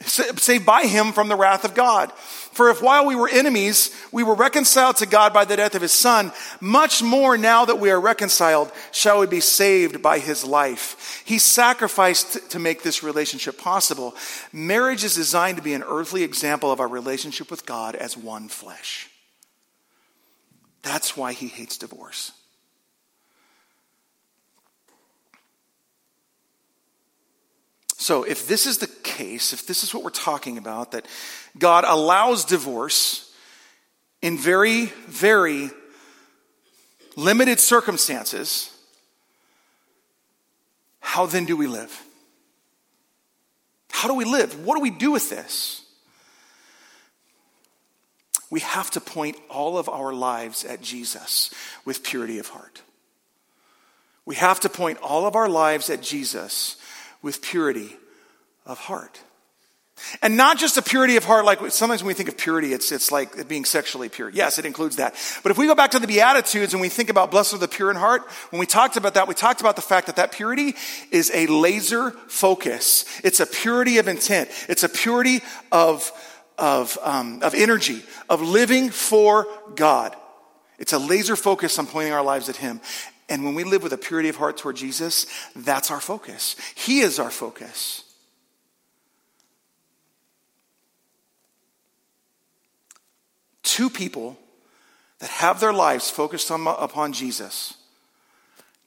saved 0.01 0.67
by 0.67 0.85
him 0.85 1.13
from 1.13 1.29
the 1.29 1.37
wrath 1.37 1.65
of 1.65 1.75
God. 1.75 2.13
For 2.55 2.71
if 2.71 2.81
while 2.81 3.05
we 3.05 3.17
were 3.17 3.29
enemies, 3.29 3.91
we 4.13 4.23
were 4.23 4.37
reconciled 4.37 4.97
to 4.99 5.07
God 5.07 5.33
by 5.33 5.45
the 5.45 5.57
death 5.57 5.75
of 5.75 5.83
his 5.83 5.93
son, 5.93 6.33
much 6.61 7.03
more 7.03 7.37
now 7.37 7.65
that 7.65 7.81
we 7.81 7.91
are 7.91 8.01
reconciled, 8.01 8.71
shall 8.93 9.19
we 9.19 9.27
be 9.27 9.41
saved 9.41 10.01
by 10.01 10.21
his 10.21 10.45
life. 10.45 11.23
He 11.25 11.41
sacrificed 11.41 12.51
to 12.53 12.59
make 12.61 12.83
this 12.83 13.03
relationship 13.03 13.59
possible. 13.59 14.15
Marriage 14.53 15.03
is 15.03 15.17
designed 15.17 15.57
to 15.57 15.65
be 15.65 15.75
an 15.75 15.83
earthly 15.83 16.23
example 16.23 16.71
of 16.71 16.79
our 16.79 16.87
relationship 16.87 17.51
with 17.51 17.67
God 17.67 17.97
as 17.97 18.17
one 18.17 18.49
flesh. 18.49 19.11
That's 20.83 21.17
why 21.17 21.33
he 21.33 21.49
hates 21.49 21.77
divorce. 21.77 22.31
So, 28.05 28.23
if 28.23 28.47
this 28.47 28.67
is 28.67 28.77
the 28.77 28.87
case, 28.87 29.55
if 29.55 29.67
this 29.67 29.83
is 29.83 29.95
what 29.95 30.05
we're 30.05 30.11
talking 30.11 30.59
about, 30.59 30.91
that 30.91 31.07
God 31.57 31.85
allows 31.87 32.45
divorce 32.45 33.33
in 34.21 34.37
very, 34.37 34.93
very 35.07 35.71
limited 37.17 37.61
circumstances, 37.61 38.77
how 41.01 41.25
then 41.25 41.47
do 41.47 41.57
we 41.57 41.67
live? 41.67 42.03
How 43.91 44.07
do 44.07 44.13
we 44.13 44.27
live? 44.27 44.67
What 44.67 44.75
do 44.75 44.83
we 44.83 44.91
do 44.91 45.11
with 45.11 45.31
this? 45.31 45.81
We 48.51 48.61
have 48.61 48.91
to 48.91 49.01
point 49.01 49.39
all 49.49 49.79
of 49.79 49.89
our 49.89 50.13
lives 50.13 50.63
at 50.67 50.83
Jesus 50.83 51.55
with 51.87 52.05
purity 52.05 52.39
of 52.39 52.49
heart. 52.49 52.83
We 54.27 54.35
have 54.35 54.61
to 54.61 54.69
point 54.69 54.99
all 54.99 55.27
of 55.27 55.35
our 55.35 55.49
lives 55.49 55.89
at 55.89 56.03
Jesus 56.03 56.77
with 57.25 57.41
purity 57.41 57.97
of 58.67 58.79
heart. 58.79 59.19
And 60.21 60.37
not 60.37 60.59
just 60.59 60.77
a 60.77 60.83
purity 60.83 61.17
of 61.17 61.25
heart, 61.25 61.45
like 61.45 61.59
sometimes 61.71 62.03
when 62.03 62.09
we 62.09 62.15
think 62.15 62.29
of 62.29 62.37
purity, 62.37 62.75
it's, 62.75 62.93
it's 62.93 63.11
like 63.11 63.49
being 63.49 63.65
sexually 63.65 64.09
pure. 64.09 64.29
Yes, 64.29 64.59
it 64.59 64.67
includes 64.67 64.97
that. 64.97 65.15
But 65.43 65.51
if 65.51 65.57
we 65.57 65.67
go 65.67 65.75
back 65.75 65.93
to 65.93 65.99
the 65.99 66.07
Beatitudes 66.07 66.75
and 66.75 66.81
we 66.81 66.89
think 66.89 67.09
about 67.09 67.31
blessed 67.31 67.55
are 67.55 67.59
the 67.59 67.69
pure 67.69 67.91
in 67.91 67.97
heart, 67.97 68.23
when 68.51 68.61
we 68.61 68.67
talked 68.67 68.97
about 68.97 69.15
that, 69.15 69.27
we 69.27 69.35
talked 69.35 69.61
about 69.61 69.77
the 69.77 69.83
fact 69.83 70.09
that 70.09 70.17
that 70.17 70.33
purity 70.33 70.75
is 71.11 71.31
a 71.33 71.47
laser 71.47 72.11
focus. 72.27 73.07
It's 73.25 73.41
a 73.41 73.47
purity 73.47 73.99
of 73.99 74.07
intent. 74.09 74.51
It's 74.69 74.83
a 74.83 74.89
purity 74.89 75.41
of, 75.73 76.13
of, 76.59 76.99
um, 77.03 77.41
of 77.43 77.55
energy, 77.55 78.03
of 78.29 78.43
living 78.43 78.91
for 78.91 79.47
God. 79.77 80.15
It's 80.79 80.93
a 80.93 80.99
laser 80.99 81.37
focus 81.37 81.79
on 81.79 81.87
pointing 81.87 82.13
our 82.13 82.25
lives 82.25 82.49
at 82.49 82.57
Him. 82.57 82.81
And 83.29 83.45
when 83.45 83.55
we 83.55 83.65
live 83.65 83.83
with 83.83 83.93
a 83.93 83.99
purity 83.99 84.29
of 84.29 84.37
heart 84.37 84.57
toward 84.57 84.77
Jesus, 84.77 85.27
that's 85.57 85.91
our 85.91 86.01
focus. 86.01 86.57
He 86.75 87.01
is 87.01 87.19
our 87.19 87.31
focus. 87.31 88.05
Two 93.63 93.89
people 93.89 94.39
that 95.21 95.31
have 95.31 95.59
their 95.59 95.73
lives 95.73 96.11
focused 96.11 96.51
on, 96.51 96.67
upon 96.67 97.13
Jesus 97.13 97.75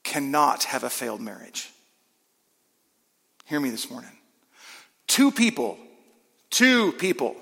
cannot 0.03 0.65
have 0.65 0.83
a 0.83 0.89
failed 0.89 1.19
marriage. 1.19 1.71
Hear 3.45 3.59
me 3.59 3.69
this 3.69 3.89
morning. 3.89 4.11
Two 5.07 5.31
people, 5.31 5.77
two 6.49 6.91
people 6.93 7.35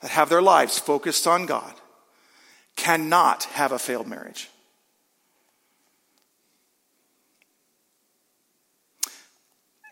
that 0.00 0.10
have 0.10 0.28
their 0.28 0.42
lives 0.42 0.78
focused 0.78 1.26
on 1.26 1.46
God 1.46 1.72
cannot 2.74 3.44
have 3.44 3.72
a 3.72 3.78
failed 3.78 4.08
marriage. 4.08 4.48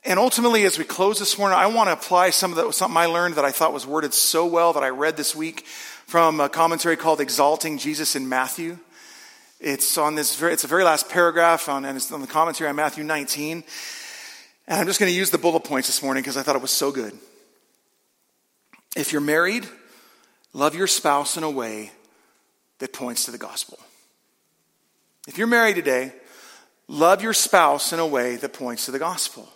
And 0.04 0.18
ultimately, 0.18 0.64
as 0.64 0.78
we 0.78 0.84
close 0.84 1.18
this 1.18 1.36
morning, 1.36 1.58
I 1.58 1.66
want 1.66 1.88
to 1.88 1.92
apply 1.92 2.30
some 2.30 2.52
of 2.52 2.56
the, 2.56 2.72
something 2.72 2.96
I 2.96 3.06
learned 3.06 3.34
that 3.34 3.44
I 3.44 3.50
thought 3.50 3.74
was 3.74 3.86
worded 3.86 4.14
so 4.14 4.46
well 4.46 4.72
that 4.72 4.82
I 4.82 4.88
read 4.88 5.16
this 5.18 5.36
week 5.36 5.66
from 6.06 6.40
a 6.40 6.48
commentary 6.48 6.96
called 6.96 7.20
Exalting 7.20 7.76
Jesus 7.76 8.16
in 8.16 8.26
Matthew. 8.26 8.78
It's 9.60 9.98
on 9.98 10.14
this, 10.14 10.36
very, 10.36 10.54
it's 10.54 10.64
a 10.64 10.68
very 10.68 10.84
last 10.84 11.10
paragraph 11.10 11.68
on, 11.68 11.84
and 11.84 11.98
it's 11.98 12.10
on 12.10 12.22
the 12.22 12.26
commentary 12.26 12.70
on 12.70 12.76
Matthew 12.76 13.04
19. 13.04 13.62
And 14.68 14.80
I'm 14.80 14.86
just 14.86 14.98
going 14.98 15.12
to 15.12 15.16
use 15.16 15.28
the 15.28 15.36
bullet 15.36 15.64
points 15.64 15.88
this 15.88 16.02
morning 16.02 16.22
because 16.22 16.38
I 16.38 16.42
thought 16.42 16.56
it 16.56 16.62
was 16.62 16.70
so 16.70 16.90
good. 16.90 17.12
If 18.96 19.12
you're 19.12 19.20
married, 19.20 19.68
love 20.54 20.74
your 20.74 20.86
spouse 20.86 21.36
in 21.36 21.42
a 21.42 21.50
way 21.50 21.90
that 22.78 22.94
points 22.94 23.26
to 23.26 23.32
the 23.32 23.38
gospel. 23.38 23.78
If 25.28 25.36
you're 25.36 25.46
married 25.46 25.76
today, 25.76 26.14
love 26.88 27.22
your 27.22 27.34
spouse 27.34 27.92
in 27.92 27.98
a 27.98 28.06
way 28.06 28.36
that 28.36 28.54
points 28.54 28.86
to 28.86 28.92
the 28.92 28.98
gospel. 28.98 29.46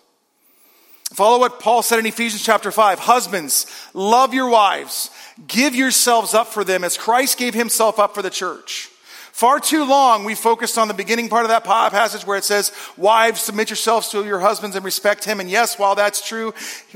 Follow 1.14 1.38
what 1.38 1.60
Paul 1.60 1.82
said 1.82 2.00
in 2.00 2.06
Ephesians 2.06 2.42
chapter 2.42 2.72
5. 2.72 2.98
Husbands, 2.98 3.66
love 3.94 4.34
your 4.34 4.48
wives. 4.48 5.10
Give 5.46 5.72
yourselves 5.72 6.34
up 6.34 6.48
for 6.48 6.64
them 6.64 6.82
as 6.82 6.98
Christ 6.98 7.38
gave 7.38 7.54
himself 7.54 8.00
up 8.00 8.16
for 8.16 8.22
the 8.22 8.30
church. 8.30 8.90
Far 9.30 9.60
too 9.60 9.84
long, 9.84 10.24
we 10.24 10.34
focused 10.34 10.76
on 10.76 10.88
the 10.88 10.94
beginning 10.94 11.28
part 11.28 11.44
of 11.44 11.50
that 11.50 11.62
passage 11.62 12.26
where 12.26 12.36
it 12.36 12.42
says, 12.42 12.72
Wives, 12.96 13.42
submit 13.42 13.70
yourselves 13.70 14.08
to 14.08 14.24
your 14.24 14.40
husbands 14.40 14.74
and 14.74 14.84
respect 14.84 15.24
him. 15.24 15.38
And 15.38 15.48
yes, 15.48 15.78
while 15.78 15.94
that's 15.94 16.26
true, 16.26 16.52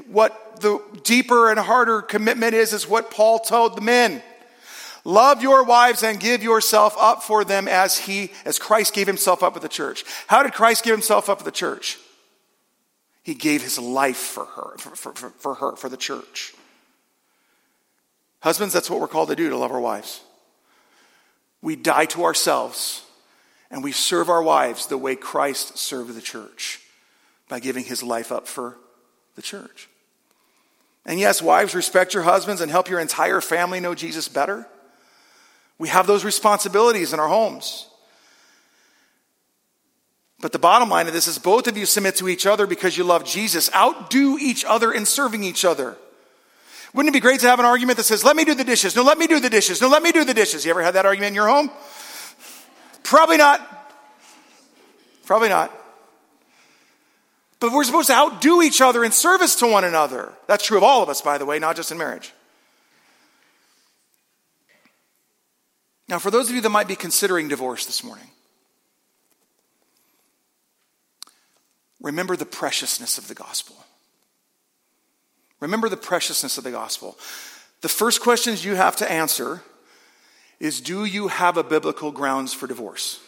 what 0.09 0.61
the 0.61 0.81
deeper 1.05 1.51
and 1.51 1.61
harder 1.61 2.03
commitment 2.03 2.55
is, 2.55 2.73
is 2.73 2.89
what 2.89 3.12
Paul 3.12 3.39
told 3.39 3.77
the 3.77 3.83
men. 3.83 4.21
Love 5.05 5.43
your 5.43 5.62
wives 5.62 6.03
and 6.03 6.19
give 6.19 6.43
yourself 6.43 6.97
up 6.99 7.23
for 7.23 7.45
them 7.45 7.69
as 7.69 7.99
he, 7.99 8.33
as 8.45 8.59
Christ 8.59 8.95
gave 8.95 9.07
himself 9.07 9.45
up 9.45 9.55
for 9.55 9.61
the 9.61 9.69
church. 9.69 10.05
How 10.27 10.43
did 10.43 10.55
Christ 10.55 10.83
give 10.83 10.93
himself 10.93 11.29
up 11.29 11.39
for 11.39 11.45
the 11.45 11.53
church? 11.53 11.99
He 13.29 13.35
gave 13.35 13.62
his 13.62 13.79
life 13.79 14.16
for 14.16 14.47
her, 14.47 14.79
for, 14.79 14.97
for, 14.97 15.29
for 15.29 15.55
her, 15.57 15.76
for 15.76 15.91
the 15.91 15.99
church. 15.99 16.55
Husbands, 18.41 18.72
that's 18.72 18.89
what 18.89 19.01
we're 19.01 19.07
called 19.07 19.29
to 19.29 19.37
do 19.37 19.51
to 19.51 19.57
love 19.59 19.70
our 19.70 19.81
wives. 19.81 20.22
We 21.61 21.76
die 21.76 22.07
to 22.07 22.24
ourselves 22.24 23.05
and 23.70 23.85
we 23.85 23.93
serve 23.93 24.31
our 24.31 24.43
wives 24.43 24.87
the 24.87 24.97
way 24.97 25.14
Christ 25.14 25.76
served 25.76 26.14
the 26.14 26.22
church 26.22 26.81
by 27.51 27.61
giving 27.61 27.85
his 27.85 28.03
life 28.03 28.33
up 28.33 28.49
for 28.49 28.79
the 29.37 29.43
church. 29.43 29.91
And 31.05 31.20
yes, 31.20 31.43
wives, 31.43 31.74
respect 31.74 32.14
your 32.14 32.22
husbands 32.22 32.62
and 32.62 32.70
help 32.70 32.89
your 32.89 32.99
entire 32.99 33.43
family 33.43 33.79
know 33.79 33.95
Jesus 33.95 34.26
better. 34.26 34.66
We 35.76 35.89
have 35.89 36.07
those 36.07 36.24
responsibilities 36.24 37.12
in 37.12 37.20
our 37.20 37.29
homes. 37.29 37.88
But 40.41 40.53
the 40.53 40.59
bottom 40.59 40.89
line 40.89 41.09
of 41.09 41.12
this 41.12 41.26
is 41.26 41.39
both 41.39 41.66
of 41.66 41.76
you 41.76 41.84
submit 41.84 42.16
to 42.16 42.28
each 42.28 42.47
other 42.47 42.66
because 42.66 42.97
you 42.97 43.05
love 43.05 43.24
Jesus. 43.24 43.72
Outdo 43.74 44.39
each 44.39 44.64
other 44.64 44.93
in 44.93 45.05
serving 45.05 45.43
each 45.43 45.64
other. 45.64 45.97
Wouldn't 46.95 47.12
it 47.12 47.16
be 47.16 47.20
great 47.20 47.41
to 47.41 47.49
have 47.49 47.59
an 47.59 47.64
argument 47.64 47.97
that 47.99 48.05
says, 48.05 48.24
let 48.24 48.36
me 48.36 48.45
do 48.45 48.55
the 48.55 48.64
dishes. 48.64 48.95
No, 48.95 49.03
let 49.03 49.18
me 49.18 49.26
do 49.26 49.41
the 49.41 49.51
dishes. 49.51 49.80
No, 49.82 49.89
let 49.89 50.03
me 50.03 50.12
do 50.12 50.24
the 50.24 50.34
dishes. 50.34 50.64
You 50.64 50.70
ever 50.70 50.82
had 50.82 50.95
that 50.95 51.07
argument 51.07 51.30
in 51.30 51.34
your 51.34 51.49
home? 51.49 51.70
Probably 53.03 53.36
not. 53.36 53.61
Probably 55.26 55.49
not. 55.49 55.72
But 57.61 57.72
we're 57.72 57.84
supposed 57.84 58.09
to 58.09 58.14
outdo 58.14 58.62
each 58.62 58.80
other 58.80 59.05
in 59.05 59.11
service 59.11 59.57
to 59.57 59.66
one 59.66 59.84
another. 59.84 60.32
That's 60.47 60.64
true 60.64 60.78
of 60.78 60.84
all 60.84 61.03
of 61.03 61.09
us, 61.09 61.20
by 61.20 61.39
the 61.39 61.45
way, 61.45 61.59
not 61.59 61.74
just 61.74 61.91
in 61.91 61.99
marriage. 61.99 62.32
Now, 66.09 66.18
for 66.18 66.30
those 66.30 66.49
of 66.49 66.55
you 66.55 66.62
that 66.62 66.70
might 66.70 66.89
be 66.89 66.97
considering 66.97 67.49
divorce 67.49 67.84
this 67.84 68.03
morning, 68.03 68.30
remember 72.01 72.37
the 72.37 72.47
preciousness 72.47 73.19
of 73.19 73.29
the 73.29 73.35
gospel. 73.35 73.77
Remember 75.61 75.89
the 75.89 75.97
preciousness 75.97 76.59
of 76.59 76.65
the 76.65 76.71
gospel. 76.71 77.19
The 77.81 77.89
first 77.89 78.21
questions 78.21 78.65
you 78.65 78.75
have 78.75 78.97
to 78.97 79.11
answer 79.11 79.63
is 80.61 80.81
Do 80.81 81.05
you 81.05 81.29
have 81.29 81.57
a 81.57 81.65
biblical 81.65 82.11
grounds 82.11 82.53
for 82.53 82.67
divorce? 82.67 83.21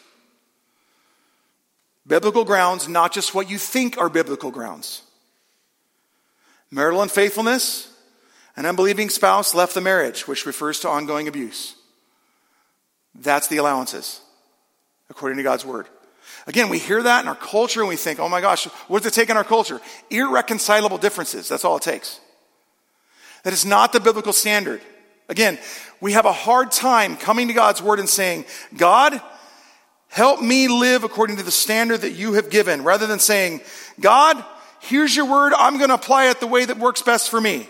Biblical 2.07 2.45
grounds, 2.45 2.89
not 2.89 3.13
just 3.13 3.35
what 3.35 3.51
you 3.51 3.59
think 3.59 3.99
are 3.99 4.09
biblical 4.09 4.51
grounds. 4.51 5.03
Marital 6.71 7.03
unfaithfulness, 7.03 7.93
an 8.57 8.67
unbelieving 8.67 9.11
spouse 9.11 9.55
left 9.55 9.75
the 9.75 9.81
marriage, 9.81 10.27
which 10.27 10.47
refers 10.47 10.81
to 10.81 10.89
ongoing 10.89 11.29
abuse. 11.29 11.75
That's 13.15 13.49
the 13.49 13.59
allowances, 13.59 14.21
according 15.09 15.37
to 15.39 15.43
God's 15.43 15.65
word. 15.65 15.87
Again, 16.47 16.69
we 16.69 16.79
hear 16.79 17.03
that 17.03 17.23
in 17.23 17.29
our 17.29 17.35
culture 17.35 17.81
and 17.81 17.89
we 17.89 17.97
think, 17.97 18.19
oh 18.19 18.29
my 18.29 18.41
gosh, 18.41 18.65
what 18.89 19.03
does 19.03 19.13
it 19.13 19.15
take 19.15 19.31
in 19.31 19.37
our 19.37 19.45
culture? 19.45 19.81
Irreconcilable 20.11 20.99
differences. 20.99 21.49
That's 21.49 21.65
all 21.65 21.77
it 21.77 21.83
takes. 21.83 22.21
That 23.43 23.53
is 23.53 23.65
not 23.65 23.93
the 23.93 24.01
biblical 24.01 24.33
standard. 24.33 24.81
Again, 25.29 25.59
we 26.01 26.13
have 26.13 26.27
a 26.27 26.33
hard 26.33 26.73
time 26.73 27.17
coming 27.17 27.49
to 27.49 27.55
God's 27.55 27.83
word 27.83 28.01
and 28.01 28.09
saying, 28.09 28.45
God, 28.77 29.21
help 30.09 30.43
me 30.43 30.69
live 30.69 31.05
according 31.05 31.37
to 31.37 31.43
the 31.43 31.51
standard 31.51 32.01
that 32.01 32.13
you 32.13 32.33
have 32.33 32.51
given, 32.51 32.83
rather 32.83 33.07
than 33.07 33.19
saying, 33.19 33.61
God, 34.01 34.43
here's 34.81 35.15
your 35.15 35.27
word, 35.27 35.53
I'm 35.57 35.77
going 35.77 35.91
to 35.91 35.95
apply 35.95 36.31
it 36.31 36.41
the 36.41 36.47
way 36.47 36.65
that 36.65 36.79
works 36.79 37.03
best 37.03 37.31
for 37.31 37.41
me. 37.41 37.69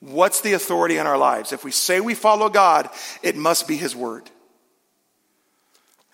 What's 0.00 0.40
the 0.40 0.52
authority 0.52 0.96
in 0.96 1.06
our 1.06 1.18
lives? 1.18 1.52
If 1.52 1.64
we 1.64 1.72
say 1.72 2.00
we 2.00 2.14
follow 2.14 2.48
God, 2.48 2.88
it 3.22 3.36
must 3.36 3.66
be 3.66 3.76
His 3.76 3.96
Word. 3.96 4.30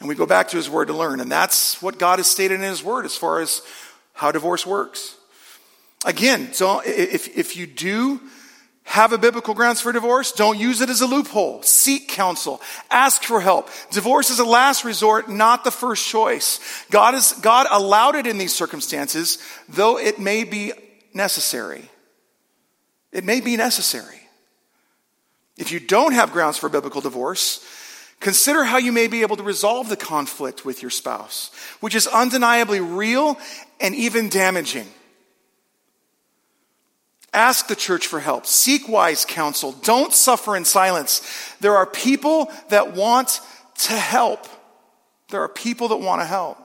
And 0.01 0.09
we 0.09 0.15
go 0.15 0.27
back 0.27 0.49
to 0.49 0.57
His 0.57 0.69
Word 0.69 0.89
to 0.89 0.95
learn. 0.95 1.21
And 1.21 1.31
that's 1.31 1.81
what 1.81 1.99
God 1.99 2.19
has 2.19 2.31
stated 2.31 2.55
in 2.55 2.63
His 2.63 2.83
Word 2.83 3.05
as 3.05 3.17
far 3.17 3.41
as 3.41 3.63
how 4.13 4.33
divorce 4.33 4.67
works. 4.67 5.17
Again, 6.05 6.53
so 6.53 6.81
if, 6.85 7.37
if 7.37 7.57
you 7.57 7.67
do 7.67 8.21
have 8.85 9.13
a 9.15 9.19
biblical 9.19 9.55
grounds 9.55 9.81
for 9.81 9.93
divorce, 9.93 10.33
don't 10.33 10.59
use 10.59 10.83
it 10.83 10.91
as 10.91 11.01
a 11.01 11.07
loophole. 11.07 11.63
Seek 11.63 12.09
counsel. 12.09 12.61
Ask 12.91 13.23
for 13.23 13.41
help. 13.41 13.71
Divorce 13.91 14.29
is 14.29 14.39
a 14.39 14.45
last 14.45 14.85
resort, 14.85 15.31
not 15.31 15.65
the 15.65 15.71
first 15.71 16.07
choice. 16.07 16.61
God, 16.91 17.15
is, 17.15 17.33
God 17.41 17.67
allowed 17.71 18.15
it 18.15 18.27
in 18.27 18.37
these 18.37 18.55
circumstances, 18.55 19.39
though 19.71 19.99
it 19.99 20.19
may 20.19 20.45
be 20.45 20.73
necessary. 21.15 21.89
It 23.11 23.25
may 23.25 23.41
be 23.41 23.57
necessary. 23.57 24.21
If 25.57 25.73
you 25.73 25.81
don't 25.81 26.13
have 26.13 26.33
grounds 26.33 26.59
for 26.59 26.69
biblical 26.69 27.01
divorce, 27.01 27.65
consider 28.25 28.65
how 28.65 28.79
you 28.79 28.91
may 28.91 29.07
be 29.07 29.21
able 29.21 29.37
to 29.37 29.43
resolve 29.43 29.91
the 29.91 29.97
conflict 29.97 30.65
with 30.65 30.81
your 30.81 30.91
spouse, 30.91 31.51
which 31.81 31.95
is 31.95 32.07
undeniably 32.07 32.81
real 32.81 33.39
and 33.81 33.95
even 33.95 34.31
damaging. 34.31 34.89
Ask 37.35 37.69
the 37.69 37.77
church 37.77 38.07
for 38.07 38.21
help. 38.21 38.47
Seek 38.47 38.89
wise 38.89 39.27
counsel. 39.27 39.73
Don't 39.73 40.13
suffer 40.13 40.57
in 40.57 40.65
silence. 40.65 41.21
There 41.61 41.77
are 41.77 41.85
people 41.85 42.51
that 42.71 42.95
want 42.95 43.41
to 43.81 43.93
help. 43.93 44.47
There 45.29 45.43
are 45.43 45.49
people 45.49 45.89
that 45.89 45.97
want 45.97 46.23
to 46.23 46.27
help. 46.27 46.57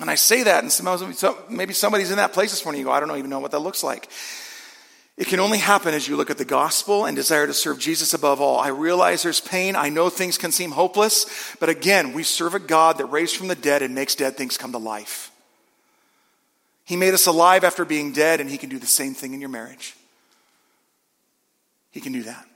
And 0.00 0.08
I 0.08 0.14
say 0.14 0.44
that, 0.44 0.62
and 0.62 1.50
maybe 1.50 1.72
somebody's 1.72 2.10
in 2.10 2.18
that 2.18 2.32
place 2.32 2.52
this 2.52 2.64
morning. 2.64 2.78
You 2.78 2.86
go, 2.86 2.92
I 2.92 3.00
don't 3.00 3.10
even 3.18 3.28
know 3.28 3.40
what 3.40 3.50
that 3.50 3.58
looks 3.58 3.82
like. 3.82 4.08
It 5.20 5.26
can 5.26 5.38
only 5.38 5.58
happen 5.58 5.92
as 5.92 6.08
you 6.08 6.16
look 6.16 6.30
at 6.30 6.38
the 6.38 6.46
gospel 6.46 7.04
and 7.04 7.14
desire 7.14 7.46
to 7.46 7.52
serve 7.52 7.78
Jesus 7.78 8.14
above 8.14 8.40
all. 8.40 8.58
I 8.58 8.68
realize 8.68 9.22
there's 9.22 9.38
pain. 9.38 9.76
I 9.76 9.90
know 9.90 10.08
things 10.08 10.38
can 10.38 10.50
seem 10.50 10.70
hopeless. 10.70 11.26
But 11.60 11.68
again, 11.68 12.14
we 12.14 12.22
serve 12.22 12.54
a 12.54 12.58
God 12.58 12.96
that 12.96 13.04
raised 13.04 13.36
from 13.36 13.48
the 13.48 13.54
dead 13.54 13.82
and 13.82 13.94
makes 13.94 14.14
dead 14.14 14.38
things 14.38 14.56
come 14.56 14.72
to 14.72 14.78
life. 14.78 15.30
He 16.86 16.96
made 16.96 17.12
us 17.12 17.26
alive 17.26 17.64
after 17.64 17.84
being 17.84 18.12
dead, 18.12 18.40
and 18.40 18.48
He 18.48 18.56
can 18.56 18.70
do 18.70 18.78
the 18.78 18.86
same 18.86 19.12
thing 19.12 19.34
in 19.34 19.40
your 19.40 19.50
marriage. 19.50 19.94
He 21.90 22.00
can 22.00 22.14
do 22.14 22.22
that. 22.22 22.46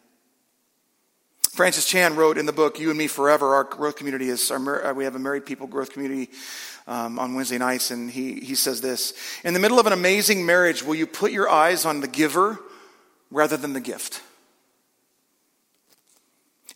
Francis 1.55 1.87
Chan 1.87 2.17
wrote 2.17 2.37
in 2.37 2.47
the 2.47 2.53
book 2.53 2.81
You 2.81 2.91
and 2.91 2.99
Me 2.99 3.07
Forever. 3.07 3.55
Our 3.55 3.63
growth 3.63 3.95
community 3.95 4.29
is 4.29 4.51
our, 4.51 4.93
we 4.93 5.05
have 5.05 5.15
a 5.15 5.21
married 5.21 5.47
people 5.47 5.69
growth 5.69 5.93
community 5.93 6.33
um, 6.89 7.17
on 7.17 7.35
Wednesday 7.35 7.59
nights, 7.59 7.93
and 7.93 8.11
he, 8.11 8.41
he 8.41 8.57
says 8.57 8.81
this 8.81 9.15
In 9.45 9.55
the 9.55 9.61
middle 9.61 9.79
of 9.79 9.87
an 9.87 9.93
amazing 9.93 10.45
marriage, 10.45 10.83
will 10.83 10.97
you 10.97 11.07
put 11.07 11.31
your 11.31 11.49
eyes 11.49 11.85
on 11.85 12.01
the 12.01 12.09
giver 12.09 12.59
rather 13.31 13.57
than 13.57 13.73
the 13.73 13.81
gift? 13.81 14.21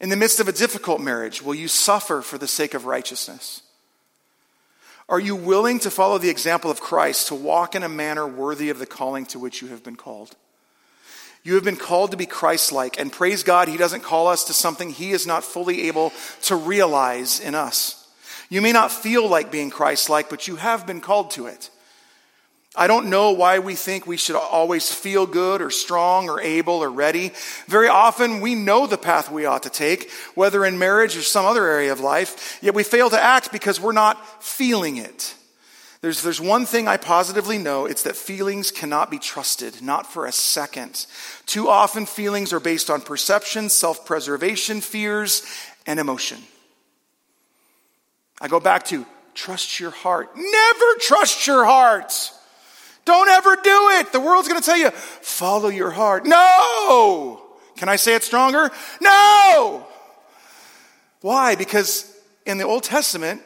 In 0.01 0.11
the 0.11 0.17
midst 0.17 0.39
of 0.39 0.47
a 0.47 0.53
difficult 0.53 1.01
marriage, 1.01 1.43
will 1.43 1.57
you 1.57 1.67
suffer 1.67 2.23
for 2.23 2.39
the 2.39 2.47
sake 2.47 2.73
of 2.73 2.87
righteousness? 2.87 3.63
Are 5.09 5.19
you 5.19 5.35
willing 5.35 5.81
to 5.81 5.91
follow 5.91 6.19
the 6.19 6.31
example 6.31 6.71
of 6.71 6.81
Christ 6.81 7.27
to 7.29 7.35
walk 7.35 7.75
in 7.75 7.83
a 7.83 7.89
manner 7.89 8.29
worthy 8.29 8.71
of 8.71 8.79
the 8.79 8.87
calling 8.87 9.27
to 9.27 9.41
which 9.41 9.61
you 9.61 9.67
have 9.69 9.83
been 9.83 9.97
called? 9.97 10.37
You 11.45 11.55
have 11.55 11.65
been 11.65 11.77
called 11.77 12.11
to 12.11 12.17
be 12.17 12.27
Christ 12.27 12.73
like, 12.73 12.99
and 12.99 13.13
praise 13.13 13.43
God, 13.43 13.69
He 13.69 13.77
doesn't 13.77 14.03
call 14.03 14.27
us 14.27 14.45
to 14.45 14.53
something 14.53 14.91
He 14.91 15.13
is 15.13 15.27
not 15.27 15.45
fully 15.45 15.89
able 15.89 16.13
to 16.43 16.57
realize 16.57 17.41
in 17.41 17.55
us. 17.55 18.07
You 18.51 18.63
may 18.63 18.73
not 18.73 18.93
feel 18.93 19.29
like 19.29 19.53
being 19.53 19.71
Christ 19.71 20.09
like, 20.09 20.31
but 20.31 20.49
you 20.49 20.57
have 20.57 20.87
been 20.87 21.01
called 21.01 21.31
to 21.33 21.47
it. 21.47 21.71
I 22.77 22.87
don't 22.87 23.11
know 23.11 23.33
why 23.33 23.59
we 23.59 23.75
think 23.75 24.07
we 24.07 24.17
should 24.17 24.37
always 24.37 24.93
feel 24.93 25.27
good 25.27 25.61
or 25.61 25.71
strong 25.71 26.29
or 26.29 26.41
able 26.41 26.75
or 26.75 26.91
ready. 26.91 27.33
Very 27.67 27.89
often 27.89 28.41
we 28.41 28.55
know 28.55 28.87
the 28.87 28.97
path 28.97 29.33
we 29.33 29.47
ought 29.47 29.65
to 29.65 29.71
take, 29.71 30.11
whether 30.35 30.65
in 30.65 30.79
marriage 30.79 31.17
or 31.17 31.23
some 31.23 31.45
other 31.45 31.67
area 31.67 31.91
of 31.91 32.01
life, 32.01 32.59
yet 32.63 32.75
we 32.75 32.85
fail 32.85 33.11
to 33.11 33.21
act 33.21 33.51
because 33.51 33.81
we're 33.81 33.93
not 33.93 34.43
feeling 34.43 34.97
it. 34.97 35.35
There's, 36.01 36.23
there's 36.23 36.41
one 36.41 36.65
thing 36.65 36.87
I 36.87 36.97
positively 36.97 37.59
know 37.59 37.87
it's 37.87 38.05
that 38.05 38.15
feelings 38.15 38.71
cannot 38.71 39.11
be 39.11 39.19
trusted, 39.19 39.83
not 39.83 40.07
for 40.07 40.27
a 40.27 40.33
second. 40.33 41.07
Too 41.47 41.69
often, 41.69 42.07
feelings 42.07 42.53
are 42.53 42.61
based 42.61 42.89
on 42.89 43.01
perception, 43.01 43.69
self 43.69 44.07
preservation, 44.07 44.81
fears, 44.81 45.43
and 45.87 45.99
emotion. 45.99 46.39
I 48.41 48.47
go 48.47 48.61
back 48.61 48.85
to 48.87 49.05
trust 49.35 49.81
your 49.81 49.91
heart. 49.91 50.31
Never 50.37 50.95
trust 51.01 51.47
your 51.47 51.65
heart. 51.65 52.33
Don't 53.05 53.29
ever 53.29 53.57
do 53.57 53.89
it. 53.95 54.13
The 54.13 54.21
world's 54.21 54.49
going 54.49 54.61
to 54.61 54.65
tell 54.65 54.77
you, 54.77 54.91
follow 54.91 55.69
your 55.69 55.91
heart. 55.91 56.27
No. 56.27 57.43
Can 57.77 57.89
I 57.89 57.97
say 57.97 58.15
it 58.15 58.23
stronger? 58.23 58.71
No. 59.01 59.87
Why? 61.23 61.55
Because 61.57 62.15
in 62.47 62.59
the 62.59 62.65
Old 62.65 62.85
Testament, 62.85 63.43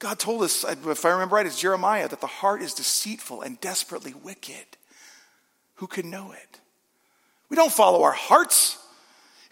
God 0.00 0.18
told 0.18 0.42
us, 0.42 0.64
if 0.64 1.04
I 1.04 1.10
remember 1.10 1.36
right, 1.36 1.44
it's 1.44 1.60
Jeremiah, 1.60 2.08
that 2.08 2.22
the 2.22 2.26
heart 2.26 2.62
is 2.62 2.72
deceitful 2.72 3.42
and 3.42 3.60
desperately 3.60 4.14
wicked. 4.14 4.64
Who 5.74 5.86
can 5.86 6.10
know 6.10 6.32
it? 6.32 6.58
We 7.50 7.56
don't 7.56 7.70
follow 7.70 8.02
our 8.02 8.12
hearts. 8.12 8.78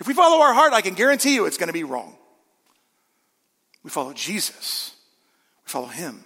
If 0.01 0.09
we 0.09 0.15
follow 0.15 0.41
our 0.41 0.55
heart, 0.55 0.73
I 0.73 0.81
can 0.81 0.95
guarantee 0.95 1.35
you 1.35 1.45
it's 1.45 1.59
going 1.59 1.69
to 1.69 1.75
be 1.75 1.85
wrong. 1.85 2.17
We 3.83 3.91
follow 3.91 4.15
Jesus. 4.15 4.97
We 5.67 5.71
follow 5.71 5.87
him. 5.87 6.25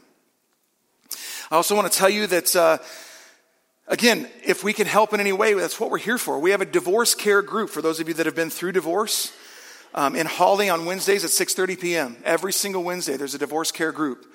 I 1.50 1.56
also 1.56 1.74
want 1.74 1.90
to 1.90 1.98
tell 1.98 2.08
you 2.08 2.28
that, 2.28 2.54
uh, 2.54 2.78
again, 3.88 4.28
if 4.44 4.62
we 4.62 4.72
can 4.72 4.86
help 4.86 5.12
in 5.12 5.18
any 5.18 5.32
way, 5.32 5.54
that's 5.54 5.80
what 5.80 5.90
we're 5.90 5.98
here 5.98 6.18
for. 6.18 6.38
We 6.38 6.52
have 6.52 6.60
a 6.60 6.66
divorce 6.66 7.16
care 7.16 7.42
group 7.42 7.70
for 7.70 7.82
those 7.82 7.98
of 7.98 8.06
you 8.06 8.14
that 8.14 8.26
have 8.26 8.36
been 8.36 8.50
through 8.50 8.72
divorce. 8.72 9.32
Um, 9.94 10.16
in 10.16 10.26
Holly 10.26 10.70
on 10.70 10.86
Wednesdays 10.86 11.24
at 11.24 11.30
6.30 11.30 11.80
p.m. 11.80 12.16
Every 12.24 12.52
single 12.52 12.82
Wednesday, 12.82 13.16
there's 13.16 13.34
a 13.34 13.38
divorce 13.38 13.70
care 13.70 13.92
group. 13.92 14.26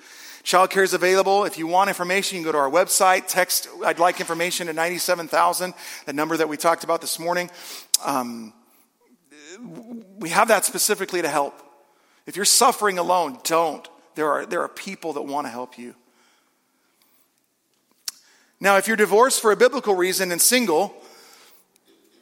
Child 0.44 0.70
care 0.70 0.84
is 0.84 0.94
available. 0.94 1.44
If 1.44 1.58
you 1.58 1.66
want 1.66 1.88
information, 1.88 2.36
you 2.36 2.44
can 2.44 2.52
go 2.52 2.52
to 2.52 2.58
our 2.58 2.70
website, 2.70 3.26
text, 3.26 3.68
I'd 3.84 3.98
like 3.98 4.20
information 4.20 4.68
to 4.68 4.72
97,000, 4.72 5.74
the 6.06 6.12
number 6.12 6.36
that 6.36 6.48
we 6.48 6.56
talked 6.56 6.84
about 6.84 7.00
this 7.00 7.18
morning. 7.18 7.50
Um, 8.04 8.52
we 10.18 10.28
have 10.30 10.48
that 10.48 10.64
specifically 10.64 11.22
to 11.22 11.28
help. 11.28 11.60
If 12.26 12.36
you're 12.36 12.44
suffering 12.44 12.98
alone, 12.98 13.38
don't. 13.42 13.86
There 14.14 14.30
are, 14.30 14.46
there 14.46 14.62
are 14.62 14.68
people 14.68 15.14
that 15.14 15.22
want 15.22 15.46
to 15.46 15.50
help 15.50 15.78
you. 15.78 15.94
Now, 18.60 18.76
if 18.76 18.88
you're 18.88 18.96
divorced 18.96 19.40
for 19.40 19.52
a 19.52 19.56
biblical 19.56 19.94
reason 19.94 20.32
and 20.32 20.40
single, 20.40 20.94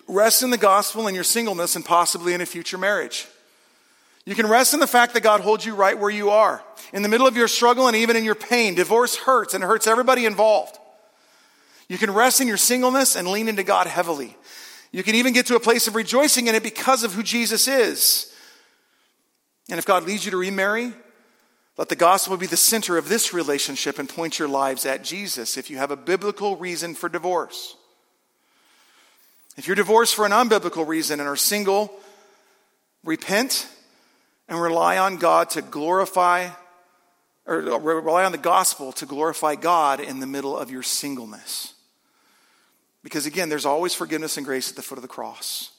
rest 0.09 0.43
in 0.43 0.51
the 0.51 0.59
gospel 0.59 1.09
in 1.09 1.15
your 1.15 1.25
singleness 1.25 1.77
and 1.77 1.85
possibly 1.85 2.35
in 2.35 2.41
a 2.41 2.47
future 2.47 2.79
marriage. 2.79 3.27
You 4.25 4.35
can 4.35 4.47
rest 4.49 4.75
in 4.75 4.81
the 4.81 4.87
fact 4.87 5.15
that 5.15 5.23
God 5.23 5.41
holds 5.41 5.65
you 5.65 5.75
right 5.75 5.99
where 5.99 6.11
you 6.11 6.31
are, 6.31 6.63
in 6.93 7.03
the 7.03 7.09
middle 7.09 7.27
of 7.27 7.37
your 7.37 7.49
struggle 7.49 7.87
and 7.87 7.97
even 7.97 8.17
in 8.17 8.25
your 8.25 8.35
pain. 8.35 8.75
Divorce 8.75 9.17
hurts 9.17 9.55
and 9.55 9.63
hurts 9.63 9.87
everybody 9.87 10.27
involved. 10.27 10.79
You 11.89 11.97
can 11.97 12.13
rest 12.13 12.41
in 12.41 12.49
your 12.49 12.57
singleness 12.57 13.15
and 13.15 13.29
lean 13.29 13.49
into 13.49 13.63
God 13.63 13.87
heavily. 13.87 14.37
You 14.91 15.03
can 15.05 15.15
even 15.15 15.33
get 15.33 15.47
to 15.47 15.57
a 15.57 15.61
place 15.61 15.87
of 15.87 15.95
rejoicing 15.95 16.49
in 16.49 16.55
it 16.55 16.63
because 16.63 17.05
of 17.05 17.13
who 17.15 17.23
Jesus 17.23 17.69
is. 17.69 18.33
And 19.69 19.79
if 19.79 19.87
God 19.87 20.05
leads 20.05 20.25
you 20.25 20.33
to 20.33 20.37
remarry, 20.37 20.93
let 21.77 21.89
the 21.89 21.97
gospel 21.97 22.37
be 22.37 22.47
the 22.47 22.57
center 22.57 22.97
of 22.97 23.09
this 23.09 23.33
relationship 23.33 23.99
and 23.99 24.09
point 24.09 24.39
your 24.39 24.49
lives 24.49 24.87
at 24.87 25.05
Jesus 25.05 25.57
if 25.57 25.71
you 25.71 25.77
have 25.77 25.91
a 25.91 25.97
biblical 25.97 26.57
reason 26.57 26.95
for 26.95 27.09
divorce. 27.09 27.77
If 29.57 29.67
you're 29.67 29.77
divorced 29.77 30.15
for 30.15 30.27
an 30.27 30.33
unbiblical 30.33 30.87
reason 30.87 31.19
and 31.19 31.29
are 31.29 31.37
single, 31.37 31.91
repent 33.05 33.69
and 34.49 34.61
rely 34.61 34.99
on 34.99 35.17
God 35.17 35.51
to 35.51 35.63
glorify, 35.63 36.51
or 37.47 37.61
rely 37.61 38.25
on 38.25 38.33
the 38.33 38.39
gospel 38.39 38.93
to 38.93 39.07
glorify 39.07 39.55
God 39.55 40.01
in 40.01 40.21
the 40.21 40.27
middle 40.27 40.57
of 40.57 40.71
your 40.71 40.83
singleness. 40.83 41.75
Because 43.03 43.25
again, 43.25 43.49
there's 43.49 43.67
always 43.67 43.95
forgiveness 43.95 44.37
and 44.37 44.45
grace 44.45 44.69
at 44.69 44.77
the 44.77 44.83
foot 44.83 44.99
of 44.99 45.03
the 45.03 45.09
cross. 45.09 45.71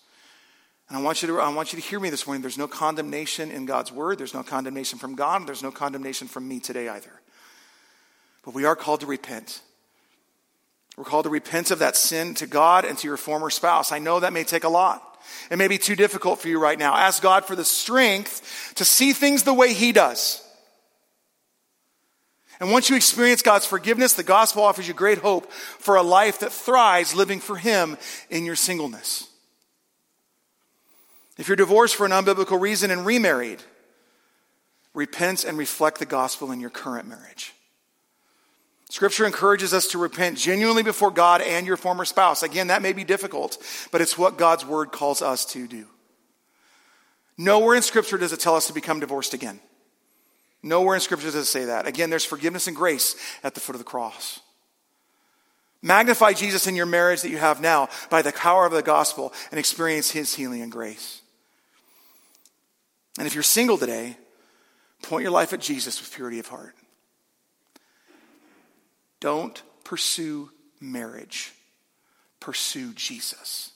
And 0.90 0.98
I 0.98 1.02
want 1.02 1.22
you 1.22 1.28
to, 1.28 1.40
I 1.40 1.54
want 1.54 1.74
you 1.74 1.80
to 1.80 1.86
hear 1.86 2.00
me 2.00 2.10
this 2.10 2.26
morning. 2.26 2.42
There's 2.42 2.58
no 2.58 2.68
condemnation 2.68 3.52
in 3.52 3.66
God's 3.66 3.92
word. 3.92 4.18
There's 4.18 4.34
no 4.34 4.44
condemnation 4.44 4.98
from 4.98 5.16
God. 5.16 5.46
There's 5.46 5.62
no 5.62 5.72
condemnation 5.72 6.28
from 6.28 6.48
me 6.48 6.62
today 6.62 6.88
either. 6.88 7.12
But 8.46 8.54
we 8.54 8.64
are 8.64 8.76
called 8.76 9.02
to 9.02 9.06
repent. 9.06 9.62
We're 10.98 11.04
called 11.04 11.26
to 11.26 11.30
repent 11.30 11.70
of 11.70 11.80
that 11.80 11.96
sin 11.96 12.34
to 12.36 12.48
God 12.48 12.84
and 12.84 12.98
to 12.98 13.08
your 13.08 13.18
former 13.18 13.52
spouse. 13.52 13.92
I 13.92 14.00
know 14.00 14.20
that 14.20 14.34
may 14.34 14.44
take 14.44 14.64
a 14.64 14.70
lot. 14.70 15.04
It 15.52 15.58
may 15.58 15.68
be 15.68 15.78
too 15.78 15.96
difficult 15.96 16.40
for 16.40 16.48
you 16.48 16.60
right 16.60 16.78
now. 16.78 16.96
Ask 16.96 17.22
God 17.22 17.46
for 17.46 17.56
the 17.56 17.64
strength 17.64 18.74
to 18.76 18.84
see 18.84 19.14
things 19.14 19.44
the 19.44 19.54
way 19.54 19.74
He 19.74 19.92
does. 19.92 20.44
And 22.60 22.72
once 22.72 22.90
you 22.90 22.96
experience 22.96 23.44
God's 23.44 23.68
forgiveness, 23.68 24.14
the 24.14 24.24
gospel 24.24 24.64
offers 24.64 24.88
you 24.88 24.96
great 24.96 25.20
hope 25.20 25.52
for 25.52 25.96
a 25.96 26.02
life 26.02 26.40
that 26.40 26.52
thrives 26.52 27.14
living 27.14 27.40
for 27.40 27.58
Him 27.58 27.98
in 28.32 28.46
your 28.46 28.56
singleness. 28.56 29.30
If 31.38 31.48
you're 31.48 31.56
divorced 31.56 31.96
for 31.96 32.08
an 32.08 32.12
unbiblical 32.12 32.60
reason 32.60 32.90
and 32.90 33.06
remarried, 33.06 33.62
repent 34.96 35.44
and 35.44 35.56
reflect 35.60 36.00
the 36.00 36.08
gospel 36.08 36.52
in 36.52 36.60
your 36.60 36.72
current 36.72 37.08
marriage. 37.08 37.54
Scripture 38.90 39.26
encourages 39.26 39.74
us 39.74 39.88
to 39.88 39.98
repent 39.98 40.38
genuinely 40.38 40.84
before 40.84 41.12
God 41.12 41.42
and 41.42 41.68
your 41.68 41.78
former 41.78 42.06
spouse. 42.06 42.42
Again, 42.42 42.68
that 42.68 42.82
may 42.82 42.94
be 42.94 43.04
difficult, 43.04 43.58
but 43.92 44.00
it's 44.00 44.18
what 44.18 44.38
God's 44.38 44.66
word 44.66 44.92
calls 44.92 45.22
us 45.22 45.46
to 45.48 45.68
do. 45.68 45.88
Nowhere 47.38 47.76
in 47.76 47.82
Scripture 47.82 48.18
does 48.18 48.34
it 48.34 48.40
tell 48.40 48.56
us 48.56 48.68
to 48.68 48.74
become 48.74 49.00
divorced 49.00 49.34
again. 49.34 49.60
Nowhere 50.64 50.96
in 50.96 51.02
Scripture 51.02 51.28
does 51.28 51.36
it 51.36 51.46
say 51.46 51.66
that. 51.66 51.86
Again, 51.86 52.10
there's 52.10 52.26
forgiveness 52.26 52.68
and 52.68 52.76
grace 52.76 53.16
at 53.44 53.54
the 53.54 53.60
foot 53.60 53.76
of 53.76 53.80
the 53.80 53.86
cross. 53.86 54.40
Magnify 55.82 56.34
Jesus 56.34 56.66
in 56.66 56.76
your 56.76 56.86
marriage 56.86 57.22
that 57.22 57.30
you 57.30 57.38
have 57.38 57.62
now 57.62 57.90
by 58.10 58.22
the 58.22 58.32
power 58.32 58.66
of 58.66 58.72
the 58.72 58.82
gospel 58.82 59.34
and 59.52 59.60
experience 59.60 60.10
his 60.10 60.34
healing 60.34 60.62
and 60.62 60.72
grace. 60.72 61.22
And 63.18 63.28
if 63.28 63.34
you're 63.34 63.44
single 63.44 63.78
today, 63.78 64.18
point 65.04 65.24
your 65.24 65.32
life 65.32 65.54
at 65.54 65.62
Jesus 65.62 66.00
with 66.00 66.14
purity 66.14 66.40
of 66.40 66.48
heart. 66.48 66.74
Don't 69.20 69.62
pursue 69.84 70.52
marriage, 70.80 71.54
pursue 72.40 72.94
Jesus. 72.94 73.72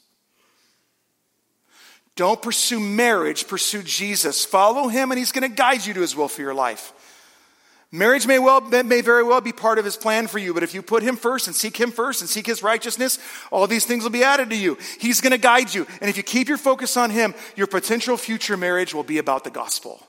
Don't 2.16 2.42
pursue 2.42 2.80
marriage, 2.80 3.48
pursue 3.48 3.84
Jesus. 3.84 4.46
Follow 4.46 4.88
him, 4.90 5.12
and 5.12 5.18
he's 5.18 5.32
going 5.32 5.50
to 5.50 5.56
guide 5.56 5.86
you 5.86 5.94
to 5.94 6.02
his 6.02 6.16
will 6.16 6.28
for 6.28 6.42
your 6.42 6.54
life. 6.54 6.94
Marriage 7.94 8.26
may, 8.26 8.40
well, 8.40 8.62
may 8.62 9.02
very 9.02 9.24
well 9.24 9.42
be 9.42 9.52
part 9.52 9.78
of 9.78 9.84
his 9.84 9.98
plan 9.98 10.28
for 10.28 10.40
you, 10.40 10.54
but 10.54 10.64
if 10.64 10.74
you 10.74 10.82
put 10.82 11.04
him 11.04 11.18
first 11.18 11.48
and 11.48 11.56
seek 11.56 11.76
him 11.76 11.92
first 11.92 12.22
and 12.22 12.30
seek 12.30 12.46
his 12.46 12.64
righteousness, 12.64 13.20
all 13.52 13.68
these 13.68 13.86
things 13.86 14.04
will 14.04 14.12
be 14.12 14.24
added 14.24 14.50
to 14.50 14.56
you. 14.56 14.78
He's 15.00 15.20
going 15.20 15.32
to 15.32 15.38
guide 15.38 15.74
you. 15.74 15.86
And 16.00 16.10
if 16.10 16.16
you 16.16 16.24
keep 16.24 16.48
your 16.48 16.58
focus 16.58 16.96
on 16.96 17.10
him, 17.10 17.34
your 17.58 17.68
potential 17.68 18.16
future 18.16 18.56
marriage 18.56 18.94
will 18.94 19.04
be 19.04 19.18
about 19.18 19.44
the 19.44 19.50
gospel. 19.50 20.02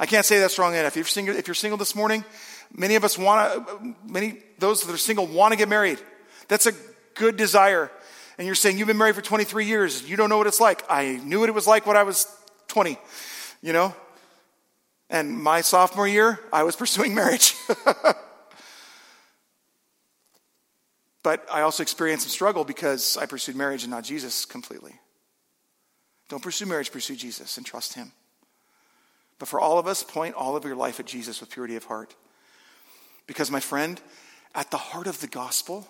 I 0.00 0.06
can't 0.06 0.26
say 0.26 0.40
that 0.40 0.50
strong 0.50 0.74
enough. 0.74 0.88
If 0.88 0.96
you're 0.96 1.04
single, 1.04 1.36
if 1.36 1.46
you're 1.46 1.54
single 1.54 1.78
this 1.78 1.94
morning, 1.94 2.24
Many 2.72 2.94
of 2.96 3.04
us 3.04 3.18
want 3.18 3.66
to, 3.66 3.94
many, 4.06 4.38
those 4.58 4.82
that 4.82 4.92
are 4.92 4.98
single 4.98 5.26
want 5.26 5.52
to 5.52 5.58
get 5.58 5.68
married. 5.68 5.98
That's 6.48 6.66
a 6.66 6.72
good 7.14 7.36
desire. 7.36 7.90
And 8.38 8.46
you're 8.46 8.54
saying, 8.54 8.78
you've 8.78 8.88
been 8.88 8.98
married 8.98 9.14
for 9.14 9.22
23 9.22 9.66
years. 9.66 10.08
You 10.08 10.16
don't 10.16 10.28
know 10.28 10.38
what 10.38 10.46
it's 10.46 10.60
like. 10.60 10.84
I 10.88 11.20
knew 11.24 11.40
what 11.40 11.48
it 11.48 11.54
was 11.54 11.66
like 11.66 11.86
when 11.86 11.96
I 11.96 12.02
was 12.02 12.26
20, 12.68 12.98
you 13.62 13.72
know? 13.72 13.94
And 15.08 15.40
my 15.40 15.60
sophomore 15.60 16.08
year, 16.08 16.40
I 16.52 16.64
was 16.64 16.76
pursuing 16.84 17.14
marriage. 17.14 17.54
but 21.22 21.46
I 21.50 21.60
also 21.62 21.82
experienced 21.82 22.26
some 22.26 22.30
struggle 22.30 22.64
because 22.64 23.16
I 23.16 23.26
pursued 23.26 23.56
marriage 23.56 23.84
and 23.84 23.90
not 23.90 24.04
Jesus 24.04 24.44
completely. 24.44 24.94
Don't 26.28 26.42
pursue 26.42 26.66
marriage, 26.66 26.90
pursue 26.90 27.16
Jesus 27.16 27.56
and 27.56 27.64
trust 27.64 27.94
Him. 27.94 28.12
But 29.38 29.48
for 29.48 29.60
all 29.60 29.78
of 29.78 29.86
us, 29.86 30.02
point 30.02 30.34
all 30.34 30.56
of 30.56 30.64
your 30.64 30.76
life 30.76 30.98
at 31.00 31.06
Jesus 31.06 31.40
with 31.40 31.50
purity 31.50 31.76
of 31.76 31.84
heart. 31.84 32.14
Because, 33.26 33.50
my 33.50 33.60
friend, 33.60 34.00
at 34.54 34.70
the 34.70 34.76
heart 34.76 35.06
of 35.06 35.20
the 35.20 35.26
gospel, 35.26 35.88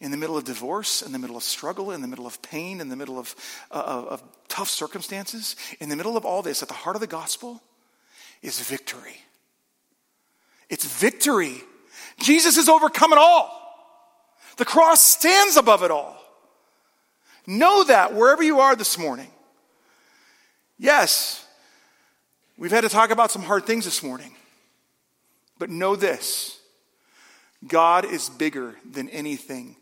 in 0.00 0.10
the 0.10 0.16
middle 0.16 0.36
of 0.36 0.44
divorce, 0.44 1.02
in 1.02 1.12
the 1.12 1.18
middle 1.18 1.36
of 1.36 1.42
struggle, 1.42 1.90
in 1.90 2.02
the 2.02 2.08
middle 2.08 2.26
of 2.26 2.40
pain, 2.42 2.80
in 2.80 2.88
the 2.88 2.96
middle 2.96 3.18
of, 3.18 3.34
uh, 3.70 4.04
of 4.10 4.22
tough 4.48 4.68
circumstances, 4.68 5.56
in 5.80 5.88
the 5.88 5.96
middle 5.96 6.16
of 6.16 6.24
all 6.24 6.42
this, 6.42 6.62
at 6.62 6.68
the 6.68 6.74
heart 6.74 6.96
of 6.96 7.00
the 7.00 7.06
gospel 7.06 7.62
is 8.42 8.60
victory. 8.60 9.16
It's 10.68 10.84
victory. 10.84 11.62
Jesus 12.20 12.56
has 12.56 12.68
overcome 12.68 13.12
it 13.12 13.18
all. 13.18 13.62
The 14.56 14.64
cross 14.64 15.02
stands 15.02 15.56
above 15.56 15.82
it 15.82 15.90
all. 15.90 16.16
Know 17.46 17.84
that 17.84 18.14
wherever 18.14 18.42
you 18.42 18.60
are 18.60 18.74
this 18.74 18.98
morning. 18.98 19.28
Yes, 20.78 21.46
we've 22.58 22.70
had 22.70 22.82
to 22.82 22.88
talk 22.88 23.10
about 23.10 23.30
some 23.30 23.42
hard 23.42 23.64
things 23.64 23.84
this 23.84 24.02
morning. 24.02 24.34
But 25.58 25.70
know 25.70 25.96
this 25.96 26.60
God 27.66 28.04
is 28.04 28.28
bigger 28.28 28.74
than 28.88 29.08
anything 29.08 29.76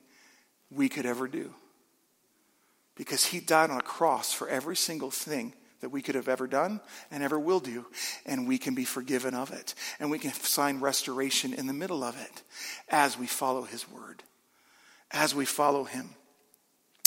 we 0.70 0.88
could 0.88 1.06
ever 1.06 1.28
do. 1.28 1.52
Because 2.96 3.26
he 3.26 3.40
died 3.40 3.70
on 3.70 3.78
a 3.78 3.82
cross 3.82 4.32
for 4.32 4.48
every 4.48 4.76
single 4.76 5.10
thing 5.10 5.52
that 5.80 5.90
we 5.90 6.00
could 6.00 6.14
have 6.14 6.28
ever 6.28 6.46
done 6.46 6.80
and 7.10 7.22
ever 7.22 7.38
will 7.38 7.60
do. 7.60 7.86
And 8.24 8.46
we 8.46 8.56
can 8.56 8.74
be 8.74 8.84
forgiven 8.84 9.34
of 9.34 9.50
it. 9.50 9.74
And 9.98 10.10
we 10.10 10.18
can 10.18 10.30
find 10.30 10.80
restoration 10.80 11.52
in 11.52 11.66
the 11.66 11.72
middle 11.72 12.04
of 12.04 12.18
it 12.20 12.42
as 12.88 13.18
we 13.18 13.26
follow 13.26 13.62
his 13.62 13.90
word, 13.90 14.22
as 15.10 15.34
we 15.34 15.44
follow 15.44 15.84
him. 15.84 16.10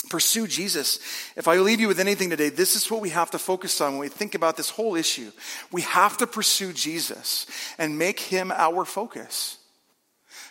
Pursue 0.08 0.46
Jesus. 0.46 0.98
If 1.36 1.48
I 1.48 1.56
leave 1.56 1.80
you 1.80 1.88
with 1.88 2.00
anything 2.00 2.30
today, 2.30 2.48
this 2.48 2.76
is 2.76 2.90
what 2.90 3.00
we 3.00 3.10
have 3.10 3.30
to 3.32 3.38
focus 3.38 3.80
on 3.80 3.92
when 3.92 4.00
we 4.00 4.08
think 4.08 4.34
about 4.34 4.56
this 4.56 4.70
whole 4.70 4.94
issue. 4.94 5.30
We 5.70 5.82
have 5.82 6.16
to 6.18 6.26
pursue 6.26 6.72
Jesus 6.72 7.46
and 7.78 7.98
make 7.98 8.20
him 8.20 8.50
our 8.52 8.84
focus. 8.84 9.58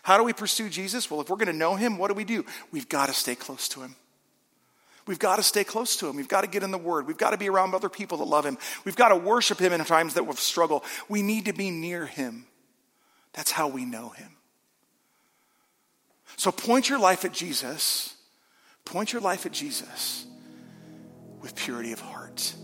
How 0.04 0.18
do 0.18 0.24
we 0.24 0.34
pursue 0.34 0.70
Jesus? 0.70 1.10
Well, 1.10 1.22
if 1.22 1.30
we're 1.30 1.38
going 1.38 1.48
to 1.48 1.54
know 1.54 1.76
him, 1.76 1.98
what 1.98 2.10
do 2.10 2.14
we 2.14 2.24
do? 2.24 2.46
We've 2.72 2.88
got 2.88 3.08
to 3.08 3.14
stay 3.14 3.36
close 3.36 3.68
to 3.70 3.82
him. 3.82 3.96
We've 5.06 5.20
got 5.20 5.38
to 5.38 5.44
stay 5.44 5.64
close 5.64 5.96
to 5.98 6.10
him. 6.10 6.18
We've 6.18 6.28
got 6.28 6.42
to 6.42 6.48
get 6.48 6.64
in 6.64 6.72
the 6.72 6.78
word. 6.78 7.08
We've 7.08 7.18
got 7.18 7.32
to 7.32 7.38
be 7.38 7.50
around 7.50 7.74
other 7.74 7.90
people 7.90 8.18
that 8.18 8.26
love 8.26 8.46
him. 8.46 8.58
We've 8.84 8.96
got 8.96 9.10
to 9.10 9.16
worship 9.16 9.60
him 9.60 9.72
in 9.72 9.84
times 9.86 10.16
that 10.16 10.28
we 10.28 10.36
struggle. 10.36 10.84
We 11.08 11.22
need 11.22 11.46
to 11.46 11.54
be 11.54 11.72
near 11.72 12.06
him. 12.06 12.46
That's 13.34 13.52
how 13.52 13.70
we 13.70 13.86
know 13.86 14.10
him. 14.10 14.32
So 16.36 16.52
point 16.52 16.90
your 16.90 17.00
life 17.00 17.24
at 17.24 17.32
Jesus 17.32 18.17
Point 18.88 19.12
your 19.12 19.22
life 19.22 19.46
at 19.46 19.52
Jesus 19.52 20.26
with 21.42 21.56
purity 21.56 21.92
of 21.92 22.00
heart. 22.00 22.56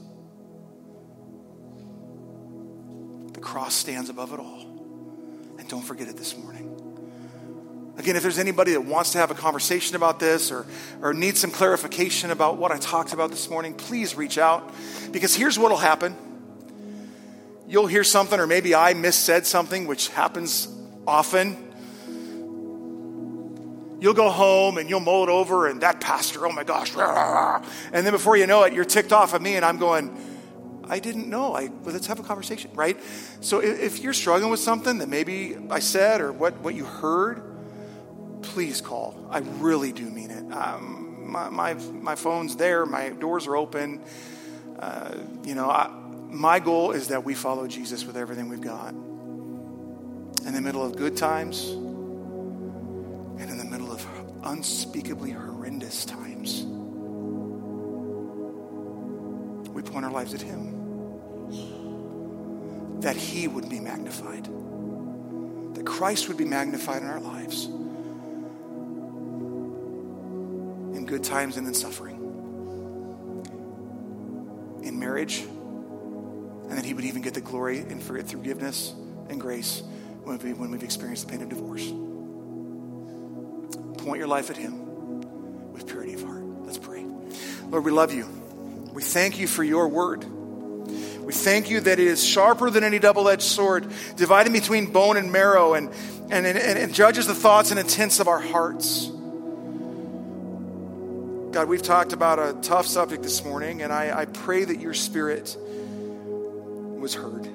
The 3.33 3.41
cross 3.41 3.73
stands 3.73 4.09
above 4.09 4.31
it 4.31 4.39
all. 4.39 4.61
And 5.59 5.67
don't 5.67 5.81
forget 5.81 6.07
it 6.07 6.15
this 6.15 6.37
morning. 6.37 7.93
Again, 7.97 8.15
if 8.15 8.21
there's 8.21 8.39
anybody 8.39 8.71
that 8.71 8.85
wants 8.85 9.11
to 9.11 9.17
have 9.17 9.31
a 9.31 9.35
conversation 9.35 9.97
about 9.97 10.21
this 10.21 10.49
or, 10.49 10.65
or 11.01 11.13
needs 11.13 11.41
some 11.41 11.51
clarification 11.51 12.31
about 12.31 12.55
what 12.55 12.71
I 12.71 12.77
talked 12.77 13.11
about 13.11 13.29
this 13.29 13.49
morning, 13.49 13.73
please 13.73 14.15
reach 14.15 14.37
out. 14.37 14.73
Because 15.11 15.35
here's 15.35 15.59
what 15.59 15.71
will 15.71 15.77
happen 15.77 16.15
you'll 17.67 17.87
hear 17.87 18.05
something, 18.05 18.39
or 18.39 18.47
maybe 18.47 18.73
I 18.73 18.93
missaid 18.93 19.43
something, 19.43 19.87
which 19.87 20.07
happens 20.07 20.69
often. 21.05 21.62
You'll 24.03 24.13
go 24.13 24.29
home 24.29 24.77
and 24.77 24.89
you'll 24.89 24.99
mull 24.99 25.23
it 25.23 25.29
over, 25.29 25.65
and 25.67 25.79
that 25.79 26.01
pastor, 26.01 26.45
oh 26.45 26.51
my 26.51 26.65
gosh. 26.65 26.93
And 26.93 28.05
then 28.05 28.11
before 28.11 28.35
you 28.35 28.45
know 28.45 28.63
it, 28.63 28.73
you're 28.73 28.83
ticked 28.83 29.13
off 29.13 29.33
at 29.33 29.41
me, 29.41 29.55
and 29.55 29.63
I'm 29.63 29.77
going, 29.77 30.13
I 30.89 30.99
didn't 30.99 31.29
know. 31.29 31.55
I, 31.55 31.67
well, 31.67 31.93
let's 31.93 32.07
have 32.07 32.19
a 32.19 32.23
conversation, 32.23 32.71
right? 32.73 32.99
So 33.39 33.59
if, 33.59 33.79
if 33.79 33.99
you're 33.99 34.11
struggling 34.11 34.51
with 34.51 34.59
something 34.59 34.97
that 34.97 35.07
maybe 35.07 35.55
I 35.69 35.79
said 35.79 36.19
or 36.19 36.33
what, 36.33 36.57
what 36.57 36.75
you 36.75 36.83
heard, 36.83 37.43
please 38.41 38.81
call. 38.81 39.15
I 39.29 39.37
really 39.39 39.93
do 39.93 40.03
mean 40.03 40.31
it. 40.31 40.51
Um, 40.51 41.31
my, 41.31 41.47
my, 41.47 41.73
my 41.75 42.15
phone's 42.15 42.57
there, 42.57 42.85
my 42.85 43.07
doors 43.11 43.47
are 43.47 43.55
open. 43.55 44.03
Uh, 44.79 45.15
you 45.45 45.55
know, 45.55 45.69
I, 45.69 45.89
my 46.27 46.59
goal 46.59 46.91
is 46.91 47.07
that 47.07 47.23
we 47.23 47.35
follow 47.35 47.69
Jesus 47.69 48.03
with 48.03 48.17
everything 48.17 48.49
we've 48.49 48.59
got. 48.59 48.89
In 48.89 50.51
the 50.51 50.59
middle 50.59 50.85
of 50.85 50.97
good 50.97 51.15
times 51.15 51.73
unspeakably 54.43 55.31
horrendous 55.31 56.05
times, 56.05 56.63
we 59.71 59.81
point 59.81 60.05
our 60.05 60.11
lives 60.11 60.33
at 60.33 60.41
Him. 60.41 60.71
That 63.01 63.15
He 63.15 63.47
would 63.47 63.69
be 63.69 63.79
magnified, 63.79 64.45
that 65.75 65.85
Christ 65.85 66.27
would 66.27 66.37
be 66.37 66.45
magnified 66.45 67.01
in 67.01 67.07
our 67.07 67.19
lives. 67.19 67.65
In 70.95 71.05
good 71.05 71.23
times 71.23 71.57
and 71.57 71.67
in 71.67 71.73
suffering. 71.73 72.19
In 74.83 74.99
marriage, 74.99 75.39
and 75.39 76.77
that 76.77 76.85
He 76.85 76.93
would 76.93 77.05
even 77.05 77.21
get 77.21 77.33
the 77.33 77.41
glory 77.41 77.79
and 77.79 78.01
forgiveness 78.01 78.93
and 79.29 79.41
grace 79.41 79.83
when, 80.23 80.37
we, 80.39 80.53
when 80.53 80.71
we've 80.71 80.83
experienced 80.83 81.27
the 81.27 81.31
pain 81.31 81.41
of 81.41 81.49
divorce. 81.49 81.91
Point 84.13 84.19
your 84.19 84.27
life 84.27 84.51
at 84.51 84.57
Him 84.57 85.71
with 85.73 85.87
purity 85.87 86.13
of 86.13 86.21
heart. 86.21 86.43
Let's 86.67 86.77
pray. 86.77 87.03
Lord, 87.69 87.83
we 87.83 87.89
love 87.89 88.13
you. 88.13 88.27
We 88.93 89.01
thank 89.01 89.39
you 89.39 89.47
for 89.47 89.63
your 89.63 89.87
word. 89.87 90.23
We 90.23 91.33
thank 91.33 91.71
you 91.71 91.79
that 91.79 91.97
it 91.97 92.05
is 92.05 92.23
sharper 92.23 92.69
than 92.69 92.83
any 92.83 92.99
double 92.99 93.27
edged 93.27 93.41
sword, 93.41 93.91
dividing 94.15 94.53
between 94.53 94.91
bone 94.91 95.17
and 95.17 95.31
marrow, 95.31 95.73
and, 95.73 95.89
and, 96.29 96.45
and, 96.45 96.55
and 96.55 96.93
judges 96.93 97.25
the 97.25 97.33
thoughts 97.33 97.71
and 97.71 97.79
intents 97.79 98.19
of 98.19 98.27
our 98.27 98.39
hearts. 98.39 99.07
God, 101.51 101.67
we've 101.67 101.81
talked 101.81 102.13
about 102.13 102.37
a 102.37 102.53
tough 102.61 102.85
subject 102.85 103.23
this 103.23 103.43
morning, 103.43 103.81
and 103.81 103.91
I, 103.91 104.15
I 104.15 104.25
pray 104.25 104.63
that 104.63 104.79
your 104.79 104.93
spirit 104.93 105.57
was 105.57 107.15
heard. 107.15 107.49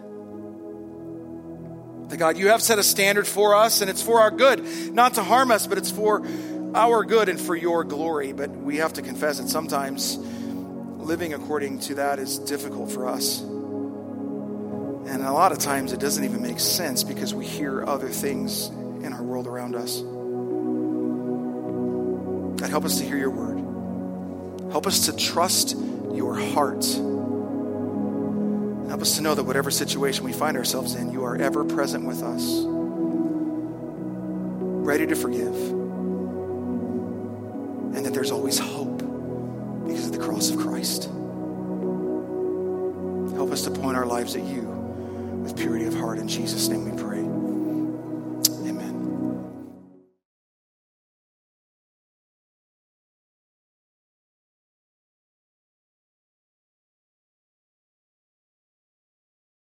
That 2.09 2.17
God, 2.17 2.37
you 2.39 2.49
have 2.49 2.63
set 2.63 2.79
a 2.79 2.83
standard 2.83 3.27
for 3.27 3.55
us, 3.55 3.81
and 3.81 3.91
it's 3.91 4.03
for 4.03 4.21
our 4.21 4.31
good, 4.31 4.65
not 4.95 5.15
to 5.15 5.23
harm 5.23 5.51
us, 5.51 5.67
but 5.67 5.79
it's 5.79 5.91
for 5.91 6.27
our 6.75 7.05
good 7.05 7.29
and 7.29 7.41
for 7.41 7.55
your 7.55 7.85
glory. 7.85 8.33
But 8.33 8.51
we 8.51 8.77
have 8.77 8.95
to 8.95 9.03
confess 9.03 9.39
that 9.39 9.49
sometimes 9.49 10.17
living 10.17 11.35
according 11.35 11.81
to 11.81 11.95
that 11.97 12.19
is 12.19 12.39
difficult 12.39 12.91
for 12.93 13.09
us. 13.09 13.41
And 13.41 15.23
a 15.23 15.33
lot 15.33 15.53
of 15.53 15.59
times 15.59 15.93
it 15.93 16.01
doesn't 16.01 16.23
even 16.23 16.43
make 16.43 16.61
sense 16.61 17.03
because 17.03 17.35
we 17.35 17.47
hear 17.47 17.85
other 17.85 18.11
things 18.11 18.69
in 18.69 19.13
our 19.15 19.23
world 19.23 19.47
around 19.47 19.75
us. 19.75 20.03
God, 22.61 22.69
help 22.69 22.85
us 22.85 22.99
to 22.99 23.05
hear 23.05 23.17
your 23.17 23.31
word. 23.31 23.59
Help 24.71 24.87
us 24.87 25.07
to 25.07 25.17
trust 25.17 25.77
your 26.13 26.35
heart. 26.35 26.85
Help 28.89 29.03
us 29.03 29.17
to 29.17 29.23
know 29.23 29.35
that 29.35 29.45
whatever 29.45 29.71
situation 29.71 30.25
we 30.25 30.33
find 30.33 30.57
ourselves 30.57 30.95
in, 30.95 31.13
you 31.13 31.23
are 31.25 31.37
ever 31.37 31.65
present 31.65 32.05
with 32.07 32.23
us, 32.23 32.63
ready 34.87 35.07
to 35.07 35.15
forgive, 35.15 35.55
and 37.95 38.05
that 38.07 38.15
there's 38.15 38.31
always 38.31 38.59
hope 38.59 38.99
because 39.87 40.07
of 40.07 40.13
the 40.13 40.19
cross 40.19 40.51
of 40.51 40.59
Christ. 40.59 41.05
Help 43.35 43.53
us 43.53 43.63
to 43.63 43.71
point 43.71 43.97
our 43.97 44.07
lives 44.07 44.35
at 44.35 44.43
you 44.43 44.63
with 45.43 45.57
purity 45.57 45.85
of 45.85 45.95
heart. 45.95 46.19
In 46.19 46.27
Jesus' 46.27 46.69
name 46.69 46.91
we 46.91 47.03
pray. 47.03 47.18